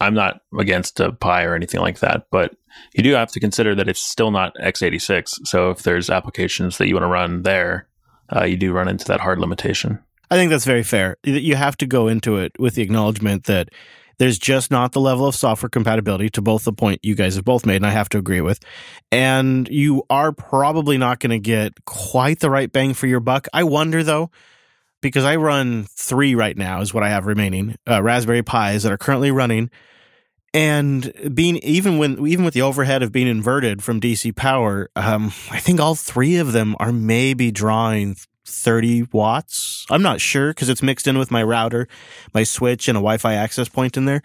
I'm 0.00 0.14
not 0.14 0.40
against 0.58 1.00
a 1.00 1.12
Pi 1.12 1.44
or 1.44 1.54
anything 1.54 1.80
like 1.80 2.00
that, 2.00 2.26
but 2.30 2.54
you 2.94 3.02
do 3.02 3.12
have 3.12 3.30
to 3.32 3.40
consider 3.40 3.74
that 3.74 3.88
it's 3.88 4.02
still 4.02 4.30
not 4.30 4.54
x86. 4.56 5.46
So 5.46 5.70
if 5.70 5.82
there's 5.82 6.10
applications 6.10 6.78
that 6.78 6.88
you 6.88 6.94
want 6.94 7.04
to 7.04 7.08
run 7.08 7.42
there, 7.42 7.88
uh, 8.34 8.44
you 8.44 8.56
do 8.56 8.72
run 8.72 8.88
into 8.88 9.04
that 9.06 9.20
hard 9.20 9.38
limitation. 9.38 9.98
I 10.30 10.36
think 10.36 10.50
that's 10.50 10.64
very 10.64 10.82
fair. 10.82 11.18
You 11.24 11.56
have 11.56 11.76
to 11.76 11.86
go 11.86 12.08
into 12.08 12.38
it 12.38 12.52
with 12.58 12.74
the 12.74 12.82
acknowledgement 12.82 13.44
that 13.44 13.68
there's 14.18 14.38
just 14.38 14.70
not 14.70 14.92
the 14.92 15.00
level 15.00 15.26
of 15.26 15.34
software 15.34 15.68
compatibility 15.68 16.30
to 16.30 16.42
both 16.42 16.64
the 16.64 16.72
point 16.72 17.00
you 17.02 17.14
guys 17.14 17.34
have 17.34 17.44
both 17.44 17.66
made, 17.66 17.76
and 17.76 17.86
I 17.86 17.90
have 17.90 18.08
to 18.10 18.18
agree 18.18 18.40
with. 18.40 18.60
And 19.10 19.68
you 19.68 20.04
are 20.08 20.32
probably 20.32 20.96
not 20.96 21.20
going 21.20 21.30
to 21.30 21.38
get 21.38 21.84
quite 21.84 22.40
the 22.40 22.50
right 22.50 22.70
bang 22.70 22.94
for 22.94 23.06
your 23.06 23.20
buck. 23.20 23.46
I 23.52 23.64
wonder, 23.64 24.02
though, 24.02 24.30
because 25.02 25.24
I 25.24 25.36
run 25.36 25.84
three 25.90 26.34
right 26.34 26.56
now 26.56 26.80
is 26.80 26.94
what 26.94 27.02
I 27.02 27.10
have 27.10 27.26
remaining 27.26 27.76
uh, 27.88 28.02
Raspberry 28.02 28.42
Pis 28.42 28.84
that 28.84 28.92
are 28.92 28.98
currently 28.98 29.30
running, 29.30 29.70
and 30.54 31.12
being 31.34 31.56
even 31.58 31.98
when 31.98 32.26
even 32.26 32.44
with 32.44 32.54
the 32.54 32.62
overhead 32.62 33.02
of 33.02 33.12
being 33.12 33.26
inverted 33.26 33.82
from 33.82 34.00
DC 34.00 34.34
power, 34.34 34.88
um, 34.96 35.26
I 35.50 35.58
think 35.58 35.80
all 35.80 35.94
three 35.94 36.36
of 36.36 36.52
them 36.52 36.76
are 36.80 36.92
maybe 36.92 37.50
drawing 37.50 38.16
30 38.44 39.08
watts. 39.12 39.86
I'm 39.90 40.02
not 40.02 40.20
sure 40.20 40.50
because 40.50 40.68
it's 40.68 40.82
mixed 40.82 41.06
in 41.06 41.18
with 41.18 41.30
my 41.30 41.42
router, 41.42 41.88
my 42.34 42.44
switch, 42.44 42.88
and 42.88 42.96
a 42.96 43.00
Wi-Fi 43.00 43.34
access 43.34 43.68
point 43.68 43.96
in 43.96 44.04
there. 44.04 44.22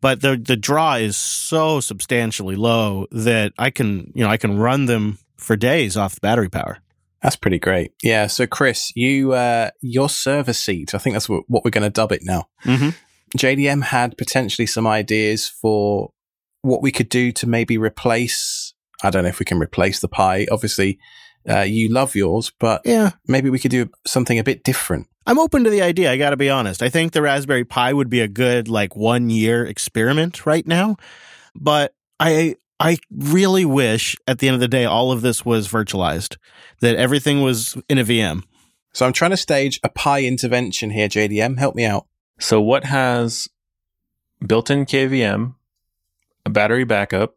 But 0.00 0.20
the 0.20 0.36
the 0.36 0.56
draw 0.56 0.94
is 0.94 1.16
so 1.16 1.80
substantially 1.80 2.54
low 2.54 3.06
that 3.10 3.52
I 3.58 3.70
can 3.70 4.12
you 4.14 4.22
know 4.24 4.30
I 4.30 4.36
can 4.36 4.58
run 4.58 4.86
them 4.86 5.18
for 5.36 5.56
days 5.56 5.96
off 5.96 6.14
the 6.14 6.20
battery 6.20 6.48
power. 6.48 6.78
That's 7.22 7.36
pretty 7.36 7.58
great. 7.58 7.92
Yeah. 8.02 8.28
So, 8.28 8.46
Chris, 8.46 8.92
you 8.94 9.32
uh, 9.32 9.70
your 9.80 10.08
server 10.08 10.52
seat. 10.52 10.94
I 10.94 10.98
think 10.98 11.14
that's 11.14 11.28
what, 11.28 11.44
what 11.48 11.64
we're 11.64 11.70
going 11.70 11.82
to 11.82 11.90
dub 11.90 12.12
it 12.12 12.22
now. 12.22 12.48
Mm-hmm. 12.64 12.90
JDM 13.36 13.84
had 13.84 14.16
potentially 14.16 14.66
some 14.66 14.86
ideas 14.86 15.48
for 15.48 16.12
what 16.62 16.82
we 16.82 16.92
could 16.92 17.08
do 17.08 17.32
to 17.32 17.46
maybe 17.46 17.76
replace. 17.76 18.74
I 19.02 19.10
don't 19.10 19.24
know 19.24 19.28
if 19.28 19.38
we 19.38 19.44
can 19.44 19.58
replace 19.58 20.00
the 20.00 20.08
Pi. 20.08 20.46
Obviously, 20.50 20.98
uh, 21.48 21.60
you 21.60 21.88
love 21.88 22.14
yours, 22.14 22.52
but 22.58 22.82
yeah, 22.84 23.12
maybe 23.26 23.50
we 23.50 23.58
could 23.58 23.70
do 23.70 23.90
something 24.06 24.38
a 24.38 24.44
bit 24.44 24.64
different. 24.64 25.08
I'm 25.26 25.38
open 25.38 25.64
to 25.64 25.70
the 25.70 25.82
idea. 25.82 26.10
I 26.10 26.16
got 26.16 26.30
to 26.30 26.36
be 26.36 26.50
honest. 26.50 26.82
I 26.82 26.88
think 26.88 27.12
the 27.12 27.22
Raspberry 27.22 27.64
Pi 27.64 27.92
would 27.92 28.08
be 28.08 28.20
a 28.20 28.28
good 28.28 28.68
like 28.68 28.96
one 28.96 29.28
year 29.28 29.64
experiment 29.64 30.46
right 30.46 30.66
now, 30.66 30.96
but 31.54 31.94
I 32.18 32.56
I 32.80 32.98
really 33.10 33.64
wish 33.64 34.16
at 34.26 34.38
the 34.38 34.48
end 34.48 34.54
of 34.54 34.60
the 34.60 34.68
day 34.68 34.84
all 34.84 35.10
of 35.10 35.22
this 35.22 35.44
was 35.44 35.68
virtualized, 35.68 36.36
that 36.80 36.96
everything 36.96 37.42
was 37.42 37.76
in 37.88 37.98
a 37.98 38.04
VM. 38.04 38.44
So 38.92 39.06
I'm 39.06 39.12
trying 39.12 39.32
to 39.32 39.36
stage 39.36 39.80
a 39.82 39.88
Pi 39.88 40.22
intervention 40.22 40.90
here, 40.90 41.08
JDM. 41.08 41.58
Help 41.58 41.74
me 41.74 41.84
out. 41.84 42.06
So 42.38 42.60
what 42.60 42.84
has 42.84 43.48
built-in 44.46 44.86
KVM, 44.86 45.54
a 46.46 46.50
battery 46.50 46.84
backup, 46.84 47.36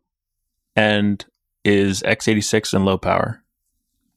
and 0.75 1.25
is 1.63 2.01
x86 2.03 2.73
and 2.73 2.85
low 2.85 2.97
power? 2.97 3.43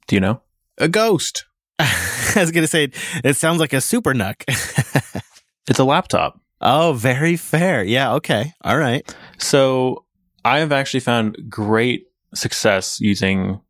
Do 0.06 0.16
you 0.16 0.20
know? 0.20 0.42
A 0.78 0.88
ghost. 0.88 1.46
I 1.78 2.36
was 2.36 2.50
going 2.50 2.64
to 2.64 2.68
say 2.68 2.90
it 3.22 3.36
sounds 3.36 3.60
like 3.60 3.72
a 3.72 3.80
super 3.80 4.12
NUC. 4.14 4.44
it's 5.68 5.78
a 5.78 5.84
laptop. 5.84 6.40
Oh, 6.60 6.92
very 6.92 7.36
fair. 7.36 7.82
Yeah, 7.82 8.14
okay. 8.14 8.52
All 8.62 8.76
right. 8.76 9.14
So 9.38 10.04
I 10.44 10.58
have 10.58 10.72
actually 10.72 11.00
found 11.00 11.36
great 11.48 12.06
success 12.34 13.00
using 13.00 13.60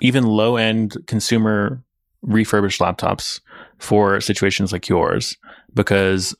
even 0.00 0.24
low 0.24 0.56
end 0.56 0.96
consumer 1.06 1.82
refurbished 2.22 2.80
laptops 2.80 3.40
for 3.78 4.20
situations 4.20 4.72
like 4.72 4.88
yours 4.88 5.36
because 5.74 6.34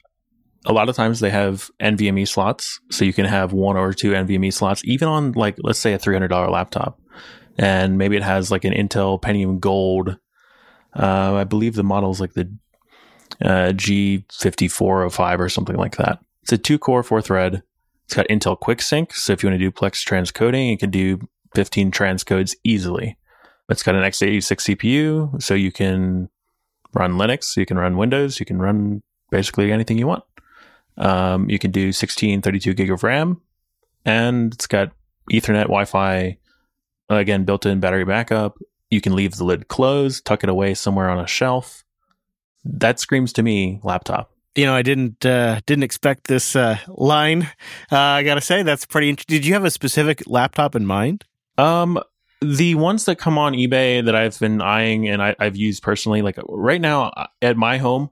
a 0.66 0.72
lot 0.72 0.88
of 0.88 0.96
times 0.96 1.20
they 1.20 1.30
have 1.30 1.70
NVMe 1.80 2.26
slots, 2.26 2.80
so 2.90 3.04
you 3.04 3.12
can 3.12 3.26
have 3.26 3.52
one 3.52 3.76
or 3.76 3.92
two 3.92 4.12
NVMe 4.12 4.52
slots, 4.52 4.82
even 4.84 5.08
on 5.08 5.32
like 5.32 5.56
let's 5.58 5.78
say 5.78 5.92
a 5.92 5.98
three 5.98 6.14
hundred 6.14 6.28
dollar 6.28 6.50
laptop, 6.50 6.98
and 7.58 7.98
maybe 7.98 8.16
it 8.16 8.22
has 8.22 8.50
like 8.50 8.64
an 8.64 8.72
Intel 8.72 9.20
Pentium 9.20 9.60
Gold. 9.60 10.16
Uh, 10.96 11.34
I 11.34 11.44
believe 11.44 11.74
the 11.74 11.82
model 11.82 12.10
is 12.10 12.20
like 12.20 12.32
the 12.32 12.50
uh, 13.42 13.72
G5405 13.72 15.38
or 15.38 15.48
something 15.48 15.76
like 15.76 15.96
that. 15.96 16.20
It's 16.42 16.52
a 16.52 16.58
two 16.58 16.78
core, 16.78 17.02
four 17.02 17.20
thread. 17.20 17.62
It's 18.04 18.14
got 18.14 18.28
Intel 18.28 18.58
QuickSync, 18.58 19.12
so 19.12 19.32
if 19.32 19.42
you 19.42 19.48
want 19.48 19.58
to 19.58 19.64
do 19.64 19.70
Plex 19.70 20.06
transcoding, 20.06 20.70
you 20.70 20.78
can 20.78 20.90
do 20.90 21.20
15 21.54 21.90
transcodes 21.90 22.54
easily. 22.64 23.16
It's 23.68 23.82
got 23.82 23.94
an 23.94 24.02
x86 24.02 24.76
CPU, 24.76 25.42
so 25.42 25.54
you 25.54 25.72
can 25.72 26.28
run 26.92 27.14
Linux, 27.14 27.56
you 27.56 27.64
can 27.64 27.78
run 27.78 27.96
Windows, 27.96 28.38
you 28.38 28.46
can 28.46 28.60
run 28.60 29.02
basically 29.30 29.72
anything 29.72 29.98
you 29.98 30.06
want. 30.06 30.24
Um, 30.98 31.48
you 31.48 31.58
can 31.58 31.70
do 31.70 31.92
16, 31.92 32.42
32 32.42 32.74
gig 32.74 32.90
of 32.90 33.02
RAM, 33.02 33.40
and 34.04 34.52
it's 34.52 34.66
got 34.66 34.92
Ethernet, 35.32 35.62
Wi 35.62 35.84
Fi, 35.86 36.38
again, 37.08 37.44
built 37.44 37.66
in 37.66 37.80
battery 37.80 38.04
backup. 38.04 38.58
You 38.90 39.00
can 39.00 39.16
leave 39.16 39.36
the 39.36 39.44
lid 39.44 39.68
closed, 39.68 40.24
tuck 40.24 40.44
it 40.44 40.50
away 40.50 40.74
somewhere 40.74 41.08
on 41.08 41.18
a 41.18 41.26
shelf. 41.26 41.84
That 42.64 43.00
screams 43.00 43.32
to 43.34 43.42
me 43.42 43.80
laptop. 43.82 44.33
You 44.56 44.66
know, 44.66 44.74
I 44.74 44.82
didn't 44.82 45.24
uh, 45.26 45.60
didn't 45.66 45.82
expect 45.84 46.26
this 46.28 46.54
uh, 46.54 46.78
line. 46.88 47.50
Uh, 47.90 47.98
I 47.98 48.22
gotta 48.22 48.40
say, 48.40 48.62
that's 48.62 48.86
pretty. 48.86 49.08
Int- 49.08 49.26
Did 49.26 49.44
you 49.44 49.54
have 49.54 49.64
a 49.64 49.70
specific 49.70 50.22
laptop 50.26 50.76
in 50.76 50.86
mind? 50.86 51.24
Um, 51.58 51.98
the 52.40 52.74
ones 52.74 53.04
that 53.06 53.16
come 53.16 53.38
on 53.38 53.54
eBay 53.54 54.04
that 54.04 54.14
I've 54.14 54.38
been 54.38 54.60
eyeing 54.60 55.08
and 55.08 55.22
I, 55.22 55.34
I've 55.38 55.56
used 55.56 55.82
personally, 55.82 56.22
like 56.22 56.38
right 56.46 56.80
now 56.80 57.04
uh, 57.16 57.26
at 57.42 57.56
my 57.56 57.78
home, 57.78 58.10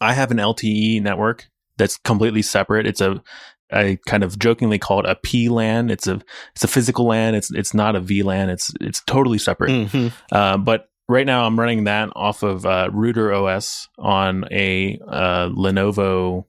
I 0.00 0.14
have 0.14 0.30
an 0.30 0.38
LTE 0.38 1.02
network 1.02 1.48
that's 1.76 1.96
completely 1.98 2.42
separate. 2.42 2.86
It's 2.86 3.00
a 3.00 3.22
I 3.70 3.98
kind 4.06 4.22
of 4.22 4.38
jokingly 4.38 4.78
call 4.78 5.00
it 5.00 5.06
a 5.06 5.16
P 5.16 5.48
LAN. 5.48 5.90
It's 5.90 6.06
a 6.06 6.20
it's 6.54 6.64
a 6.64 6.68
physical 6.68 7.06
LAN. 7.06 7.34
It's 7.34 7.50
it's 7.50 7.74
not 7.74 7.96
a 7.96 8.00
VLAN. 8.00 8.48
It's 8.48 8.72
it's 8.80 9.02
totally 9.02 9.38
separate. 9.38 9.70
Mm-hmm. 9.70 10.08
Uh, 10.32 10.56
but 10.56 10.87
right 11.08 11.26
now 11.26 11.44
I'm 11.44 11.58
running 11.58 11.84
that 11.84 12.10
off 12.14 12.42
of 12.42 12.66
uh, 12.66 12.90
RouterOS 12.92 13.88
on 13.98 14.44
a 14.52 14.98
uh, 15.06 15.48
Lenovo. 15.48 16.44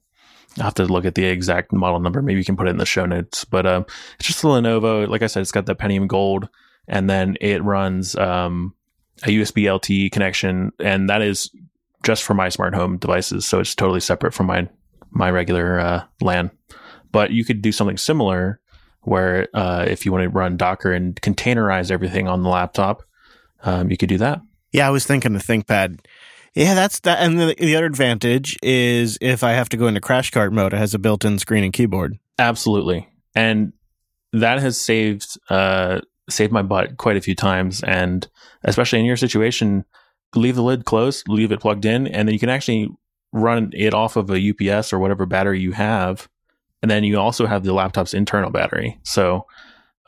I 0.58 0.64
have 0.64 0.74
to 0.74 0.84
look 0.84 1.04
at 1.04 1.14
the 1.14 1.24
exact 1.24 1.72
model 1.72 2.00
number. 2.00 2.20
Maybe 2.22 2.38
you 2.38 2.44
can 2.44 2.56
put 2.56 2.66
it 2.66 2.70
in 2.70 2.76
the 2.76 2.86
show 2.86 3.06
notes. 3.06 3.44
But 3.44 3.66
um, 3.66 3.86
it's 4.18 4.28
just 4.28 4.44
a 4.44 4.48
Lenovo. 4.48 5.08
Like 5.08 5.22
I 5.22 5.26
said, 5.26 5.40
it's 5.40 5.52
got 5.52 5.66
the 5.66 5.76
Pentium 5.76 6.06
Gold, 6.06 6.48
and 6.88 7.08
then 7.08 7.36
it 7.40 7.62
runs 7.62 8.16
um, 8.16 8.74
a 9.22 9.28
USB 9.28 9.64
LTE 9.64 10.12
connection, 10.12 10.72
and 10.80 11.08
that 11.08 11.22
is 11.22 11.50
just 12.02 12.22
for 12.22 12.34
my 12.34 12.48
smart 12.48 12.74
home 12.74 12.98
devices. 12.98 13.46
So 13.46 13.60
it's 13.60 13.74
totally 13.74 14.00
separate 14.00 14.34
from 14.34 14.46
my 14.46 14.68
my 15.10 15.30
regular 15.30 15.80
uh, 15.80 16.04
LAN. 16.20 16.50
But 17.12 17.32
you 17.32 17.44
could 17.44 17.62
do 17.62 17.72
something 17.72 17.96
similar 17.96 18.60
where 19.02 19.48
uh, 19.54 19.86
if 19.88 20.04
you 20.04 20.12
want 20.12 20.22
to 20.24 20.28
run 20.28 20.56
Docker 20.56 20.92
and 20.92 21.20
containerize 21.20 21.90
everything 21.90 22.28
on 22.28 22.42
the 22.42 22.48
laptop, 22.48 23.02
um, 23.62 23.90
you 23.90 23.96
could 23.96 24.08
do 24.08 24.18
that. 24.18 24.40
Yeah, 24.72 24.86
I 24.86 24.90
was 24.90 25.06
thinking 25.06 25.32
the 25.32 25.40
ThinkPad. 25.40 26.00
Yeah, 26.54 26.74
that's 26.74 27.00
that. 27.00 27.20
And 27.20 27.38
the, 27.38 27.54
the 27.58 27.76
other 27.76 27.86
advantage 27.86 28.56
is 28.62 29.18
if 29.20 29.44
I 29.44 29.52
have 29.52 29.68
to 29.70 29.76
go 29.76 29.86
into 29.86 30.00
crash 30.00 30.30
cart 30.30 30.52
mode, 30.52 30.74
it 30.74 30.78
has 30.78 30.94
a 30.94 30.98
built-in 30.98 31.38
screen 31.38 31.64
and 31.64 31.72
keyboard. 31.72 32.18
Absolutely, 32.38 33.08
and 33.34 33.72
that 34.32 34.60
has 34.60 34.80
saved 34.80 35.38
uh, 35.48 36.00
saved 36.28 36.52
my 36.52 36.62
butt 36.62 36.96
quite 36.96 37.16
a 37.16 37.20
few 37.20 37.34
times. 37.34 37.82
And 37.82 38.26
especially 38.64 39.00
in 39.00 39.04
your 39.04 39.16
situation, 39.16 39.84
leave 40.34 40.56
the 40.56 40.62
lid 40.62 40.84
closed, 40.84 41.28
leave 41.28 41.52
it 41.52 41.60
plugged 41.60 41.84
in, 41.84 42.06
and 42.06 42.26
then 42.26 42.32
you 42.32 42.40
can 42.40 42.48
actually 42.48 42.88
run 43.32 43.70
it 43.72 43.94
off 43.94 44.16
of 44.16 44.30
a 44.30 44.50
UPS 44.50 44.92
or 44.92 44.98
whatever 44.98 45.26
battery 45.26 45.60
you 45.60 45.72
have. 45.72 46.28
And 46.82 46.90
then 46.90 47.04
you 47.04 47.18
also 47.18 47.46
have 47.46 47.62
the 47.62 47.74
laptop's 47.74 48.14
internal 48.14 48.50
battery. 48.50 48.98
So 49.02 49.46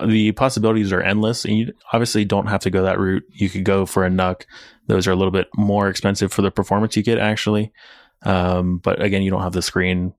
the 0.06 0.32
possibilities 0.32 0.92
are 0.92 1.00
endless. 1.00 1.44
And 1.44 1.56
you 1.56 1.72
obviously 1.92 2.24
don't 2.24 2.46
have 2.46 2.60
to 2.60 2.70
go 2.70 2.82
that 2.82 2.98
route. 2.98 3.24
You 3.32 3.48
could 3.48 3.64
go 3.64 3.86
for 3.86 4.04
a 4.04 4.10
NUC. 4.10 4.44
Those 4.86 5.06
are 5.06 5.12
a 5.12 5.16
little 5.16 5.30
bit 5.30 5.48
more 5.56 5.88
expensive 5.88 6.32
for 6.32 6.42
the 6.42 6.50
performance 6.50 6.96
you 6.96 7.02
get, 7.02 7.18
actually. 7.18 7.72
Um, 8.24 8.78
but 8.78 9.02
again, 9.02 9.22
you 9.22 9.30
don't 9.30 9.42
have 9.42 9.52
the 9.52 9.62
screen 9.62 10.14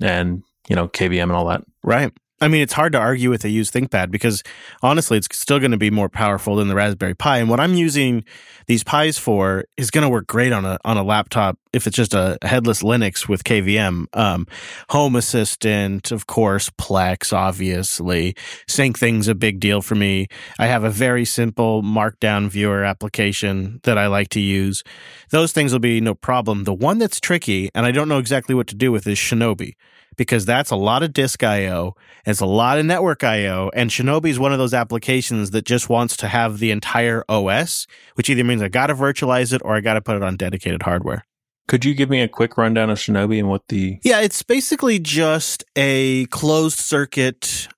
and, 0.00 0.42
you 0.68 0.76
know, 0.76 0.88
KVM 0.88 1.24
and 1.24 1.32
all 1.32 1.46
that. 1.46 1.62
Right. 1.82 2.12
I 2.40 2.48
mean, 2.48 2.60
it's 2.60 2.74
hard 2.74 2.92
to 2.92 2.98
argue 2.98 3.30
with 3.30 3.44
a 3.44 3.48
used 3.48 3.72
ThinkPad 3.72 4.10
because 4.10 4.42
honestly, 4.82 5.16
it's 5.16 5.28
still 5.32 5.58
going 5.58 5.70
to 5.70 5.78
be 5.78 5.90
more 5.90 6.10
powerful 6.10 6.56
than 6.56 6.68
the 6.68 6.74
Raspberry 6.74 7.14
Pi. 7.14 7.38
And 7.38 7.48
what 7.48 7.60
I'm 7.60 7.72
using 7.72 8.24
these 8.66 8.84
Pis 8.84 9.16
for 9.16 9.64
is 9.78 9.90
going 9.90 10.02
to 10.02 10.08
work 10.08 10.26
great 10.26 10.52
on 10.52 10.66
a 10.66 10.78
on 10.84 10.98
a 10.98 11.02
laptop 11.02 11.58
if 11.72 11.86
it's 11.86 11.96
just 11.96 12.12
a 12.12 12.36
headless 12.42 12.82
Linux 12.82 13.26
with 13.26 13.44
KVM. 13.44 14.06
Um, 14.12 14.46
Home 14.90 15.16
Assistant, 15.16 16.12
of 16.12 16.26
course, 16.26 16.68
Plex, 16.70 17.32
obviously. 17.32 18.34
Syncthing's 18.68 19.28
a 19.28 19.34
big 19.34 19.58
deal 19.58 19.80
for 19.80 19.94
me. 19.94 20.26
I 20.58 20.66
have 20.66 20.84
a 20.84 20.90
very 20.90 21.24
simple 21.24 21.82
Markdown 21.82 22.48
viewer 22.48 22.84
application 22.84 23.80
that 23.84 23.96
I 23.96 24.08
like 24.08 24.28
to 24.30 24.40
use. 24.40 24.82
Those 25.30 25.52
things 25.52 25.72
will 25.72 25.80
be 25.80 26.02
no 26.02 26.14
problem. 26.14 26.64
The 26.64 26.74
one 26.74 26.98
that's 26.98 27.20
tricky, 27.20 27.70
and 27.74 27.86
I 27.86 27.92
don't 27.92 28.08
know 28.08 28.18
exactly 28.18 28.54
what 28.54 28.66
to 28.68 28.74
do 28.74 28.92
with, 28.92 29.06
is 29.06 29.18
Shinobi 29.18 29.72
because 30.16 30.44
that's 30.44 30.70
a 30.70 30.76
lot 30.76 31.02
of 31.02 31.12
disk 31.12 31.42
IO, 31.42 31.94
it's 32.24 32.40
a 32.40 32.46
lot 32.46 32.78
of 32.78 32.86
network 32.86 33.22
IO, 33.22 33.70
and 33.74 33.90
Shinobi 33.90 34.30
is 34.30 34.38
one 34.38 34.52
of 34.52 34.58
those 34.58 34.74
applications 34.74 35.50
that 35.52 35.64
just 35.64 35.88
wants 35.88 36.16
to 36.18 36.28
have 36.28 36.58
the 36.58 36.70
entire 36.70 37.24
OS, 37.28 37.86
which 38.14 38.30
either 38.30 38.44
means 38.44 38.62
I 38.62 38.68
got 38.68 38.88
to 38.88 38.94
virtualize 38.94 39.52
it 39.52 39.62
or 39.64 39.74
I 39.74 39.80
got 39.80 39.94
to 39.94 40.00
put 40.00 40.16
it 40.16 40.22
on 40.22 40.36
dedicated 40.36 40.82
hardware. 40.82 41.24
Could 41.68 41.84
you 41.84 41.94
give 41.94 42.08
me 42.08 42.20
a 42.20 42.28
quick 42.28 42.56
rundown 42.56 42.90
of 42.90 42.98
Shinobi 42.98 43.38
and 43.40 43.48
what 43.48 43.62
the 43.68 43.98
Yeah, 44.04 44.20
it's 44.20 44.42
basically 44.42 44.98
just 45.00 45.64
a 45.74 46.26
closed 46.26 46.78
circuit 46.78 47.68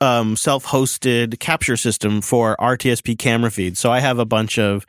um, 0.00 0.36
self-hosted 0.36 1.38
capture 1.38 1.76
system 1.76 2.20
for 2.20 2.56
RTSP 2.60 3.18
camera 3.18 3.50
feeds. 3.50 3.78
So 3.78 3.90
I 3.92 4.00
have 4.00 4.18
a 4.18 4.24
bunch 4.24 4.58
of 4.58 4.86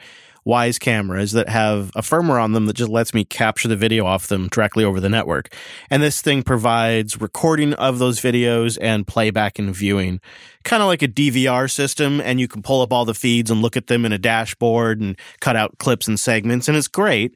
Wyze 0.50 0.80
cameras 0.80 1.32
that 1.34 1.48
have 1.48 1.92
a 1.96 2.02
firmware 2.02 2.42
on 2.42 2.54
them 2.54 2.66
that 2.66 2.74
just 2.74 2.90
lets 2.90 3.14
me 3.14 3.24
capture 3.24 3.68
the 3.68 3.76
video 3.76 4.06
off 4.06 4.28
them 4.28 4.48
directly 4.48 4.84
over 4.84 5.00
the 5.00 5.10
network. 5.10 5.54
And 5.92 6.02
this 6.02 6.22
thing 6.22 6.42
provides 6.42 7.22
recording 7.22 7.74
of 7.76 8.00
those 8.00 8.20
videos 8.20 8.78
and 8.82 9.06
playback 9.06 9.60
and 9.60 9.76
viewing, 9.76 10.20
kind 10.64 10.82
of 10.82 10.88
like 10.88 11.04
a 11.04 11.08
DVR 11.08 11.70
system. 11.70 12.20
And 12.20 12.40
you 12.40 12.48
can 12.48 12.64
pull 12.64 12.82
up 12.82 12.92
all 12.92 13.06
the 13.06 13.14
feeds 13.14 13.52
and 13.52 13.62
look 13.62 13.78
at 13.78 13.88
them 13.88 14.06
in 14.06 14.12
a 14.12 14.18
dashboard 14.18 15.00
and 15.00 15.18
cut 15.40 15.56
out 15.56 15.78
clips 15.78 16.08
and 16.08 16.20
segments. 16.20 16.68
And 16.68 16.76
it's 16.76 16.88
great 16.88 17.36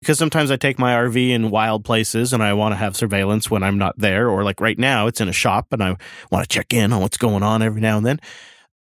because 0.00 0.18
sometimes 0.18 0.52
I 0.52 0.56
take 0.56 0.78
my 0.78 0.94
RV 0.94 1.30
in 1.30 1.50
wild 1.50 1.84
places 1.84 2.32
and 2.32 2.42
I 2.42 2.52
want 2.52 2.72
to 2.72 2.76
have 2.76 2.96
surveillance 2.96 3.50
when 3.50 3.64
I'm 3.64 3.78
not 3.78 3.98
there. 3.98 4.30
Or 4.30 4.44
like 4.44 4.60
right 4.60 4.78
now, 4.78 5.08
it's 5.08 5.20
in 5.20 5.28
a 5.28 5.32
shop 5.32 5.72
and 5.72 5.82
I 5.82 5.96
want 6.30 6.48
to 6.48 6.48
check 6.48 6.72
in 6.72 6.92
on 6.92 7.00
what's 7.00 7.16
going 7.16 7.42
on 7.42 7.60
every 7.62 7.80
now 7.80 7.96
and 7.96 8.06
then. 8.06 8.20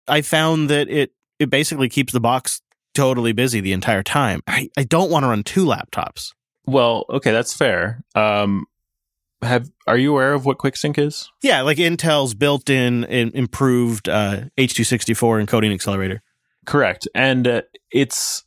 I 0.06 0.20
found 0.20 0.68
that 0.68 0.90
it 0.90 1.12
it 1.38 1.50
basically 1.50 1.88
keeps 1.88 2.12
the 2.12 2.20
box 2.20 2.60
totally 2.94 3.32
busy 3.32 3.60
the 3.60 3.72
entire 3.72 4.02
time. 4.02 4.42
I, 4.46 4.70
I 4.76 4.84
don't 4.84 5.10
want 5.10 5.24
to 5.24 5.28
run 5.28 5.42
two 5.42 5.64
laptops. 5.64 6.32
Well, 6.66 7.04
okay, 7.10 7.32
that's 7.32 7.52
fair. 7.52 8.02
Um, 8.14 8.66
have 9.42 9.70
are 9.86 9.98
you 9.98 10.12
aware 10.12 10.32
of 10.32 10.46
what 10.46 10.58
QuickSync 10.58 10.98
is? 10.98 11.30
Yeah, 11.42 11.60
like 11.62 11.78
Intel's 11.78 12.34
built-in 12.34 13.04
in, 13.04 13.30
improved 13.34 14.08
uh, 14.08 14.42
H264 14.56 15.44
encoding 15.44 15.74
accelerator. 15.74 16.22
Correct, 16.64 17.06
and 17.14 17.46
uh, 17.46 17.62
it's 17.90 18.44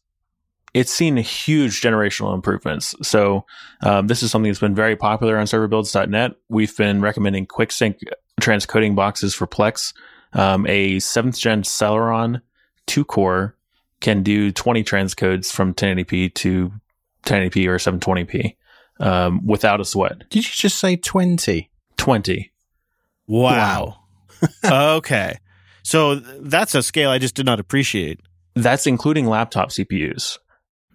it's 0.73 0.91
seen 0.91 1.17
huge 1.17 1.81
generational 1.81 2.33
improvements. 2.33 2.95
So 3.01 3.45
um, 3.81 4.07
this 4.07 4.23
is 4.23 4.31
something 4.31 4.49
that's 4.49 4.59
been 4.59 4.75
very 4.75 4.95
popular 4.95 5.37
on 5.37 5.45
serverbuilds.net. 5.45 6.33
We've 6.49 6.75
been 6.75 7.01
recommending 7.01 7.47
QuickSync 7.47 7.99
transcoding 8.41 8.95
boxes 8.95 9.33
for 9.33 9.47
Plex. 9.47 9.93
Um, 10.33 10.67
a 10.67 10.99
seventh 10.99 11.37
gen 11.37 11.63
Celeron 11.63 12.41
two 12.87 13.05
core 13.05 13.55
can 14.01 14.23
do 14.23 14.51
20 14.51 14.83
transcodes 14.83 15.51
from 15.51 15.73
1080p 15.73 16.33
to 16.35 16.71
1080p 17.23 17.67
or 17.67 17.77
720p 17.77 18.55
um, 18.99 19.45
without 19.45 19.81
a 19.81 19.85
sweat. 19.85 20.29
Did 20.29 20.45
you 20.45 20.51
just 20.53 20.79
say 20.79 20.95
20? 20.95 21.69
20. 21.97 22.51
Wow. 23.27 23.97
okay. 24.65 25.39
So 25.83 26.15
that's 26.15 26.75
a 26.75 26.83
scale 26.83 27.09
I 27.09 27.17
just 27.17 27.35
did 27.35 27.45
not 27.45 27.59
appreciate. 27.59 28.19
That's 28.55 28.87
including 28.87 29.25
laptop 29.25 29.69
CPUs. 29.69 30.37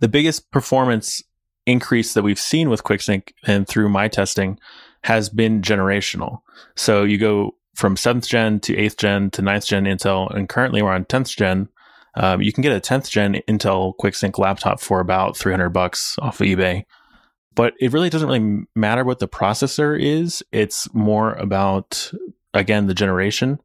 The 0.00 0.08
biggest 0.08 0.50
performance 0.50 1.22
increase 1.66 2.14
that 2.14 2.22
we've 2.22 2.38
seen 2.38 2.68
with 2.68 2.82
QuickSync 2.82 3.32
and 3.44 3.66
through 3.66 3.88
my 3.88 4.08
testing 4.08 4.58
has 5.04 5.28
been 5.28 5.62
generational. 5.62 6.40
So 6.76 7.04
you 7.04 7.18
go 7.18 7.56
from 7.74 7.96
7th 7.96 8.26
gen 8.26 8.60
to 8.60 8.74
8th 8.74 8.96
gen 8.96 9.30
to 9.30 9.42
9th 9.42 9.66
gen 9.66 9.84
Intel, 9.84 10.34
and 10.34 10.48
currently 10.48 10.82
we're 10.82 10.92
on 10.92 11.04
10th 11.04 11.36
gen. 11.36 11.68
Um, 12.14 12.42
you 12.42 12.52
can 12.52 12.62
get 12.62 12.76
a 12.76 12.80
10th 12.80 13.08
gen 13.08 13.40
Intel 13.48 13.94
QuickSync 14.00 14.38
laptop 14.38 14.80
for 14.80 15.00
about 15.00 15.36
300 15.36 15.70
bucks 15.70 16.16
off 16.18 16.40
of 16.40 16.46
eBay. 16.46 16.84
But 17.54 17.74
it 17.80 17.92
really 17.92 18.10
doesn't 18.10 18.28
really 18.28 18.64
matter 18.74 19.04
what 19.04 19.18
the 19.18 19.28
processor 19.28 19.98
is. 19.98 20.42
It's 20.52 20.92
more 20.94 21.34
about, 21.34 22.10
again, 22.54 22.86
the 22.86 22.94
generation. 22.94 23.58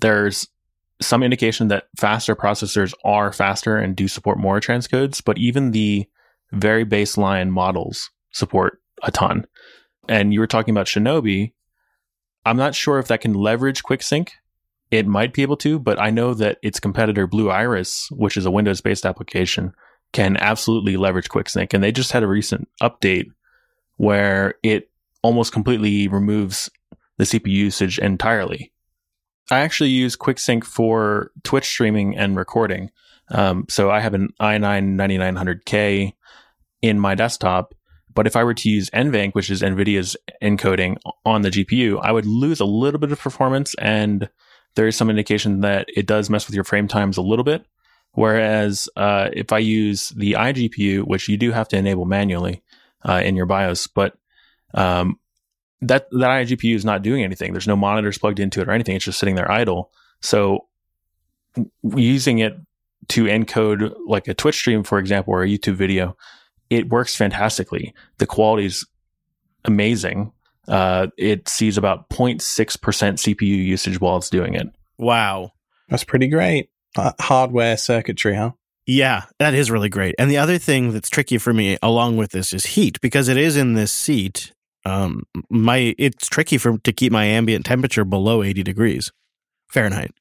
There's 0.00 0.48
some 1.00 1.22
indication 1.22 1.68
that 1.68 1.88
faster 1.98 2.34
processors 2.34 2.92
are 3.04 3.32
faster 3.32 3.76
and 3.76 3.96
do 3.96 4.08
support 4.08 4.38
more 4.38 4.60
transcodes, 4.60 5.22
but 5.24 5.38
even 5.38 5.70
the 5.70 6.06
very 6.52 6.84
baseline 6.84 7.50
models 7.50 8.10
support 8.32 8.80
a 9.02 9.10
ton. 9.10 9.46
And 10.08 10.32
you 10.32 10.40
were 10.40 10.46
talking 10.46 10.72
about 10.72 10.86
Shinobi. 10.86 11.52
I'm 12.44 12.56
not 12.56 12.74
sure 12.74 12.98
if 12.98 13.08
that 13.08 13.20
can 13.20 13.34
leverage 13.34 13.82
QuickSync. 13.82 14.30
It 14.90 15.06
might 15.06 15.32
be 15.32 15.42
able 15.42 15.56
to, 15.58 15.78
but 15.78 16.00
I 16.00 16.10
know 16.10 16.34
that 16.34 16.58
its 16.62 16.78
competitor 16.78 17.26
Blue 17.26 17.50
Iris, 17.50 18.08
which 18.12 18.36
is 18.36 18.46
a 18.46 18.50
Windows 18.50 18.80
based 18.80 19.04
application, 19.04 19.72
can 20.12 20.36
absolutely 20.36 20.96
leverage 20.96 21.28
QuickSync. 21.28 21.74
And 21.74 21.82
they 21.82 21.92
just 21.92 22.12
had 22.12 22.22
a 22.22 22.28
recent 22.28 22.68
update 22.80 23.26
where 23.96 24.54
it 24.62 24.90
almost 25.22 25.52
completely 25.52 26.06
removes 26.06 26.70
the 27.18 27.24
CPU 27.24 27.48
usage 27.48 27.98
entirely. 27.98 28.72
I 29.50 29.60
actually 29.60 29.90
use 29.90 30.16
QuickSync 30.16 30.64
for 30.64 31.30
Twitch 31.42 31.66
streaming 31.66 32.16
and 32.16 32.36
recording. 32.36 32.90
Um, 33.30 33.66
so 33.68 33.90
I 33.90 34.00
have 34.00 34.14
an 34.14 34.30
i9 34.40 34.96
9900K 34.96 36.12
in 36.82 37.00
my 37.00 37.14
desktop. 37.14 37.74
But 38.14 38.26
if 38.26 38.34
I 38.34 38.44
were 38.44 38.54
to 38.54 38.70
use 38.70 38.88
NVENC, 38.90 39.34
which 39.34 39.50
is 39.50 39.60
NVIDIA's 39.60 40.16
encoding 40.42 40.96
on 41.26 41.42
the 41.42 41.50
GPU, 41.50 42.00
I 42.02 42.12
would 42.12 42.24
lose 42.24 42.60
a 42.60 42.64
little 42.64 42.98
bit 42.98 43.12
of 43.12 43.20
performance. 43.20 43.74
And 43.78 44.30
there 44.76 44.86
is 44.86 44.96
some 44.96 45.10
indication 45.10 45.60
that 45.62 45.88
it 45.94 46.06
does 46.06 46.30
mess 46.30 46.46
with 46.46 46.54
your 46.54 46.64
frame 46.64 46.86
times 46.86 47.16
a 47.16 47.22
little 47.22 47.44
bit. 47.44 47.66
Whereas 48.12 48.88
uh, 48.96 49.28
if 49.32 49.52
I 49.52 49.58
use 49.58 50.10
the 50.10 50.32
iGPU, 50.32 51.06
which 51.06 51.28
you 51.28 51.36
do 51.36 51.50
have 51.52 51.68
to 51.68 51.76
enable 51.76 52.06
manually 52.06 52.62
uh, 53.06 53.20
in 53.22 53.36
your 53.36 53.44
BIOS, 53.44 53.86
but 53.88 54.16
um, 54.72 55.18
that 55.82 56.08
that 56.12 56.30
iGPU 56.30 56.74
is 56.74 56.84
not 56.84 57.02
doing 57.02 57.22
anything. 57.22 57.52
There's 57.52 57.66
no 57.66 57.76
monitors 57.76 58.16
plugged 58.16 58.40
into 58.40 58.60
it 58.60 58.68
or 58.68 58.72
anything. 58.72 58.96
It's 58.96 59.04
just 59.04 59.18
sitting 59.18 59.34
there 59.34 59.50
idle. 59.50 59.90
So 60.22 60.66
using 61.94 62.38
it 62.38 62.56
to 63.08 63.24
encode 63.24 63.94
like 64.06 64.28
a 64.28 64.34
Twitch 64.34 64.56
stream, 64.56 64.82
for 64.82 64.98
example, 64.98 65.34
or 65.34 65.42
a 65.42 65.48
YouTube 65.48 65.74
video, 65.74 66.16
it 66.70 66.88
works 66.88 67.14
fantastically. 67.14 67.94
The 68.18 68.26
quality 68.26 68.66
is 68.66 68.86
amazing. 69.64 70.32
Uh, 70.68 71.08
it 71.16 71.48
sees 71.48 71.78
about 71.78 72.08
0.6% 72.10 72.40
CPU 72.40 73.40
usage 73.40 74.00
while 74.00 74.16
it's 74.16 74.30
doing 74.30 74.54
it. 74.54 74.68
Wow. 74.98 75.52
That's 75.88 76.04
pretty 76.04 76.28
great. 76.28 76.70
Uh, 76.96 77.12
hardware 77.20 77.76
circuitry, 77.76 78.34
huh? 78.34 78.52
Yeah, 78.86 79.24
that 79.38 79.54
is 79.54 79.70
really 79.70 79.88
great. 79.88 80.14
And 80.18 80.30
the 80.30 80.38
other 80.38 80.58
thing 80.58 80.92
that's 80.92 81.10
tricky 81.10 81.38
for 81.38 81.52
me 81.52 81.76
along 81.82 82.16
with 82.16 82.30
this 82.30 82.52
is 82.52 82.66
heat 82.66 83.00
because 83.00 83.28
it 83.28 83.36
is 83.36 83.56
in 83.56 83.74
this 83.74 83.92
seat 83.92 84.52
um, 84.86 85.24
my 85.50 85.96
it's 85.98 86.28
tricky 86.28 86.58
for 86.58 86.78
to 86.78 86.92
keep 86.92 87.10
my 87.10 87.24
ambient 87.24 87.66
temperature 87.66 88.04
below 88.04 88.44
80 88.44 88.62
degrees 88.62 89.12
Fahrenheit. 89.68 90.12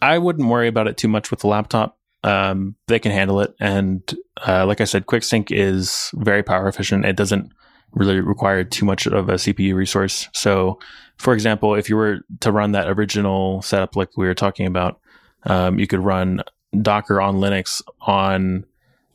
I 0.00 0.16
wouldn't 0.16 0.48
worry 0.48 0.66
about 0.66 0.88
it 0.88 0.96
too 0.96 1.08
much 1.08 1.30
with 1.30 1.40
the 1.40 1.46
laptop. 1.46 1.98
Um, 2.22 2.74
they 2.88 2.98
can 2.98 3.12
handle 3.12 3.40
it, 3.40 3.54
and 3.60 4.02
uh, 4.46 4.64
like 4.64 4.80
I 4.80 4.84
said, 4.84 5.04
QuickSync 5.04 5.50
is 5.50 6.10
very 6.14 6.42
power 6.42 6.68
efficient. 6.68 7.04
It 7.04 7.16
doesn't 7.16 7.52
really 7.94 8.20
require 8.20 8.64
too 8.64 8.84
much 8.84 9.06
of 9.06 9.28
a 9.28 9.34
CPU 9.34 9.74
resource. 9.74 10.28
So, 10.32 10.78
for 11.16 11.32
example, 11.32 11.74
if 11.74 11.88
you 11.88 11.96
were 11.96 12.20
to 12.40 12.52
run 12.52 12.72
that 12.72 12.88
original 12.88 13.62
setup 13.62 13.96
like 13.96 14.16
we 14.16 14.26
were 14.26 14.34
talking 14.34 14.66
about, 14.66 15.00
um, 15.44 15.78
you 15.78 15.86
could 15.86 16.00
run 16.00 16.42
Docker 16.80 17.20
on 17.20 17.36
Linux 17.36 17.82
on 18.00 18.64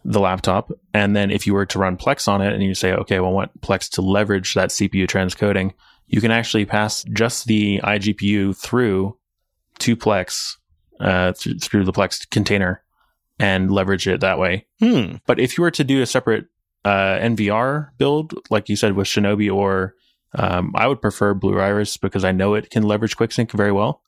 the 0.06 0.20
laptop. 0.20 0.72
And 0.94 1.16
then 1.16 1.30
if 1.30 1.46
you 1.46 1.54
were 1.54 1.66
to 1.68 1.80
run 1.80 1.98
Plex 1.98 2.28
on 2.28 2.42
it 2.42 2.54
and 2.54 2.64
you 2.64 2.74
say, 2.74 2.94
okay, 2.94 3.20
well, 3.20 3.32
I 3.32 3.34
want 3.34 3.62
Plex 3.62 3.90
to 3.92 4.02
leverage 4.02 4.54
that 4.54 4.70
CPU 4.70 5.08
transcoding, 5.08 5.74
you 6.08 6.22
can 6.22 6.32
actually 6.32 6.66
pass 6.66 7.04
just 7.14 7.46
the 7.46 7.80
iGPU 7.84 8.58
through 8.58 9.18
to 9.80 9.96
Plex, 9.96 10.56
uh, 11.00 11.34
through 11.34 11.84
the 11.84 11.94
Plex 11.94 12.30
container 12.30 12.82
and 13.40 13.72
leverage 13.72 14.08
it 14.08 14.22
that 14.22 14.40
way. 14.40 14.66
Hmm. 14.80 15.16
But 15.26 15.40
if 15.40 15.58
you 15.58 15.62
were 15.62 15.72
to 15.72 15.84
do 15.84 16.02
a 16.02 16.06
separate 16.06 16.48
uh, 16.86 17.18
NVR 17.20 17.90
build, 17.98 18.34
like 18.50 18.70
you 18.70 18.76
said 18.76 18.94
with 18.94 19.08
Shinobi, 19.08 19.54
or 19.54 19.96
um, 20.34 20.74
I 20.76 20.88
would 20.88 21.02
prefer 21.02 21.34
Blue 21.34 21.60
Iris 21.60 21.98
because 21.98 22.24
I 22.24 22.32
know 22.32 22.54
it 22.54 22.70
can 22.70 22.84
leverage 22.84 23.18
QuickSync 23.18 23.52
very 23.52 23.72
well. 23.72 24.02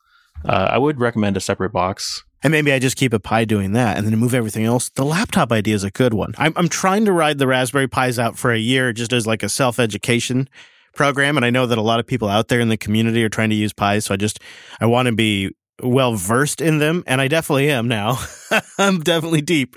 Uh, 0.45 0.69
I 0.71 0.77
would 0.77 0.99
recommend 0.99 1.37
a 1.37 1.41
separate 1.41 1.71
box 1.71 2.23
and 2.43 2.51
maybe 2.51 2.73
I 2.73 2.79
just 2.79 2.97
keep 2.97 3.13
a 3.13 3.19
Pi 3.19 3.45
doing 3.45 3.73
that 3.73 3.97
and 3.97 4.07
then 4.07 4.17
move 4.17 4.33
everything 4.33 4.65
else. 4.65 4.89
The 4.89 5.05
laptop 5.05 5.51
idea 5.51 5.75
is 5.75 5.83
a 5.83 5.91
good 5.91 6.13
one. 6.13 6.33
I'm, 6.37 6.53
I'm 6.55 6.69
trying 6.69 7.05
to 7.05 7.11
ride 7.11 7.37
the 7.37 7.47
Raspberry 7.47 7.87
Pis 7.87 8.17
out 8.17 8.37
for 8.37 8.51
a 8.51 8.57
year 8.57 8.93
just 8.93 9.13
as 9.13 9.27
like 9.27 9.43
a 9.43 9.49
self 9.49 9.79
education 9.79 10.49
program. 10.95 11.37
And 11.37 11.45
I 11.45 11.51
know 11.51 11.67
that 11.67 11.77
a 11.77 11.83
lot 11.83 11.99
of 11.99 12.07
people 12.07 12.27
out 12.27 12.47
there 12.47 12.59
in 12.59 12.69
the 12.69 12.77
community 12.77 13.23
are 13.23 13.29
trying 13.29 13.51
to 13.51 13.55
use 13.55 13.73
Pis. 13.73 14.05
So 14.05 14.13
I 14.13 14.17
just, 14.17 14.39
I 14.79 14.87
want 14.87 15.05
to 15.05 15.11
be 15.11 15.51
well 15.81 16.13
versed 16.13 16.61
in 16.61 16.77
them. 16.79 17.03
And 17.07 17.19
I 17.21 17.27
definitely 17.27 17.69
am 17.69 17.87
now. 17.87 18.19
I'm 18.77 18.99
definitely 18.99 19.41
deep. 19.41 19.75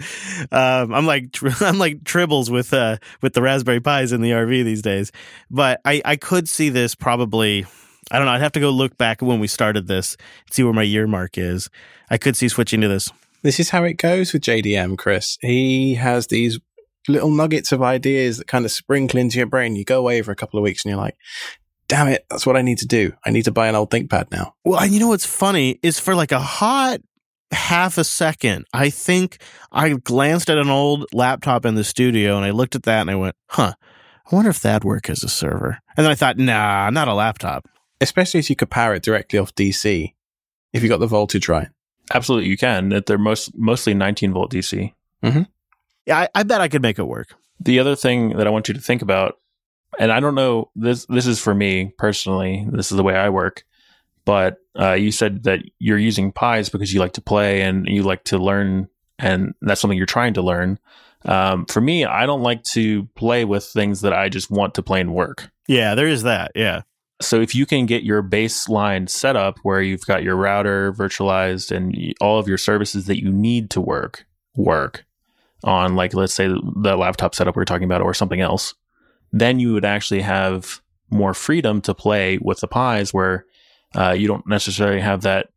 Um, 0.52 0.92
I'm 0.94 1.06
like, 1.06 1.36
I'm 1.60 1.78
like 1.78 2.04
tribbles 2.04 2.50
with, 2.50 2.72
uh, 2.72 2.98
with 3.22 3.34
the 3.34 3.42
Raspberry 3.42 3.80
Pis 3.80 4.12
in 4.12 4.20
the 4.20 4.32
RV 4.32 4.64
these 4.64 4.82
days. 4.82 5.12
But 5.50 5.80
I, 5.84 6.02
I 6.04 6.16
could 6.16 6.48
see 6.48 6.68
this 6.68 6.94
probably, 6.94 7.66
I 8.10 8.18
don't 8.18 8.26
know. 8.26 8.32
I'd 8.32 8.42
have 8.42 8.52
to 8.52 8.60
go 8.60 8.70
look 8.70 8.98
back 8.98 9.22
when 9.22 9.40
we 9.40 9.46
started 9.46 9.86
this, 9.86 10.16
see 10.50 10.62
where 10.62 10.72
my 10.72 10.82
year 10.82 11.06
mark 11.06 11.38
is. 11.38 11.68
I 12.10 12.18
could 12.18 12.36
see 12.36 12.48
switching 12.48 12.80
to 12.82 12.88
this. 12.88 13.10
This 13.42 13.60
is 13.60 13.70
how 13.70 13.84
it 13.84 13.94
goes 13.94 14.32
with 14.32 14.42
JDM, 14.42 14.96
Chris. 14.96 15.36
He 15.42 15.94
has 15.94 16.28
these 16.28 16.58
little 17.08 17.30
nuggets 17.30 17.72
of 17.72 17.82
ideas 17.82 18.38
that 18.38 18.46
kind 18.46 18.64
of 18.64 18.70
sprinkle 18.70 19.20
into 19.20 19.36
your 19.36 19.46
brain. 19.46 19.76
You 19.76 19.84
go 19.84 19.98
away 19.98 20.22
for 20.22 20.32
a 20.32 20.36
couple 20.36 20.58
of 20.58 20.64
weeks 20.64 20.84
and 20.84 20.90
you're 20.90 21.00
like, 21.00 21.16
damn 21.88 22.08
it, 22.08 22.24
that's 22.28 22.46
what 22.46 22.56
I 22.56 22.62
need 22.62 22.78
to 22.78 22.86
do. 22.86 23.12
I 23.24 23.30
need 23.30 23.44
to 23.44 23.52
buy 23.52 23.68
an 23.68 23.74
old 23.74 23.90
ThinkPad 23.90 24.30
now. 24.30 24.54
Well, 24.64 24.80
and 24.80 24.92
you 24.92 25.00
know 25.00 25.08
what's 25.08 25.26
funny 25.26 25.78
is 25.82 25.98
for 25.98 26.14
like 26.14 26.32
a 26.32 26.40
hot 26.40 27.00
half 27.54 27.98
a 27.98 28.04
second, 28.04 28.66
I 28.72 28.90
think 28.90 29.38
I 29.72 29.90
glanced 29.90 30.50
at 30.50 30.58
an 30.58 30.68
old 30.68 31.06
laptop 31.12 31.64
in 31.64 31.74
the 31.74 31.84
studio 31.84 32.36
and 32.36 32.44
I 32.44 32.50
looked 32.50 32.74
at 32.74 32.82
that 32.84 33.00
and 33.00 33.10
I 33.10 33.16
went, 33.16 33.36
huh, 33.48 33.74
I 34.30 34.34
wonder 34.34 34.50
if 34.50 34.60
that'd 34.60 34.84
work 34.84 35.08
as 35.08 35.22
a 35.22 35.28
server. 35.28 35.78
And 35.96 36.04
then 36.04 36.10
I 36.10 36.14
thought, 36.14 36.38
nah, 36.38 36.90
not 36.90 37.08
a 37.08 37.14
laptop. 37.14 37.68
Especially 38.00 38.40
if 38.40 38.50
you 38.50 38.56
could 38.56 38.70
power 38.70 38.94
it 38.94 39.02
directly 39.02 39.38
off 39.38 39.54
DC 39.54 40.12
if 40.72 40.82
you 40.82 40.88
got 40.88 41.00
the 41.00 41.06
voltage 41.06 41.48
right. 41.48 41.68
Absolutely, 42.12 42.50
you 42.50 42.58
can. 42.58 43.02
They're 43.06 43.16
most 43.16 43.56
mostly 43.56 43.94
19 43.94 44.32
volt 44.32 44.52
DC. 44.52 44.92
Mm-hmm. 45.22 45.42
Yeah, 46.06 46.18
I, 46.18 46.28
I 46.34 46.42
bet 46.42 46.60
I 46.60 46.68
could 46.68 46.82
make 46.82 46.98
it 46.98 47.04
work. 47.04 47.34
The 47.60 47.78
other 47.78 47.96
thing 47.96 48.36
that 48.36 48.46
I 48.46 48.50
want 48.50 48.68
you 48.68 48.74
to 48.74 48.80
think 48.80 49.00
about, 49.00 49.38
and 49.98 50.12
I 50.12 50.20
don't 50.20 50.34
know 50.34 50.70
this 50.76 51.06
this 51.06 51.26
is 51.26 51.40
for 51.40 51.54
me 51.54 51.92
personally. 51.98 52.66
This 52.70 52.90
is 52.90 52.96
the 52.96 53.02
way 53.02 53.14
I 53.14 53.28
work. 53.28 53.64
But 54.24 54.56
uh, 54.78 54.92
you 54.92 55.12
said 55.12 55.42
that 55.44 55.60
you're 55.78 55.98
using 55.98 56.32
Pis 56.32 56.70
because 56.70 56.92
you 56.92 57.00
like 57.00 57.12
to 57.12 57.20
play 57.20 57.62
and 57.62 57.86
you 57.86 58.02
like 58.02 58.24
to 58.24 58.38
learn, 58.38 58.88
and 59.18 59.54
that's 59.60 59.80
something 59.80 59.98
you're 59.98 60.06
trying 60.06 60.34
to 60.34 60.42
learn. 60.42 60.78
Um, 61.26 61.66
for 61.66 61.80
me, 61.80 62.04
I 62.04 62.26
don't 62.26 62.42
like 62.42 62.62
to 62.64 63.04
play 63.14 63.44
with 63.44 63.64
things 63.64 64.00
that 64.00 64.12
I 64.12 64.28
just 64.28 64.50
want 64.50 64.74
to 64.74 64.82
play 64.82 65.00
and 65.00 65.14
work. 65.14 65.50
Yeah, 65.68 65.94
there 65.94 66.08
is 66.08 66.22
that. 66.22 66.52
Yeah. 66.54 66.82
So 67.22 67.40
if 67.40 67.54
you 67.54 67.64
can 67.64 67.86
get 67.86 68.02
your 68.02 68.22
baseline 68.22 69.08
set 69.08 69.36
up 69.36 69.58
where 69.62 69.80
you've 69.80 70.06
got 70.06 70.22
your 70.22 70.36
router 70.36 70.92
virtualized 70.92 71.74
and 71.74 72.14
all 72.20 72.38
of 72.38 72.48
your 72.48 72.58
services 72.58 73.06
that 73.06 73.22
you 73.22 73.30
need 73.30 73.70
to 73.70 73.80
work 73.80 74.26
work 74.56 75.04
on 75.62 75.96
like 75.96 76.14
let's 76.14 76.34
say 76.34 76.46
the 76.46 76.96
laptop 76.96 77.34
setup 77.34 77.56
we 77.56 77.62
are 77.62 77.66
talking 77.66 77.84
about 77.84 78.02
or 78.02 78.14
something 78.14 78.40
else, 78.40 78.74
then 79.40 79.58
you 79.58 79.72
would 79.72 79.84
actually 79.84 80.22
have 80.22 80.80
more 81.10 81.34
freedom 81.34 81.80
to 81.82 81.94
play 81.94 82.38
with 82.40 82.60
the 82.60 82.68
Pis 82.68 83.12
where 83.12 83.46
uh, 83.94 84.12
you 84.12 84.26
don't 84.26 84.46
necessarily 84.46 85.00
have 85.00 85.22
that 85.22 85.48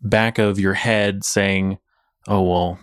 back 0.00 0.38
of 0.38 0.60
your 0.60 0.74
head 0.74 1.24
saying, 1.24 1.78
"Oh 2.26 2.42
well, 2.42 2.78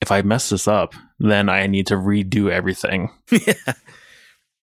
if 0.00 0.10
I 0.10 0.22
mess 0.22 0.48
this 0.50 0.68
up, 0.68 0.94
then 1.18 1.48
I 1.48 1.66
need 1.66 1.86
to 1.88 1.94
redo 1.94 2.50
everything." 2.50 3.10
yeah 3.30 3.74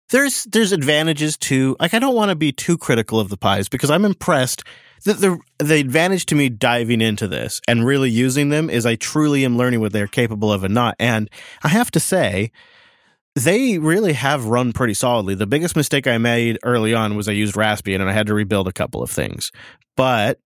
there's 0.09 0.45
there's 0.45 0.71
advantages 0.71 1.37
to 1.37 1.75
like 1.79 1.93
I 1.93 1.99
don't 1.99 2.15
want 2.15 2.29
to 2.29 2.35
be 2.35 2.51
too 2.51 2.77
critical 2.77 3.19
of 3.19 3.29
the 3.29 3.37
Pis 3.37 3.69
because 3.69 3.91
I'm 3.91 4.05
impressed 4.05 4.63
that 5.03 5.17
the 5.19 5.39
the 5.59 5.75
advantage 5.75 6.25
to 6.27 6.35
me 6.35 6.49
diving 6.49 7.01
into 7.01 7.27
this 7.27 7.61
and 7.67 7.85
really 7.85 8.09
using 8.09 8.49
them 8.49 8.69
is 8.69 8.85
I 8.85 8.95
truly 8.95 9.43
am 9.43 9.57
learning 9.57 9.81
what 9.81 9.91
they're 9.91 10.07
capable 10.07 10.51
of 10.51 10.63
and 10.63 10.73
not. 10.73 10.95
And 10.99 11.29
I 11.63 11.69
have 11.69 11.91
to 11.91 11.99
say, 11.99 12.51
they 13.37 13.77
really 13.77 14.13
have 14.13 14.45
run 14.45 14.73
pretty 14.73 14.95
solidly. 14.95 15.35
The 15.35 15.45
biggest 15.45 15.75
mistake 15.75 16.07
I 16.07 16.17
made 16.17 16.57
early 16.63 16.95
on 16.95 17.15
was 17.15 17.27
I 17.27 17.33
used 17.33 17.53
Raspbian 17.53 18.01
and 18.01 18.09
I 18.09 18.13
had 18.13 18.27
to 18.27 18.33
rebuild 18.33 18.67
a 18.67 18.73
couple 18.73 19.03
of 19.03 19.11
things. 19.11 19.51
But 19.95 20.39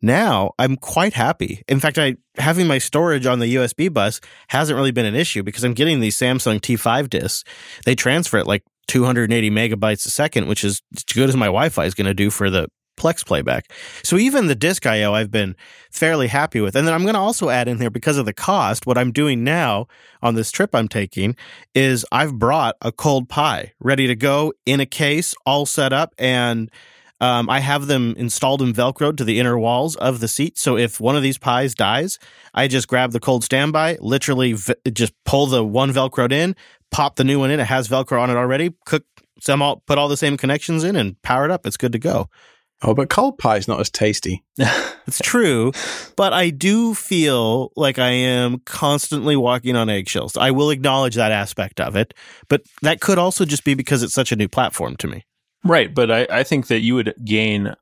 now 0.00 0.52
I'm 0.58 0.76
quite 0.76 1.12
happy. 1.12 1.62
In 1.68 1.80
fact, 1.80 1.98
I 1.98 2.16
having 2.38 2.66
my 2.66 2.78
storage 2.78 3.26
on 3.26 3.40
the 3.40 3.56
USB 3.56 3.92
bus 3.92 4.22
hasn't 4.48 4.74
really 4.74 4.90
been 4.90 5.04
an 5.04 5.14
issue 5.14 5.42
because 5.42 5.64
I'm 5.64 5.74
getting 5.74 6.00
these 6.00 6.16
Samsung 6.16 6.60
T5 6.60 7.10
disks. 7.10 7.44
They 7.84 7.94
transfer 7.94 8.38
at 8.38 8.46
like 8.46 8.64
280 8.88 9.50
megabytes 9.50 10.06
a 10.06 10.10
second, 10.10 10.48
which 10.48 10.64
is 10.64 10.80
as 10.96 11.04
good 11.04 11.28
as 11.28 11.36
my 11.36 11.46
Wi-Fi 11.46 11.84
is 11.84 11.94
going 11.94 12.06
to 12.06 12.14
do 12.14 12.30
for 12.30 12.48
the 12.48 12.68
Plex 13.00 13.24
playback. 13.24 13.72
So 14.02 14.18
even 14.18 14.46
the 14.46 14.54
disk 14.54 14.84
IO 14.84 15.14
I've 15.14 15.30
been 15.30 15.56
fairly 15.90 16.28
happy 16.28 16.60
with. 16.60 16.76
And 16.76 16.86
then 16.86 16.94
I'm 16.94 17.02
going 17.02 17.14
to 17.14 17.20
also 17.28 17.48
add 17.48 17.66
in 17.66 17.78
there 17.78 17.90
because 17.90 18.18
of 18.18 18.26
the 18.26 18.34
cost, 18.34 18.86
what 18.86 18.98
I'm 18.98 19.12
doing 19.12 19.42
now 19.42 19.86
on 20.20 20.34
this 20.34 20.50
trip 20.50 20.74
I'm 20.74 20.88
taking 20.88 21.34
is 21.74 22.04
I've 22.12 22.38
brought 22.38 22.76
a 22.82 22.92
cold 22.92 23.28
Pi 23.28 23.72
ready 23.80 24.06
to 24.06 24.14
go 24.14 24.52
in 24.66 24.80
a 24.80 24.86
case, 24.86 25.34
all 25.46 25.64
set 25.66 25.92
up 25.92 26.14
and 26.18 26.70
Um, 27.22 27.50
I 27.50 27.60
have 27.60 27.86
them 27.86 28.14
installed 28.16 28.62
and 28.62 28.74
velcroed 28.74 29.18
to 29.18 29.24
the 29.24 29.38
inner 29.40 29.58
walls 29.58 29.94
of 29.96 30.20
the 30.20 30.28
seat. 30.28 30.56
So 30.56 30.78
if 30.78 31.00
one 31.00 31.16
of 31.16 31.22
these 31.22 31.36
Pis 31.36 31.74
dies, 31.74 32.18
I 32.54 32.66
just 32.66 32.88
grab 32.88 33.12
the 33.12 33.20
cold 33.20 33.44
standby, 33.44 33.98
literally 34.00 34.54
v- 34.54 34.74
just 34.90 35.12
pull 35.26 35.46
the 35.46 35.62
one 35.62 35.92
velcroed 35.92 36.32
in, 36.32 36.56
pop 36.90 37.16
the 37.16 37.24
new 37.24 37.38
one 37.38 37.50
in. 37.50 37.60
It 37.60 37.66
has 37.66 37.88
Velcro 37.88 38.18
on 38.22 38.30
it 38.30 38.36
already. 38.36 38.72
Cook 38.86 39.04
some, 39.38 39.60
all, 39.60 39.82
put 39.86 39.98
all 39.98 40.08
the 40.08 40.16
same 40.16 40.38
connections 40.38 40.82
in, 40.82 40.96
and 40.96 41.20
power 41.20 41.44
it 41.44 41.50
up. 41.50 41.66
It's 41.66 41.76
good 41.76 41.92
to 41.92 41.98
go. 41.98 42.28
Oh, 42.82 42.94
but 42.94 43.10
cold 43.10 43.38
pie 43.38 43.56
is 43.56 43.68
not 43.68 43.80
as 43.80 43.90
tasty. 43.90 44.44
It's 45.06 45.18
true, 45.18 45.72
but 46.14 46.32
I 46.32 46.50
do 46.50 46.94
feel 46.94 47.72
like 47.74 47.98
I 47.98 48.10
am 48.10 48.60
constantly 48.60 49.34
walking 49.34 49.74
on 49.74 49.90
eggshells. 49.90 50.36
I 50.36 50.52
will 50.52 50.70
acknowledge 50.70 51.16
that 51.16 51.32
aspect 51.32 51.80
of 51.80 51.96
it, 51.96 52.14
but 52.48 52.62
that 52.82 53.00
could 53.00 53.18
also 53.18 53.44
just 53.44 53.64
be 53.64 53.74
because 53.74 54.04
it's 54.04 54.14
such 54.14 54.30
a 54.30 54.36
new 54.36 54.46
platform 54.46 54.94
to 54.98 55.08
me. 55.08 55.24
Right, 55.64 55.92
but 55.92 56.12
I, 56.12 56.26
I 56.30 56.42
think 56.44 56.68
that 56.68 56.80
you 56.80 56.94
would 56.94 57.14
gain 57.24 57.74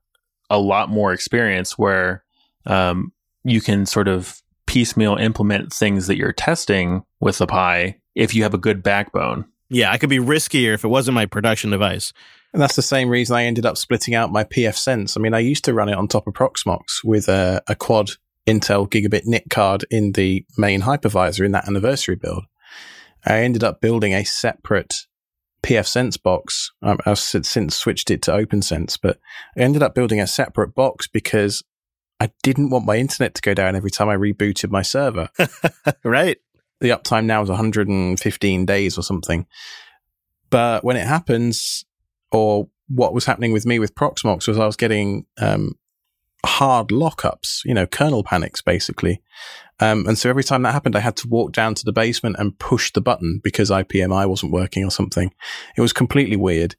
a 0.48 0.58
lot 0.58 0.88
more 0.88 1.12
experience 1.12 1.76
where 1.76 2.24
um, 2.64 3.12
you 3.44 3.60
can 3.60 3.84
sort 3.84 4.08
of 4.08 4.40
piecemeal 4.66 5.16
implement 5.16 5.72
things 5.72 6.06
that 6.06 6.16
you're 6.16 6.32
testing 6.32 7.02
with 7.20 7.36
the 7.38 7.46
Pi 7.46 7.98
if 8.14 8.34
you 8.34 8.42
have 8.42 8.54
a 8.54 8.58
good 8.58 8.82
backbone. 8.82 9.44
Yeah, 9.68 9.92
I 9.92 9.98
could 9.98 10.08
be 10.08 10.18
riskier 10.18 10.72
if 10.72 10.82
it 10.82 10.88
wasn't 10.88 11.14
my 11.14 11.26
production 11.26 11.70
device. 11.70 12.12
And 12.52 12.62
that's 12.62 12.76
the 12.76 12.82
same 12.82 13.10
reason 13.10 13.36
I 13.36 13.44
ended 13.44 13.66
up 13.66 13.76
splitting 13.76 14.14
out 14.14 14.32
my 14.32 14.44
pfSense. 14.44 15.16
I 15.16 15.20
mean, 15.20 15.34
I 15.34 15.40
used 15.40 15.64
to 15.64 15.74
run 15.74 15.88
it 15.88 15.96
on 15.96 16.08
top 16.08 16.26
of 16.26 16.34
Proxmox 16.34 17.04
with 17.04 17.28
a, 17.28 17.62
a 17.66 17.74
quad 17.74 18.12
Intel 18.46 18.88
gigabit 18.88 19.26
NIC 19.26 19.50
card 19.50 19.84
in 19.90 20.12
the 20.12 20.44
main 20.56 20.80
hypervisor 20.80 21.44
in 21.44 21.52
that 21.52 21.68
anniversary 21.68 22.16
build. 22.16 22.44
I 23.24 23.40
ended 23.40 23.62
up 23.62 23.80
building 23.80 24.14
a 24.14 24.24
separate 24.24 25.06
pfSense 25.62 26.20
box. 26.22 26.72
Um, 26.80 26.98
I've 27.04 27.18
since 27.18 27.76
switched 27.76 28.10
it 28.10 28.22
to 28.22 28.30
OPNsense, 28.30 28.98
but 29.00 29.18
I 29.56 29.60
ended 29.60 29.82
up 29.82 29.94
building 29.94 30.20
a 30.20 30.26
separate 30.26 30.74
box 30.74 31.06
because 31.06 31.62
I 32.20 32.30
didn't 32.42 32.70
want 32.70 32.86
my 32.86 32.96
internet 32.96 33.34
to 33.34 33.42
go 33.42 33.54
down 33.54 33.76
every 33.76 33.90
time 33.90 34.08
I 34.08 34.16
rebooted 34.16 34.70
my 34.70 34.82
server. 34.82 35.28
right. 36.04 36.38
The 36.80 36.90
uptime 36.90 37.26
now 37.26 37.42
is 37.42 37.48
115 37.48 38.66
days 38.66 38.96
or 38.96 39.02
something. 39.02 39.46
But 40.50 40.84
when 40.84 40.96
it 40.96 41.06
happens, 41.06 41.84
or 42.32 42.68
what 42.88 43.14
was 43.14 43.24
happening 43.24 43.52
with 43.52 43.66
me 43.66 43.78
with 43.78 43.94
Proxmox 43.94 44.48
was 44.48 44.58
I 44.58 44.66
was 44.66 44.76
getting 44.76 45.26
um, 45.38 45.74
hard 46.44 46.88
lockups, 46.88 47.64
you 47.64 47.74
know, 47.74 47.86
kernel 47.86 48.24
panics 48.24 48.62
basically. 48.62 49.22
Um, 49.80 50.06
and 50.06 50.18
so 50.18 50.28
every 50.28 50.44
time 50.44 50.62
that 50.62 50.72
happened, 50.72 50.96
I 50.96 51.00
had 51.00 51.16
to 51.18 51.28
walk 51.28 51.52
down 51.52 51.74
to 51.74 51.84
the 51.84 51.92
basement 51.92 52.36
and 52.38 52.58
push 52.58 52.92
the 52.92 53.00
button 53.00 53.40
because 53.44 53.70
IPMI 53.70 54.28
wasn't 54.28 54.52
working 54.52 54.84
or 54.84 54.90
something. 54.90 55.32
It 55.76 55.80
was 55.80 55.92
completely 55.92 56.36
weird. 56.36 56.74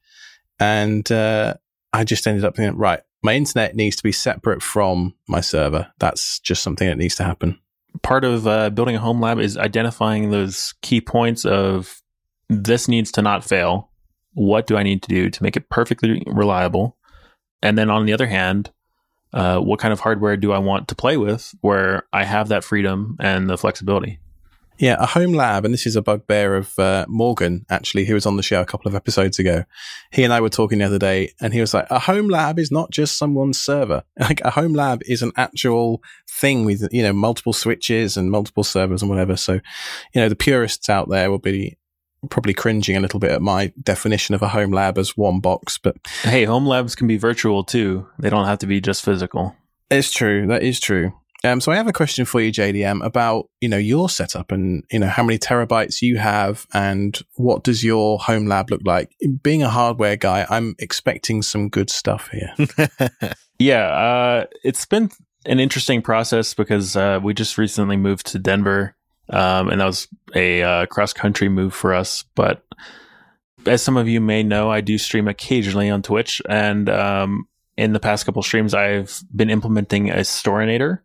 And 0.59 1.09
uh, 1.11 1.53
I 1.93 2.03
just 2.03 2.27
ended 2.27 2.43
up 2.43 2.55
thinking, 2.55 2.77
right, 2.77 3.01
my 3.21 3.35
internet 3.35 3.75
needs 3.75 3.95
to 3.97 4.03
be 4.03 4.11
separate 4.11 4.61
from 4.61 5.13
my 5.27 5.41
server. 5.41 5.91
That's 5.99 6.39
just 6.39 6.61
something 6.61 6.87
that 6.87 6.97
needs 6.97 7.15
to 7.15 7.23
happen. 7.23 7.59
Part 8.01 8.23
of 8.23 8.47
uh, 8.47 8.69
building 8.69 8.95
a 8.95 8.99
home 8.99 9.21
lab 9.21 9.39
is 9.39 9.57
identifying 9.57 10.31
those 10.31 10.73
key 10.81 11.01
points 11.01 11.45
of 11.45 12.01
this 12.49 12.87
needs 12.87 13.11
to 13.13 13.21
not 13.21 13.43
fail. 13.43 13.88
What 14.33 14.67
do 14.67 14.77
I 14.77 14.83
need 14.83 15.01
to 15.03 15.09
do 15.09 15.29
to 15.29 15.43
make 15.43 15.57
it 15.57 15.69
perfectly 15.69 16.23
reliable? 16.25 16.97
And 17.61 17.77
then 17.77 17.89
on 17.89 18.05
the 18.05 18.13
other 18.13 18.27
hand, 18.27 18.71
uh, 19.33 19.59
what 19.59 19.79
kind 19.79 19.91
of 19.91 19.99
hardware 19.99 20.37
do 20.37 20.51
I 20.51 20.59
want 20.59 20.87
to 20.87 20.95
play 20.95 21.17
with 21.17 21.53
where 21.61 22.03
I 22.11 22.23
have 22.23 22.49
that 22.49 22.63
freedom 22.63 23.17
and 23.19 23.49
the 23.49 23.57
flexibility? 23.57 24.19
Yeah, 24.79 24.95
a 24.97 25.05
home 25.05 25.33
lab, 25.33 25.65
and 25.65 25.73
this 25.73 25.85
is 25.85 25.97
a 25.97 26.01
bugbear 26.01 26.55
of 26.55 26.79
uh, 26.79 27.05
Morgan, 27.09 27.65
actually, 27.69 28.05
who 28.05 28.13
was 28.13 28.25
on 28.25 28.37
the 28.37 28.43
show 28.43 28.61
a 28.61 28.65
couple 28.65 28.87
of 28.87 28.95
episodes 28.95 29.37
ago. 29.37 29.65
He 30.09 30.23
and 30.23 30.31
I 30.31 30.39
were 30.39 30.47
talking 30.47 30.79
the 30.79 30.85
other 30.85 30.97
day, 30.97 31.33
and 31.41 31.53
he 31.53 31.59
was 31.59 31.73
like, 31.73 31.87
a 31.89 31.99
home 31.99 32.29
lab 32.29 32.57
is 32.57 32.71
not 32.71 32.89
just 32.89 33.17
someone's 33.17 33.59
server. 33.59 34.03
Like, 34.19 34.39
a 34.41 34.51
home 34.51 34.73
lab 34.73 35.01
is 35.05 35.21
an 35.21 35.33
actual 35.35 36.01
thing 36.29 36.63
with, 36.63 36.87
you 36.93 37.03
know, 37.03 37.11
multiple 37.11 37.51
switches 37.51 38.15
and 38.15 38.31
multiple 38.31 38.63
servers 38.63 39.01
and 39.01 39.09
whatever. 39.09 39.35
So, 39.35 39.53
you 39.53 40.21
know, 40.21 40.29
the 40.29 40.35
purists 40.35 40.87
out 40.87 41.09
there 41.09 41.29
will 41.29 41.39
be 41.39 41.77
probably 42.29 42.53
cringing 42.53 42.97
a 42.97 42.99
little 42.99 43.19
bit 43.19 43.31
at 43.31 43.41
my 43.41 43.73
definition 43.81 44.35
of 44.35 44.41
a 44.41 44.49
home 44.49 44.71
lab 44.71 44.97
as 44.97 45.15
one 45.15 45.39
box, 45.39 45.77
but 45.77 45.95
hey, 46.23 46.43
home 46.43 46.65
labs 46.65 46.95
can 46.95 47.07
be 47.07 47.17
virtual 47.17 47.63
too. 47.63 48.07
They 48.19 48.29
don't 48.29 48.45
have 48.45 48.59
to 48.59 48.67
be 48.67 48.81
just 48.81 49.03
physical. 49.03 49.55
It's 49.89 50.11
true. 50.11 50.47
That 50.47 50.63
is 50.63 50.79
true. 50.79 51.13
Um, 51.43 51.61
so 51.61 51.71
I 51.71 51.77
have 51.77 51.87
a 51.87 51.93
question 51.93 52.25
for 52.25 52.41
you, 52.41 52.51
JDM, 52.51 53.03
about 53.03 53.49
you 53.61 53.69
know 53.69 53.77
your 53.77 54.09
setup 54.09 54.51
and 54.51 54.83
you 54.91 54.99
know 54.99 55.07
how 55.07 55.23
many 55.23 55.39
terabytes 55.39 56.01
you 56.01 56.17
have 56.17 56.67
and 56.73 57.17
what 57.35 57.63
does 57.63 57.83
your 57.83 58.19
home 58.19 58.47
lab 58.47 58.69
look 58.69 58.81
like. 58.83 59.15
Being 59.41 59.63
a 59.63 59.69
hardware 59.69 60.17
guy, 60.17 60.45
I'm 60.49 60.75
expecting 60.79 61.41
some 61.41 61.69
good 61.69 61.89
stuff 61.89 62.29
here. 62.31 63.33
yeah, 63.59 63.87
uh, 63.87 64.45
it's 64.63 64.85
been 64.85 65.09
an 65.45 65.59
interesting 65.59 66.01
process 66.01 66.53
because 66.53 66.97
uh, 66.97 67.19
we 67.23 67.33
just 67.33 67.57
recently 67.57 67.95
moved 67.95 68.27
to 68.27 68.39
Denver, 68.39 68.95
um, 69.29 69.69
and 69.69 69.81
that 69.81 69.85
was 69.85 70.07
a 70.35 70.61
uh, 70.61 70.85
cross 70.87 71.13
country 71.13 71.49
move 71.49 71.73
for 71.73 71.93
us. 71.93 72.23
But 72.35 72.63
as 73.65 73.81
some 73.81 73.97
of 73.97 74.07
you 74.07 74.21
may 74.21 74.43
know, 74.43 74.71
I 74.71 74.81
do 74.81 74.97
stream 74.97 75.27
occasionally 75.27 75.89
on 75.89 76.01
Twitch, 76.01 76.41
and 76.47 76.89
um, 76.89 77.47
in 77.77 77.93
the 77.93 77.99
past 77.99 78.25
couple 78.25 78.41
streams, 78.43 78.73
I've 78.73 79.21
been 79.35 79.49
implementing 79.49 80.09
a 80.09 80.17
Storinator. 80.17 80.99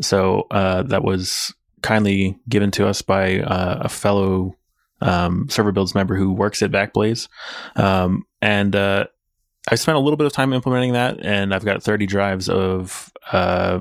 So 0.00 0.46
uh, 0.50 0.82
that 0.84 1.04
was 1.04 1.54
kindly 1.82 2.38
given 2.48 2.70
to 2.72 2.86
us 2.86 3.02
by 3.02 3.40
uh, 3.40 3.80
a 3.82 3.88
fellow 3.88 4.56
um, 5.00 5.48
server 5.50 5.72
builds 5.72 5.94
member 5.94 6.14
who 6.14 6.32
works 6.32 6.62
at 6.62 6.70
Backblaze, 6.70 7.28
um, 7.76 8.24
and 8.40 8.74
uh, 8.74 9.06
I 9.70 9.74
spent 9.76 9.96
a 9.96 10.00
little 10.00 10.16
bit 10.16 10.26
of 10.26 10.32
time 10.32 10.52
implementing 10.52 10.94
that, 10.94 11.24
and 11.24 11.54
I've 11.54 11.64
got 11.64 11.82
30 11.82 12.06
drives 12.06 12.48
of 12.48 13.12
uh, 13.30 13.80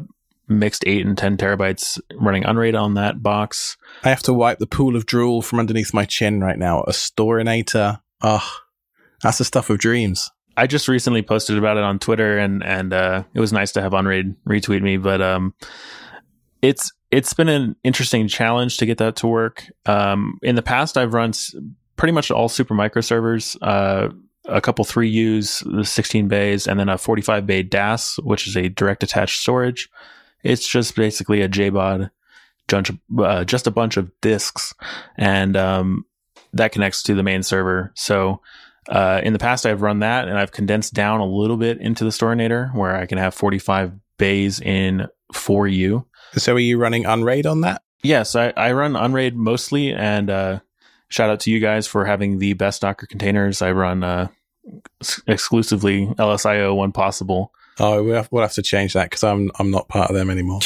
mixed 0.52 0.84
eight 0.88 1.06
and 1.06 1.18
10 1.18 1.38
terabytes 1.38 2.00
running 2.16 2.44
Unraid 2.46 2.76
on 2.76 2.94
that 2.96 3.24
box. 3.24 3.78
I 4.04 4.10
have 4.10 4.24
to 4.24 4.34
wipe 4.34 4.60
the 4.60 4.68
pool 4.68 4.96
of 4.96 5.06
drool 5.06 5.42
from 5.42 5.60
underneath 5.60 5.94
my 5.94 6.06
chin 6.06 6.42
right 6.42 6.58
now. 6.60 6.82
A 6.82 6.92
Storinator. 6.92 8.02
Oh, 8.22 8.48
that's 9.22 9.38
the 9.38 9.46
stuff 9.46 9.70
of 9.70 9.78
dreams. 9.80 10.30
I 10.58 10.68
just 10.68 10.88
recently 10.88 11.22
posted 11.22 11.58
about 11.58 11.78
it 11.78 11.84
on 11.84 11.98
Twitter, 11.98 12.38
and 12.38 12.64
and 12.64 12.94
uh, 12.94 13.24
it 13.34 13.40
was 13.40 13.54
nice 13.54 13.72
to 13.74 13.82
have 13.82 13.94
Unraid 13.94 14.36
retweet 14.46 14.82
me. 14.82 14.98
But 14.98 15.22
um, 15.22 15.54
it's 16.62 16.92
it's 17.10 17.34
been 17.34 17.50
an 17.50 17.76
interesting 17.84 18.28
challenge 18.28 18.78
to 18.78 18.86
get 18.86 18.98
that 19.00 19.16
to 19.18 19.28
work. 19.28 19.66
Um, 19.86 20.40
in 20.44 20.56
the 20.56 20.62
past, 20.62 20.98
I've 20.98 21.14
run 21.14 21.30
s- 21.30 21.56
pretty 21.96 22.12
much 22.12 22.32
all 22.32 22.50
Supermicro 22.50 23.04
servers, 23.04 23.58
uh, 23.62 24.10
a 24.46 24.62
couple 24.62 24.86
3Us, 24.86 25.64
the 25.76 25.86
16 25.86 26.28
bays, 26.28 26.68
and 26.68 26.80
then 26.80 26.90
a 26.90 26.98
45 26.98 27.46
bay 27.46 27.64
DAS, 27.64 28.18
which 28.24 28.48
is 28.48 28.56
a 28.58 28.70
direct 28.70 29.04
attached 29.04 29.40
storage. 29.42 29.90
It's 30.43 30.67
just 30.67 30.95
basically 30.95 31.41
a 31.41 31.49
JBOD, 31.49 32.10
uh, 33.19 33.43
just 33.45 33.67
a 33.67 33.71
bunch 33.71 33.97
of 33.97 34.12
disks, 34.21 34.73
and 35.17 35.56
um, 35.58 36.06
that 36.54 36.71
connects 36.71 37.04
to 37.04 37.15
the 37.15 37.23
main 37.23 37.43
server. 37.43 37.91
So 37.95 38.41
uh, 38.89 39.21
in 39.23 39.34
the 39.34 39.39
past, 39.39 39.65
I've 39.65 39.82
run 39.82 39.99
that, 39.99 40.27
and 40.27 40.38
I've 40.38 40.51
condensed 40.51 40.93
down 40.93 41.19
a 41.19 41.25
little 41.25 41.58
bit 41.58 41.80
into 41.80 42.04
the 42.04 42.10
Storinator, 42.10 42.73
where 42.75 42.95
I 42.95 43.06
can 43.06 43.17
have 43.17 43.34
45 43.34 43.93
bays 44.17 44.60
in 44.60 45.08
4U. 45.34 46.06
So 46.38 46.56
are 46.56 46.60
you 46.60 46.77
running 46.77 47.06
Unraid 47.06 47.45
on 47.45 47.62
that? 47.62 47.82
Yes, 48.04 48.36
I, 48.36 48.54
I 48.58 48.71
run 48.71 48.95
Unraid 48.95 49.36
mostly, 49.36 49.93
and 49.93 50.30
uh, 50.30 50.60
shout 51.10 51.30
out 51.30 51.41
to 51.41 51.51
you 51.51 51.60
guys 51.60 51.88
for 51.88 52.06
having 52.06 52.39
the 52.39 52.54
best 52.54 52.82
Docker 52.82 53.06
containers. 53.06 53.62
I 53.62 53.71
run 53.71 54.04
uh, 54.04 54.27
exclusively 55.27 56.08
LSIO 56.17 56.75
when 56.75 56.91
possible. 56.91 57.54
Oh, 57.84 58.04
we'll 58.04 58.15
have, 58.15 58.30
we'll 58.32 58.44
have 58.44 58.54
to 58.54 58.62
change 58.62 58.94
that 58.94 59.06
because 59.06 59.24
I'm 59.24 59.50
I'm 59.58 59.72
not 59.72 59.88
part 59.88 60.12
of 60.12 60.15
them 60.15 60.30
anymore. 60.30 60.60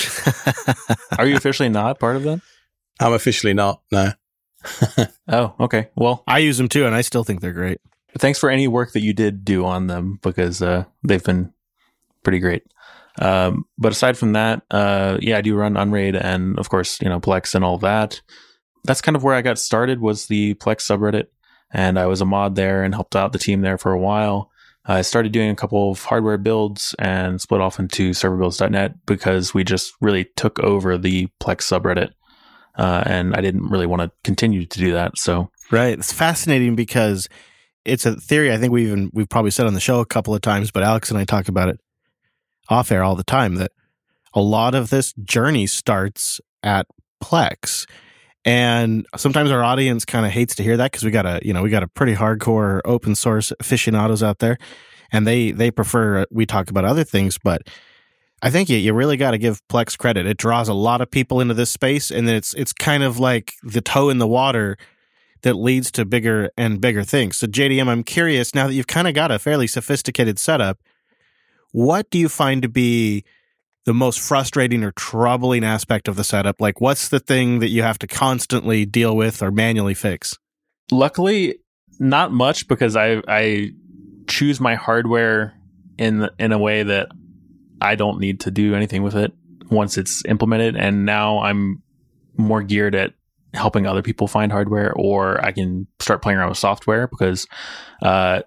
Are 1.18 1.26
you 1.26 1.38
officially 1.38 1.70
not 1.70 1.98
part 1.98 2.18
of 2.18 2.24
them? 2.24 2.42
I'm 3.00 3.14
officially 3.14 3.54
not. 3.54 3.82
No. 3.90 4.12
oh, 5.30 5.56
okay. 5.62 5.90
Well, 5.96 6.26
I 6.28 6.40
use 6.40 6.58
them 6.58 6.68
too, 6.68 6.86
and 6.86 6.94
I 6.94 7.02
still 7.02 7.24
think 7.24 7.40
they're 7.40 7.54
great. 7.54 7.80
Thanks 8.18 8.38
for 8.38 8.50
any 8.50 8.68
work 8.68 8.92
that 8.92 9.02
you 9.02 9.14
did 9.14 9.46
do 9.46 9.66
on 9.66 9.88
them 9.88 10.20
because 10.24 10.62
uh, 10.62 10.84
they've 11.04 11.24
been 11.24 11.54
pretty 12.24 12.40
great. 12.40 12.64
Um, 13.22 13.66
but 13.78 13.94
aside 13.94 14.18
from 14.18 14.34
that, 14.34 14.64
uh, 14.70 15.18
yeah, 15.22 15.38
I 15.38 15.42
do 15.42 15.56
run 15.56 15.78
Unraid 15.78 16.18
and 16.18 16.60
of 16.60 16.68
course, 16.70 17.02
you 17.02 17.08
know, 17.08 17.22
Plex 17.22 17.56
and 17.56 17.64
all 17.64 17.78
that. 17.78 18.22
That's 18.84 19.02
kind 19.02 19.16
of 19.16 19.24
where 19.24 19.36
I 19.36 19.42
got 19.42 19.58
started 19.58 20.02
was 20.02 20.26
the 20.28 20.56
Plex 20.56 20.82
subreddit. 20.82 21.28
And 21.72 21.98
I 21.98 22.06
was 22.08 22.22
a 22.22 22.26
mod 22.26 22.56
there 22.56 22.84
and 22.84 22.94
helped 22.94 23.16
out 23.16 23.32
the 23.32 23.40
team 23.40 23.62
there 23.62 23.78
for 23.78 23.92
a 23.92 24.00
while. 24.00 24.52
I 24.88 25.02
started 25.02 25.32
doing 25.32 25.50
a 25.50 25.56
couple 25.56 25.92
of 25.92 26.04
hardware 26.04 26.38
builds 26.38 26.94
and 27.00 27.42
split 27.42 27.62
off 27.62 27.80
into 27.80 28.12
serverbuilds.net 28.12 29.06
because 29.06 29.54
we 29.54 29.64
just 29.64 29.94
really 30.00 30.26
took 30.36 30.60
over 30.60 30.98
the 30.98 31.28
Plex 31.42 31.62
subreddit. 31.62 32.12
Uh, 32.78 33.04
and 33.06 33.36
I 33.36 33.42
didn't 33.42 33.70
really 33.70 33.88
want 33.88 34.02
to 34.02 34.12
continue 34.24 34.66
to 34.66 34.80
do 34.80 34.92
that. 34.92 35.18
So, 35.18 35.50
right. 35.72 35.98
It's 35.98 36.12
fascinating 36.14 36.76
because 36.76 37.28
it's 37.86 38.06
a 38.06 38.16
theory 38.16 38.52
I 38.52 38.58
think 38.58 38.74
we 38.74 38.84
even, 38.86 39.10
we've 39.14 39.30
probably 39.30 39.52
said 39.52 39.66
on 39.66 39.74
the 39.74 39.80
show 39.80 40.02
a 40.02 40.06
couple 40.06 40.36
of 40.36 40.42
times, 40.42 40.72
but 40.72 40.84
Alex 40.84 41.10
and 41.10 41.18
I 41.18 41.24
talk 41.24 41.48
about 41.48 41.70
it 41.70 41.80
off 42.70 42.92
air 42.92 43.04
all 43.04 43.16
the 43.16 43.24
time 43.24 43.56
that 43.56 43.72
a 44.34 44.42
lot 44.42 44.76
of 44.76 44.90
this 44.90 45.14
journey 45.14 45.66
starts 45.68 46.42
at 46.62 46.86
Plex. 47.24 47.88
And 48.46 49.08
sometimes 49.18 49.50
our 49.50 49.64
audience 49.64 50.06
kind 50.06 50.26
of 50.26 50.32
hates 50.32 50.56
to 50.56 50.64
hear 50.64 50.78
that 50.78 50.92
because 50.92 51.04
we 51.04 51.12
got 51.12 51.26
a, 51.26 51.40
you 51.44 51.52
know, 51.52 51.64
we 51.64 51.70
got 51.70 51.84
a 51.84 51.88
pretty 51.88 52.14
hardcore 52.14 52.80
open 52.86 53.16
source 53.16 53.52
aficionados 53.60 54.22
out 54.22 54.40
there. 54.40 54.58
and 55.12 55.26
they 55.26 55.52
they 55.52 55.72
prefer 55.72 56.20
uh, 56.20 56.26
we 56.32 56.46
talk 56.46 56.70
about 56.70 56.86
other 56.86 57.04
things, 57.04 57.38
but 57.44 57.64
I 58.42 58.52
think 58.52 58.70
you, 58.70 58.78
you 58.78 58.94
really 58.94 59.18
got 59.18 59.32
to 59.32 59.38
give 59.38 59.66
Plex 59.70 59.98
credit. 59.98 60.26
It 60.28 60.38
draws 60.38 60.68
a 60.68 60.74
lot 60.74 61.02
of 61.02 61.10
people 61.10 61.40
into 61.42 61.54
this 61.54 61.72
space, 61.72 62.12
and 62.12 62.30
it's 62.30 62.54
it's 62.54 62.74
kind 62.74 63.04
of 63.04 63.20
like 63.20 63.54
the 63.64 63.82
toe 63.82 64.10
in 64.10 64.18
the 64.18 64.28
water 64.28 64.78
that 65.42 65.56
leads 65.56 65.92
to 65.92 66.06
bigger 66.06 66.50
and 66.58 66.82
bigger 66.82 67.04
things. 67.04 67.38
So 67.38 67.48
JDM, 67.48 67.88
I'm 67.88 68.04
curious 68.04 68.56
now 68.56 68.68
that 68.68 68.74
you've 68.74 68.88
kind 68.88 69.08
of 69.08 69.14
got 69.14 69.32
a 69.32 69.40
fairly 69.40 69.68
sophisticated 69.68 70.40
setup, 70.40 70.80
what 71.72 72.10
do 72.10 72.18
you 72.18 72.30
find 72.30 72.62
to 72.64 72.70
be 72.70 73.24
the 73.86 73.94
most 73.94 74.20
frustrating 74.20 74.84
or 74.84 74.92
troubling 74.92 75.64
aspect 75.64 76.08
of 76.08 76.16
the 76.16 76.24
setup? 76.24 76.60
Like, 76.60 76.82
what's 76.82 77.10
the 77.10 77.20
thing 77.20 77.60
that 77.60 77.70
you 77.70 77.84
have 77.84 78.00
to 78.00 78.08
constantly 78.08 78.86
deal 78.86 79.16
with 79.16 79.42
or 79.42 79.52
manually 79.52 79.94
fix? 79.94 80.38
Luckily, 80.92 81.60
not 82.00 82.32
much 82.32 82.68
because 82.68 82.96
I 82.96 83.22
I 83.28 83.72
choose 84.28 84.60
my 84.60 84.76
hardware 84.76 85.54
in 85.98 86.30
in 86.40 86.52
a 86.52 86.58
way 86.58 86.84
that 86.84 87.10
I 87.82 87.96
don't 87.96 88.20
need 88.20 88.42
to 88.42 88.52
do 88.52 88.76
anything 88.76 89.04
with 89.04 89.16
it 89.16 89.34
once 89.70 89.98
it's 89.98 90.24
implemented. 90.26 90.76
And 90.76 91.06
now 91.06 91.40
I'm 91.40 91.82
more 92.38 92.64
geared 92.64 92.96
at 92.96 93.14
helping 93.54 93.88
other 93.88 94.02
people 94.02 94.28
find 94.28 94.52
hardware, 94.52 94.94
or 94.94 95.44
I 95.44 95.52
can 95.52 95.88
start 96.00 96.22
playing 96.22 96.38
around 96.38 96.50
with 96.50 96.58
software 96.58 97.08
because, 97.08 97.48
uh, 98.02 98.42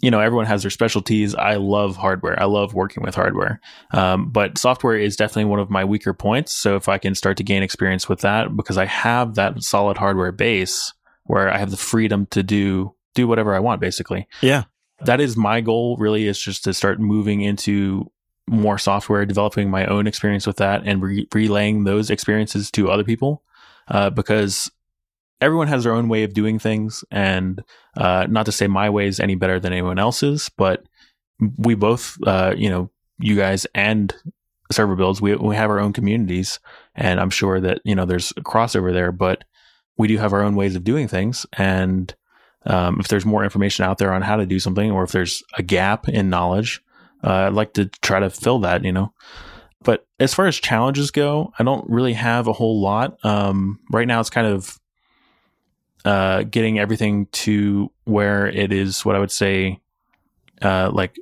you 0.00 0.10
know, 0.10 0.20
everyone 0.20 0.46
has 0.46 0.62
their 0.62 0.70
specialties. 0.70 1.34
I 1.34 1.56
love 1.56 1.96
hardware. 1.96 2.40
I 2.40 2.46
love 2.46 2.74
working 2.74 3.02
with 3.02 3.14
hardware. 3.14 3.60
Um, 3.92 4.30
but 4.30 4.56
software 4.56 4.96
is 4.96 5.16
definitely 5.16 5.44
one 5.44 5.60
of 5.60 5.70
my 5.70 5.84
weaker 5.84 6.14
points. 6.14 6.52
So 6.54 6.76
if 6.76 6.88
I 6.88 6.98
can 6.98 7.14
start 7.14 7.36
to 7.36 7.42
gain 7.42 7.62
experience 7.62 8.08
with 8.08 8.20
that, 8.20 8.56
because 8.56 8.78
I 8.78 8.86
have 8.86 9.34
that 9.34 9.62
solid 9.62 9.98
hardware 9.98 10.32
base 10.32 10.92
where 11.24 11.52
I 11.52 11.58
have 11.58 11.70
the 11.70 11.76
freedom 11.76 12.26
to 12.26 12.42
do 12.42 12.94
do 13.14 13.26
whatever 13.26 13.54
I 13.54 13.58
want, 13.58 13.80
basically. 13.80 14.26
Yeah. 14.40 14.64
That 15.04 15.20
is 15.20 15.36
my 15.36 15.60
goal. 15.60 15.96
Really, 15.98 16.26
is 16.26 16.40
just 16.40 16.64
to 16.64 16.74
start 16.74 17.00
moving 17.00 17.40
into 17.40 18.10
more 18.46 18.78
software, 18.78 19.24
developing 19.26 19.70
my 19.70 19.86
own 19.86 20.06
experience 20.06 20.46
with 20.46 20.56
that, 20.56 20.82
and 20.84 21.02
re- 21.02 21.28
relaying 21.34 21.84
those 21.84 22.10
experiences 22.10 22.70
to 22.72 22.90
other 22.90 23.04
people. 23.04 23.42
Uh, 23.88 24.10
because 24.10 24.70
everyone 25.40 25.68
has 25.68 25.84
their 25.84 25.92
own 25.92 26.08
way 26.08 26.24
of 26.24 26.34
doing 26.34 26.58
things, 26.58 27.04
and 27.10 27.62
uh, 27.96 28.26
not 28.28 28.46
to 28.46 28.52
say 28.52 28.66
my 28.66 28.90
way 28.90 29.06
is 29.06 29.20
any 29.20 29.34
better 29.34 29.60
than 29.60 29.72
anyone 29.72 29.98
else's, 29.98 30.50
but 30.56 30.84
we 31.56 31.74
both, 31.74 32.16
uh, 32.26 32.54
you 32.56 32.68
know, 32.68 32.90
you 33.18 33.36
guys 33.36 33.66
and 33.74 34.14
server 34.72 34.96
builds, 34.96 35.20
we 35.20 35.34
we 35.36 35.56
have 35.56 35.70
our 35.70 35.80
own 35.80 35.92
communities, 35.92 36.60
and 36.94 37.20
I'm 37.20 37.30
sure 37.30 37.60
that 37.60 37.80
you 37.84 37.94
know 37.94 38.04
there's 38.04 38.32
a 38.36 38.42
crossover 38.42 38.92
there, 38.92 39.12
but 39.12 39.44
we 39.96 40.08
do 40.08 40.18
have 40.18 40.32
our 40.32 40.42
own 40.42 40.56
ways 40.56 40.76
of 40.76 40.84
doing 40.84 41.08
things, 41.08 41.46
and 41.54 42.14
um, 42.66 42.98
if 43.00 43.08
there's 43.08 43.26
more 43.26 43.44
information 43.44 43.84
out 43.84 43.98
there 43.98 44.12
on 44.12 44.22
how 44.22 44.36
to 44.36 44.46
do 44.46 44.58
something, 44.58 44.90
or 44.90 45.04
if 45.04 45.12
there's 45.12 45.42
a 45.56 45.62
gap 45.62 46.08
in 46.08 46.30
knowledge, 46.30 46.82
uh, 47.24 47.46
I'd 47.46 47.52
like 47.52 47.74
to 47.74 47.86
try 48.02 48.20
to 48.20 48.30
fill 48.30 48.60
that, 48.60 48.84
you 48.84 48.92
know. 48.92 49.12
But 49.82 50.06
as 50.18 50.34
far 50.34 50.46
as 50.46 50.56
challenges 50.56 51.10
go, 51.10 51.52
I 51.58 51.62
don't 51.62 51.88
really 51.88 52.12
have 52.12 52.46
a 52.46 52.52
whole 52.52 52.80
lot. 52.80 53.16
Um, 53.24 53.80
right 53.90 54.06
now, 54.06 54.20
it's 54.20 54.30
kind 54.30 54.46
of 54.46 54.78
uh, 56.04 56.42
getting 56.44 56.78
everything 56.78 57.26
to 57.26 57.90
where 58.04 58.46
it 58.46 58.72
is 58.72 59.04
what 59.04 59.16
I 59.16 59.18
would 59.18 59.30
say 59.30 59.80
uh, 60.62 60.90
like 60.92 61.16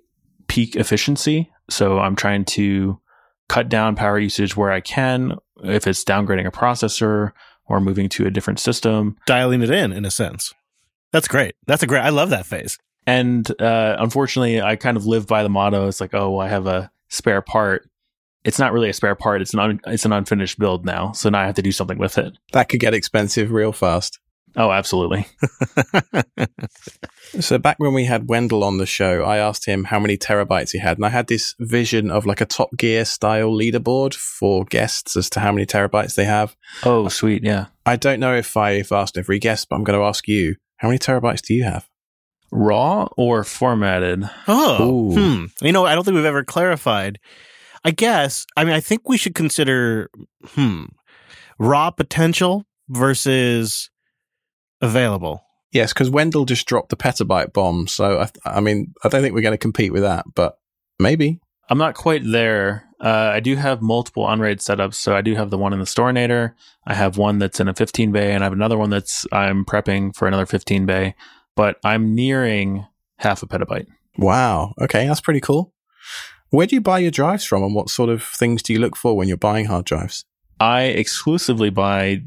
peak 0.46 0.76
efficiency. 0.76 1.50
So 1.70 1.98
I'm 1.98 2.16
trying 2.16 2.44
to 2.46 3.00
cut 3.48 3.68
down 3.68 3.96
power 3.96 4.18
usage 4.18 4.56
where 4.56 4.70
I 4.70 4.80
can. 4.80 5.34
If 5.62 5.86
it's 5.86 6.04
downgrading 6.04 6.46
a 6.46 6.50
processor 6.50 7.32
or 7.66 7.80
moving 7.80 8.08
to 8.10 8.26
a 8.26 8.30
different 8.30 8.60
system, 8.60 9.16
dialing 9.26 9.62
it 9.62 9.70
in, 9.70 9.92
in 9.92 10.04
a 10.04 10.10
sense. 10.10 10.54
That's 11.12 11.28
great. 11.28 11.54
That's 11.66 11.82
a 11.82 11.86
great. 11.86 12.02
I 12.02 12.10
love 12.10 12.30
that 12.30 12.46
phase. 12.46 12.78
And 13.06 13.48
uh, 13.60 13.96
unfortunately, 13.98 14.60
I 14.60 14.76
kind 14.76 14.96
of 14.96 15.06
live 15.06 15.26
by 15.26 15.42
the 15.42 15.48
motto. 15.48 15.88
It's 15.88 16.00
like, 16.00 16.14
oh, 16.14 16.38
I 16.38 16.48
have 16.48 16.66
a 16.66 16.90
spare 17.08 17.40
part. 17.40 17.88
It's 18.44 18.58
not 18.58 18.72
really 18.72 18.90
a 18.90 18.94
spare 18.94 19.14
part. 19.14 19.42
It's 19.42 19.54
an 19.54 19.60
un- 19.60 19.80
it's 19.86 20.04
an 20.04 20.12
unfinished 20.12 20.58
build 20.58 20.84
now. 20.84 21.12
So 21.12 21.28
now 21.28 21.40
I 21.40 21.46
have 21.46 21.54
to 21.56 21.62
do 21.62 21.72
something 21.72 21.98
with 21.98 22.18
it. 22.18 22.36
That 22.52 22.68
could 22.68 22.80
get 22.80 22.94
expensive 22.94 23.50
real 23.50 23.72
fast. 23.72 24.18
Oh, 24.58 24.72
absolutely. 24.72 25.26
so 27.40 27.58
back 27.58 27.78
when 27.78 27.94
we 27.94 28.06
had 28.06 28.28
Wendell 28.28 28.64
on 28.64 28.78
the 28.78 28.86
show, 28.86 29.22
I 29.22 29.38
asked 29.38 29.66
him 29.66 29.84
how 29.84 30.00
many 30.00 30.18
terabytes 30.18 30.72
he 30.72 30.78
had, 30.78 30.98
and 30.98 31.06
I 31.06 31.10
had 31.10 31.28
this 31.28 31.54
vision 31.60 32.10
of 32.10 32.26
like 32.26 32.40
a 32.40 32.46
Top 32.46 32.76
Gear 32.76 33.04
style 33.04 33.52
leaderboard 33.52 34.14
for 34.14 34.64
guests 34.64 35.16
as 35.16 35.30
to 35.30 35.40
how 35.40 35.52
many 35.52 35.64
terabytes 35.64 36.16
they 36.16 36.24
have. 36.24 36.56
Oh, 36.82 37.06
sweet, 37.06 37.44
yeah. 37.44 37.66
I 37.86 37.94
don't 37.94 38.18
know 38.18 38.34
if 38.34 38.56
I've 38.56 38.90
asked 38.90 39.16
every 39.16 39.38
guest, 39.38 39.68
but 39.68 39.76
I'm 39.76 39.84
going 39.84 39.98
to 39.98 40.04
ask 40.04 40.26
you: 40.26 40.56
how 40.78 40.88
many 40.88 40.98
terabytes 40.98 41.42
do 41.42 41.54
you 41.54 41.62
have? 41.62 41.88
raw 42.50 43.08
or 43.16 43.44
formatted? 43.44 44.28
Oh, 44.46 45.14
hmm. 45.14 45.44
You 45.64 45.72
know, 45.72 45.84
I 45.84 45.94
don't 45.94 46.04
think 46.04 46.14
we've 46.14 46.24
ever 46.24 46.44
clarified. 46.44 47.18
I 47.84 47.90
guess. 47.90 48.46
I 48.56 48.64
mean, 48.64 48.74
I 48.74 48.80
think 48.80 49.08
we 49.08 49.16
should 49.16 49.34
consider 49.34 50.10
hmm 50.48 50.84
raw 51.58 51.90
potential 51.90 52.64
versus 52.88 53.90
available. 54.80 55.44
Yes, 55.72 55.92
because 55.92 56.08
Wendell 56.08 56.46
just 56.46 56.66
dropped 56.66 56.88
the 56.88 56.96
petabyte 56.96 57.52
bomb. 57.52 57.88
So 57.88 58.20
I, 58.20 58.30
I 58.44 58.60
mean, 58.60 58.94
I 59.04 59.08
don't 59.08 59.20
think 59.20 59.34
we're 59.34 59.42
going 59.42 59.52
to 59.52 59.58
compete 59.58 59.92
with 59.92 60.02
that, 60.02 60.24
but 60.34 60.58
maybe. 60.98 61.40
I'm 61.68 61.78
not 61.78 61.94
quite 61.94 62.22
there. 62.24 62.84
Uh, 63.00 63.30
I 63.34 63.40
do 63.40 63.54
have 63.56 63.82
multiple 63.82 64.28
Unraid 64.28 64.58
setups. 64.58 64.94
So 64.94 65.14
I 65.14 65.20
do 65.20 65.34
have 65.34 65.50
the 65.50 65.58
one 65.58 65.74
in 65.74 65.78
the 65.78 65.84
Storinator. 65.84 66.54
I 66.86 66.94
have 66.94 67.18
one 67.18 67.38
that's 67.38 67.60
in 67.60 67.68
a 67.68 67.74
15 67.74 68.12
bay, 68.12 68.32
and 68.32 68.42
I 68.42 68.46
have 68.46 68.54
another 68.54 68.78
one 68.78 68.88
that's 68.88 69.26
I'm 69.30 69.64
prepping 69.64 70.16
for 70.16 70.26
another 70.26 70.46
15 70.46 70.86
bay 70.86 71.14
but 71.58 71.76
I'm 71.82 72.14
nearing 72.14 72.86
half 73.16 73.42
a 73.42 73.46
petabyte. 73.48 73.88
Wow. 74.16 74.74
Okay, 74.80 75.08
that's 75.08 75.20
pretty 75.20 75.40
cool. 75.40 75.74
Where 76.50 76.68
do 76.68 76.76
you 76.76 76.80
buy 76.80 77.00
your 77.00 77.10
drives 77.10 77.44
from, 77.44 77.64
and 77.64 77.74
what 77.74 77.90
sort 77.90 78.10
of 78.10 78.22
things 78.22 78.62
do 78.62 78.72
you 78.72 78.78
look 78.78 78.94
for 78.94 79.16
when 79.16 79.26
you're 79.26 79.36
buying 79.36 79.64
hard 79.64 79.84
drives? 79.84 80.24
I 80.60 80.82
exclusively 80.82 81.70
buy 81.70 82.22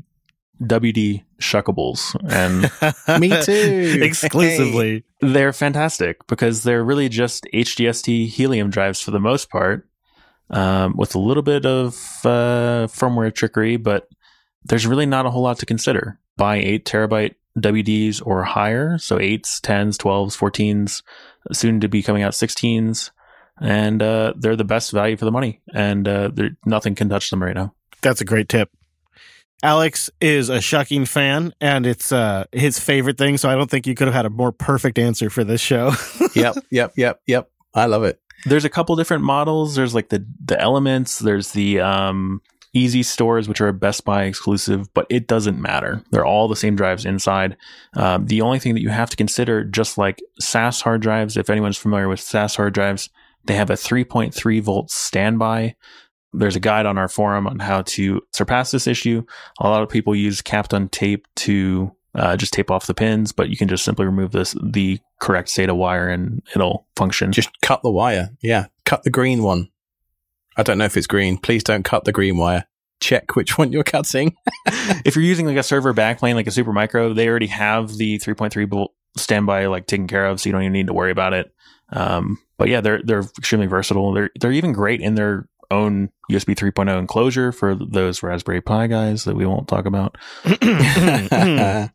WD 0.61 1.23
shuckables, 1.39 2.15
and 2.29 3.19
me 3.21 3.29
too. 3.43 3.99
exclusively, 4.01 5.03
hey. 5.21 5.27
they're 5.33 5.53
fantastic 5.53 6.25
because 6.27 6.63
they're 6.63 6.83
really 6.83 7.09
just 7.09 7.45
HGST 7.53 8.27
helium 8.27 8.69
drives 8.69 9.01
for 9.01 9.11
the 9.11 9.19
most 9.19 9.49
part, 9.49 9.87
um, 10.51 10.95
with 10.95 11.15
a 11.15 11.19
little 11.19 11.43
bit 11.43 11.65
of 11.65 11.95
uh, 12.23 12.87
firmware 12.87 13.33
trickery, 13.33 13.77
but 13.77 14.07
there's 14.63 14.85
really 14.85 15.05
not 15.05 15.25
a 15.25 15.31
whole 15.31 15.43
lot 15.43 15.59
to 15.59 15.65
consider. 15.65 16.19
Buy 16.37 16.57
eight 16.57 16.85
terabyte 16.85 17.35
WDs 17.57 18.21
or 18.25 18.43
higher. 18.43 18.97
So 18.97 19.17
8s, 19.17 19.59
10s, 19.61 19.97
12s, 19.97 20.37
14s, 20.37 21.03
soon 21.51 21.79
to 21.81 21.89
be 21.89 22.03
coming 22.03 22.23
out 22.23 22.33
16s. 22.33 23.11
And 23.59 24.01
uh, 24.01 24.33
they're 24.37 24.55
the 24.55 24.63
best 24.63 24.91
value 24.91 25.17
for 25.17 25.25
the 25.25 25.31
money. 25.31 25.61
And 25.73 26.07
uh, 26.07 26.31
nothing 26.65 26.95
can 26.95 27.09
touch 27.09 27.29
them 27.29 27.43
right 27.43 27.55
now. 27.55 27.73
That's 28.01 28.21
a 28.21 28.25
great 28.25 28.49
tip. 28.49 28.69
Alex 29.63 30.09
is 30.19 30.49
a 30.49 30.59
shucking 30.59 31.05
fan, 31.05 31.53
and 31.61 31.85
it's 31.85 32.11
uh, 32.11 32.45
his 32.51 32.79
favorite 32.79 33.17
thing. 33.17 33.37
So 33.37 33.49
I 33.49 33.55
don't 33.55 33.69
think 33.69 33.85
you 33.85 33.95
could 33.95 34.07
have 34.07 34.15
had 34.15 34.25
a 34.25 34.29
more 34.29 34.51
perfect 34.51 34.97
answer 34.97 35.29
for 35.29 35.43
this 35.43 35.61
show. 35.61 35.91
yep, 36.35 36.55
yep, 36.71 36.93
yep, 36.97 37.21
yep. 37.27 37.49
I 37.73 37.85
love 37.85 38.03
it. 38.03 38.19
There's 38.45 38.65
a 38.65 38.69
couple 38.69 38.95
different 38.95 39.23
models. 39.23 39.75
There's 39.75 39.93
like 39.93 40.09
the 40.09 40.25
the 40.43 40.59
elements. 40.59 41.19
There's 41.19 41.51
the 41.51 41.79
um, 41.79 42.41
easystores, 42.75 43.47
which 43.47 43.61
are 43.61 43.67
a 43.67 43.73
Best 43.73 44.05
Buy 44.05 44.23
exclusive, 44.23 44.91
but 44.93 45.05
it 45.09 45.27
doesn't 45.27 45.61
matter. 45.61 46.03
They're 46.11 46.25
all 46.25 46.47
the 46.47 46.55
same 46.55 46.75
drives 46.75 47.05
inside. 47.05 47.57
Um, 47.95 48.25
the 48.25 48.41
only 48.41 48.59
thing 48.59 48.73
that 48.73 48.81
you 48.81 48.89
have 48.89 49.09
to 49.09 49.17
consider, 49.17 49.63
just 49.63 49.97
like 49.97 50.21
SAS 50.39 50.81
hard 50.81 51.01
drives, 51.01 51.37
if 51.37 51.49
anyone's 51.49 51.77
familiar 51.77 52.07
with 52.07 52.19
SAS 52.19 52.55
hard 52.55 52.73
drives, 52.73 53.09
they 53.45 53.55
have 53.55 53.69
a 53.69 53.73
3.3 53.73 54.61
volt 54.61 54.89
standby. 54.89 55.75
There's 56.33 56.55
a 56.55 56.61
guide 56.61 56.85
on 56.85 56.97
our 56.97 57.07
forum 57.07 57.47
on 57.47 57.59
how 57.59 57.81
to 57.83 58.21
surpass 58.31 58.71
this 58.71 58.87
issue. 58.87 59.23
A 59.59 59.69
lot 59.69 59.83
of 59.83 59.89
people 59.89 60.15
use 60.15 60.41
Kapton 60.41 60.89
tape 60.89 61.27
to 61.37 61.91
uh, 62.15 62.35
just 62.35 62.53
tape 62.53 62.71
off 62.71 62.87
the 62.87 62.93
pins, 62.93 63.31
but 63.31 63.49
you 63.49 63.57
can 63.57 63.67
just 63.67 63.83
simply 63.83 64.05
remove 64.05 64.31
this 64.31 64.55
the 64.61 64.99
correct 65.19 65.49
SATA 65.49 65.75
wire 65.75 66.09
and 66.09 66.41
it'll 66.55 66.85
function. 66.95 67.31
Just 67.31 67.49
cut 67.61 67.81
the 67.83 67.91
wire. 67.91 68.29
Yeah, 68.41 68.67
cut 68.85 69.03
the 69.03 69.09
green 69.09 69.43
one. 69.43 69.69
I 70.57 70.63
don't 70.63 70.77
know 70.77 70.85
if 70.85 70.97
it's 70.97 71.07
green. 71.07 71.37
Please 71.37 71.63
don't 71.63 71.83
cut 71.83 72.03
the 72.03 72.11
green 72.11 72.37
wire. 72.37 72.65
Check 72.99 73.35
which 73.35 73.57
one 73.57 73.71
you're 73.71 73.83
cutting. 73.83 74.35
if 75.05 75.15
you're 75.15 75.25
using 75.25 75.45
like 75.45 75.57
a 75.57 75.63
server 75.63 75.93
backplane, 75.93 76.35
like 76.35 76.47
a 76.47 76.51
Supermicro, 76.51 77.15
they 77.15 77.27
already 77.27 77.47
have 77.47 77.95
the 77.97 78.19
3.3 78.19 78.69
volt 78.69 78.93
standby 79.17 79.67
like 79.67 79.87
taken 79.87 80.07
care 80.07 80.25
of, 80.25 80.39
so 80.39 80.49
you 80.49 80.53
don't 80.53 80.63
even 80.63 80.73
need 80.73 80.87
to 80.87 80.93
worry 80.93 81.11
about 81.11 81.33
it. 81.33 81.53
Um, 81.93 82.37
but 82.57 82.69
yeah, 82.69 82.81
they're 82.81 83.01
they're 83.03 83.23
extremely 83.37 83.67
versatile. 83.67 84.13
They're 84.13 84.29
they're 84.39 84.51
even 84.51 84.71
great 84.71 85.01
in 85.01 85.15
their 85.15 85.47
own 85.71 86.09
USB 86.31 86.55
3.0 86.55 86.99
enclosure 86.99 87.51
for 87.51 87.75
those 87.75 88.21
Raspberry 88.21 88.61
Pi 88.61 88.87
guys 88.87 89.23
that 89.23 89.35
we 89.35 89.45
won't 89.45 89.67
talk 89.67 89.85
about. 89.85 90.17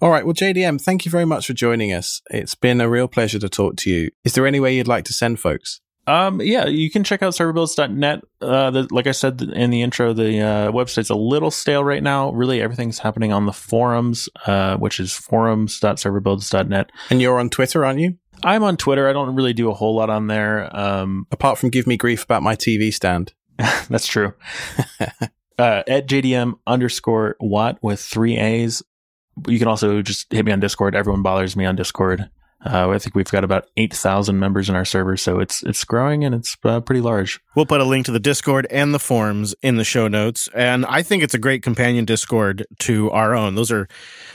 All 0.00 0.10
right. 0.10 0.24
Well, 0.24 0.34
JDM, 0.34 0.80
thank 0.80 1.04
you 1.04 1.10
very 1.10 1.24
much 1.24 1.46
for 1.46 1.52
joining 1.52 1.92
us. 1.92 2.20
It's 2.30 2.54
been 2.54 2.80
a 2.80 2.88
real 2.88 3.08
pleasure 3.08 3.38
to 3.38 3.48
talk 3.48 3.76
to 3.76 3.90
you. 3.90 4.10
Is 4.24 4.34
there 4.34 4.46
any 4.46 4.60
way 4.60 4.76
you'd 4.76 4.88
like 4.88 5.04
to 5.04 5.12
send 5.12 5.38
folks? 5.38 5.80
Um, 6.06 6.40
yeah, 6.42 6.66
you 6.66 6.90
can 6.90 7.02
check 7.02 7.22
out 7.22 7.32
serverbuilds.net. 7.32 8.24
Uh, 8.40 8.70
the, 8.70 8.88
like 8.90 9.06
I 9.06 9.12
said 9.12 9.40
in 9.40 9.70
the 9.70 9.82
intro, 9.82 10.12
the 10.12 10.40
uh, 10.40 10.70
website's 10.70 11.08
a 11.08 11.14
little 11.14 11.50
stale 11.50 11.82
right 11.82 12.02
now. 12.02 12.30
Really, 12.32 12.60
everything's 12.60 12.98
happening 12.98 13.32
on 13.32 13.46
the 13.46 13.52
forums, 13.52 14.28
uh, 14.46 14.76
which 14.76 15.00
is 15.00 15.14
forums.serverbuilds.net. 15.14 16.90
And 17.10 17.22
you're 17.22 17.38
on 17.38 17.48
Twitter, 17.48 17.84
aren't 17.86 18.00
you? 18.00 18.18
I'm 18.42 18.62
on 18.62 18.76
Twitter. 18.76 19.08
I 19.08 19.12
don't 19.12 19.34
really 19.34 19.52
do 19.52 19.70
a 19.70 19.74
whole 19.74 19.94
lot 19.94 20.10
on 20.10 20.26
there. 20.26 20.74
Um, 20.76 21.26
Apart 21.30 21.58
from 21.58 21.70
give 21.70 21.86
me 21.86 21.96
grief 21.96 22.24
about 22.24 22.42
my 22.42 22.56
TV 22.56 22.92
stand. 22.92 23.32
that's 23.88 24.06
true. 24.06 24.34
uh, 25.58 25.82
at 25.86 26.08
JDM 26.08 26.54
underscore 26.66 27.36
Watt 27.40 27.78
with 27.82 28.00
three 28.00 28.36
A's. 28.36 28.82
You 29.48 29.58
can 29.58 29.68
also 29.68 30.02
just 30.02 30.32
hit 30.32 30.44
me 30.44 30.52
on 30.52 30.60
Discord. 30.60 30.94
Everyone 30.94 31.22
bothers 31.22 31.56
me 31.56 31.64
on 31.64 31.76
Discord. 31.76 32.30
Uh, 32.64 32.88
I 32.88 32.98
think 32.98 33.14
we've 33.14 33.30
got 33.30 33.44
about 33.44 33.66
eight 33.76 33.92
thousand 33.92 34.38
members 34.38 34.70
in 34.70 34.74
our 34.74 34.86
server, 34.86 35.18
so 35.18 35.38
it's 35.38 35.62
it's 35.64 35.84
growing 35.84 36.24
and 36.24 36.34
it's 36.34 36.56
uh, 36.64 36.80
pretty 36.80 37.02
large. 37.02 37.38
We'll 37.54 37.66
put 37.66 37.82
a 37.82 37.84
link 37.84 38.06
to 38.06 38.12
the 38.12 38.20
Discord 38.20 38.66
and 38.70 38.94
the 38.94 38.98
forums 38.98 39.54
in 39.60 39.76
the 39.76 39.84
show 39.84 40.08
notes, 40.08 40.48
and 40.54 40.86
I 40.86 41.02
think 41.02 41.22
it's 41.22 41.34
a 41.34 41.38
great 41.38 41.62
companion 41.62 42.06
Discord 42.06 42.66
to 42.80 43.10
our 43.10 43.34
own. 43.34 43.54
Those 43.54 43.70
are 43.70 43.86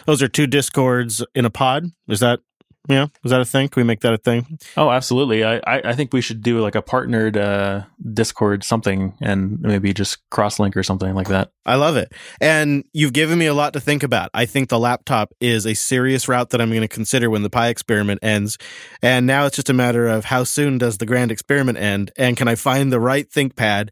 those 0.05 0.21
are 0.21 0.27
two 0.27 0.45
Discords 0.45 1.25
in 1.33 1.43
a 1.43 1.49
pod. 1.49 1.85
Is 2.07 2.19
that 2.19 2.41
yeah? 2.87 3.07
Is 3.23 3.31
that 3.31 3.41
a 3.41 3.45
thing? 3.45 3.67
Can 3.67 3.81
we 3.81 3.85
make 3.85 4.01
that 4.01 4.13
a 4.13 4.17
thing? 4.17 4.57
Oh, 4.77 4.89
absolutely. 4.89 5.43
I, 5.43 5.57
I, 5.57 5.81
I 5.89 5.93
think 5.93 6.13
we 6.13 6.21
should 6.21 6.41
do 6.41 6.59
like 6.59 6.75
a 6.75 6.81
partnered 6.81 7.37
uh, 7.37 7.83
Discord 8.13 8.63
something 8.63 9.15
and 9.21 9.59
maybe 9.59 9.93
just 9.93 10.27
cross 10.29 10.59
link 10.59 10.77
or 10.77 10.83
something 10.83 11.13
like 11.13 11.27
that. 11.27 11.51
I 11.65 11.75
love 11.75 11.97
it. 11.97 12.13
And 12.39 12.85
you've 12.93 13.13
given 13.13 13.37
me 13.37 13.45
a 13.45 13.53
lot 13.53 13.73
to 13.73 13.79
think 13.79 14.01
about. 14.01 14.29
I 14.33 14.45
think 14.45 14.69
the 14.69 14.79
laptop 14.79 15.33
is 15.39 15.67
a 15.67 15.75
serious 15.75 16.27
route 16.27 16.51
that 16.51 16.61
I'm 16.61 16.69
going 16.69 16.81
to 16.81 16.87
consider 16.87 17.29
when 17.29 17.43
the 17.43 17.49
Pi 17.49 17.67
experiment 17.67 18.21
ends. 18.23 18.57
And 19.03 19.27
now 19.27 19.45
it's 19.45 19.57
just 19.57 19.69
a 19.69 19.73
matter 19.73 20.07
of 20.07 20.25
how 20.25 20.43
soon 20.43 20.77
does 20.77 20.97
the 20.97 21.05
grand 21.05 21.31
experiment 21.31 21.77
end? 21.77 22.11
And 22.17 22.37
can 22.37 22.47
I 22.47 22.55
find 22.55 22.91
the 22.91 22.99
right 22.99 23.29
ThinkPad 23.29 23.89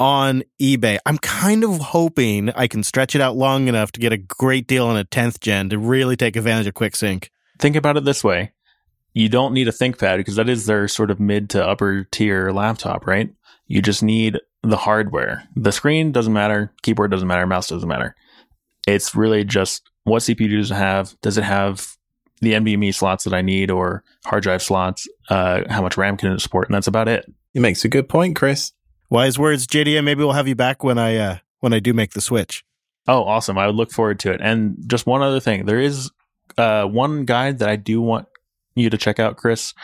on 0.00 0.42
eBay? 0.60 0.98
I'm 1.06 1.18
kind 1.18 1.62
of 1.62 1.78
hoping 1.78 2.50
I 2.50 2.66
can 2.66 2.82
stretch 2.82 3.14
it 3.14 3.20
out 3.20 3.36
long 3.36 3.68
enough 3.68 3.92
to 3.92 4.00
get 4.00 4.12
a 4.12 4.18
great 4.18 4.66
deal 4.66 4.86
on 4.86 4.96
a 4.96 5.04
10th 5.04 5.38
gen 5.38 5.68
to 5.68 5.78
really 5.78 6.16
take 6.16 6.34
advantage 6.34 6.66
of 6.66 6.74
QuickSync. 6.74 7.28
Think 7.62 7.76
about 7.76 7.96
it 7.96 8.04
this 8.04 8.24
way. 8.24 8.50
You 9.14 9.28
don't 9.28 9.54
need 9.54 9.68
a 9.68 9.70
ThinkPad 9.70 10.16
because 10.16 10.34
that 10.34 10.48
is 10.48 10.66
their 10.66 10.88
sort 10.88 11.12
of 11.12 11.20
mid 11.20 11.48
to 11.50 11.64
upper 11.64 12.02
tier 12.10 12.50
laptop, 12.50 13.06
right? 13.06 13.32
You 13.68 13.80
just 13.80 14.02
need 14.02 14.40
the 14.64 14.78
hardware. 14.78 15.44
The 15.54 15.70
screen 15.70 16.10
doesn't 16.10 16.32
matter, 16.32 16.74
keyboard 16.82 17.12
doesn't 17.12 17.28
matter, 17.28 17.46
mouse 17.46 17.68
doesn't 17.68 17.88
matter. 17.88 18.16
It's 18.88 19.14
really 19.14 19.44
just 19.44 19.88
what 20.02 20.22
CPU 20.22 20.58
does 20.58 20.72
it 20.72 20.74
have? 20.74 21.14
Does 21.20 21.38
it 21.38 21.44
have 21.44 21.96
the 22.40 22.54
NVMe 22.54 22.92
slots 22.92 23.22
that 23.22 23.32
I 23.32 23.42
need 23.42 23.70
or 23.70 24.02
hard 24.24 24.42
drive 24.42 24.60
slots? 24.60 25.06
Uh, 25.28 25.62
how 25.70 25.82
much 25.82 25.96
RAM 25.96 26.16
can 26.16 26.32
it 26.32 26.40
support? 26.40 26.66
And 26.66 26.74
that's 26.74 26.88
about 26.88 27.06
it. 27.06 27.32
It 27.54 27.60
makes 27.60 27.84
a 27.84 27.88
good 27.88 28.08
point, 28.08 28.34
Chris. 28.34 28.72
Wise 29.08 29.38
words, 29.38 29.68
JDM. 29.68 30.02
Maybe 30.02 30.24
we'll 30.24 30.32
have 30.32 30.48
you 30.48 30.56
back 30.56 30.82
when 30.82 30.98
I 30.98 31.16
uh, 31.16 31.38
when 31.60 31.72
I 31.72 31.78
do 31.78 31.92
make 31.92 32.14
the 32.14 32.20
switch. 32.20 32.64
Oh, 33.06 33.22
awesome. 33.22 33.56
I 33.56 33.68
would 33.68 33.76
look 33.76 33.92
forward 33.92 34.18
to 34.20 34.32
it. 34.32 34.40
And 34.40 34.82
just 34.88 35.06
one 35.06 35.22
other 35.22 35.38
thing 35.38 35.66
there 35.66 35.78
is 35.78 36.10
uh, 36.58 36.84
one 36.84 37.24
guide 37.24 37.58
that 37.58 37.68
I 37.68 37.76
do 37.76 38.00
want 38.00 38.28
you 38.74 38.90
to 38.90 38.98
check 38.98 39.18
out, 39.18 39.36
Chris. 39.36 39.74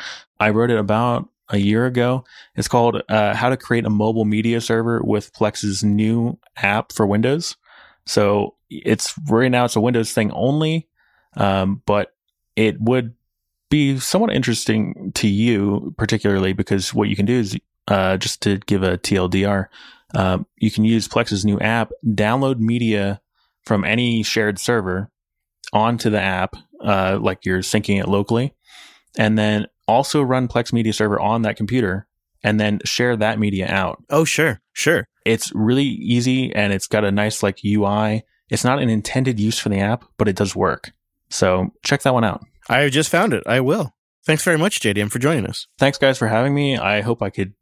I 0.40 0.50
wrote 0.50 0.70
it 0.70 0.78
about 0.78 1.28
a 1.50 1.58
year 1.58 1.86
ago. 1.86 2.24
It's 2.54 2.68
called 2.68 3.02
uh, 3.08 3.34
How 3.34 3.48
to 3.48 3.56
Create 3.56 3.86
a 3.86 3.90
Mobile 3.90 4.24
Media 4.24 4.60
Server 4.60 5.02
with 5.02 5.32
Plex's 5.32 5.82
new 5.82 6.38
app 6.56 6.92
for 6.92 7.06
Windows. 7.06 7.56
So 8.06 8.54
it's 8.70 9.14
right 9.28 9.50
now, 9.50 9.64
it's 9.64 9.76
a 9.76 9.80
Windows 9.80 10.12
thing 10.12 10.30
only, 10.32 10.88
um, 11.36 11.82
but 11.86 12.14
it 12.56 12.80
would 12.80 13.14
be 13.70 13.98
somewhat 13.98 14.32
interesting 14.32 15.12
to 15.14 15.28
you, 15.28 15.94
particularly 15.98 16.52
because 16.52 16.94
what 16.94 17.08
you 17.08 17.16
can 17.16 17.26
do 17.26 17.38
is 17.38 17.58
uh, 17.86 18.16
just 18.16 18.42
to 18.42 18.58
give 18.58 18.82
a 18.82 18.98
TLDR, 18.98 19.66
um, 20.14 20.46
you 20.56 20.70
can 20.70 20.84
use 20.84 21.08
Plex's 21.08 21.44
new 21.44 21.58
app, 21.60 21.92
download 22.06 22.58
media 22.58 23.20
from 23.64 23.84
any 23.84 24.22
shared 24.22 24.58
server 24.58 25.10
onto 25.72 26.10
the 26.10 26.20
app, 26.20 26.56
uh, 26.82 27.18
like 27.20 27.44
you're 27.44 27.60
syncing 27.60 28.00
it 28.00 28.08
locally, 28.08 28.54
and 29.18 29.38
then 29.38 29.66
also 29.86 30.22
run 30.22 30.48
Plex 30.48 30.72
Media 30.72 30.92
Server 30.92 31.18
on 31.18 31.42
that 31.42 31.56
computer 31.56 32.06
and 32.42 32.60
then 32.60 32.78
share 32.84 33.16
that 33.16 33.38
media 33.38 33.66
out. 33.68 34.02
Oh, 34.10 34.24
sure, 34.24 34.60
sure. 34.72 35.08
It's 35.24 35.52
really 35.54 35.84
easy 35.84 36.54
and 36.54 36.72
it's 36.72 36.86
got 36.86 37.04
a 37.04 37.10
nice 37.10 37.42
like 37.42 37.60
UI. 37.64 38.22
It's 38.48 38.64
not 38.64 38.80
an 38.80 38.88
intended 38.88 39.40
use 39.40 39.58
for 39.58 39.68
the 39.68 39.80
app, 39.80 40.04
but 40.16 40.28
it 40.28 40.36
does 40.36 40.54
work. 40.54 40.92
So 41.30 41.70
check 41.84 42.02
that 42.02 42.14
one 42.14 42.24
out. 42.24 42.44
I 42.68 42.88
just 42.88 43.10
found 43.10 43.34
it. 43.34 43.42
I 43.46 43.60
will. 43.60 43.94
Thanks 44.24 44.44
very 44.44 44.58
much, 44.58 44.80
JDM, 44.80 45.10
for 45.10 45.18
joining 45.18 45.46
us. 45.46 45.66
Thanks, 45.78 45.98
guys, 45.98 46.18
for 46.18 46.28
having 46.28 46.54
me. 46.54 46.76
I 46.76 47.00
hope 47.00 47.22
I 47.22 47.30
could. 47.30 47.54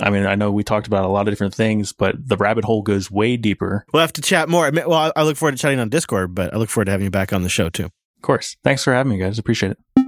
I 0.00 0.10
mean, 0.10 0.26
I 0.26 0.34
know 0.34 0.50
we 0.50 0.64
talked 0.64 0.86
about 0.86 1.04
a 1.04 1.08
lot 1.08 1.28
of 1.28 1.32
different 1.32 1.54
things, 1.54 1.92
but 1.92 2.16
the 2.18 2.36
rabbit 2.36 2.64
hole 2.64 2.82
goes 2.82 3.10
way 3.10 3.36
deeper. 3.36 3.86
We'll 3.92 4.00
have 4.00 4.12
to 4.14 4.20
chat 4.20 4.48
more. 4.48 4.70
Well, 4.72 4.92
I 4.92 5.12
I 5.14 5.22
look 5.22 5.36
forward 5.36 5.52
to 5.52 5.58
chatting 5.58 5.78
on 5.78 5.88
Discord, 5.88 6.34
but 6.34 6.52
I 6.52 6.56
look 6.56 6.68
forward 6.68 6.86
to 6.86 6.90
having 6.90 7.04
you 7.04 7.10
back 7.10 7.32
on 7.32 7.42
the 7.42 7.48
show 7.48 7.68
too. 7.68 7.84
Of 7.84 8.22
course. 8.22 8.56
Thanks 8.64 8.82
for 8.82 8.92
having 8.92 9.12
me, 9.12 9.18
guys. 9.18 9.38
Appreciate 9.38 9.72
it. 9.72 10.03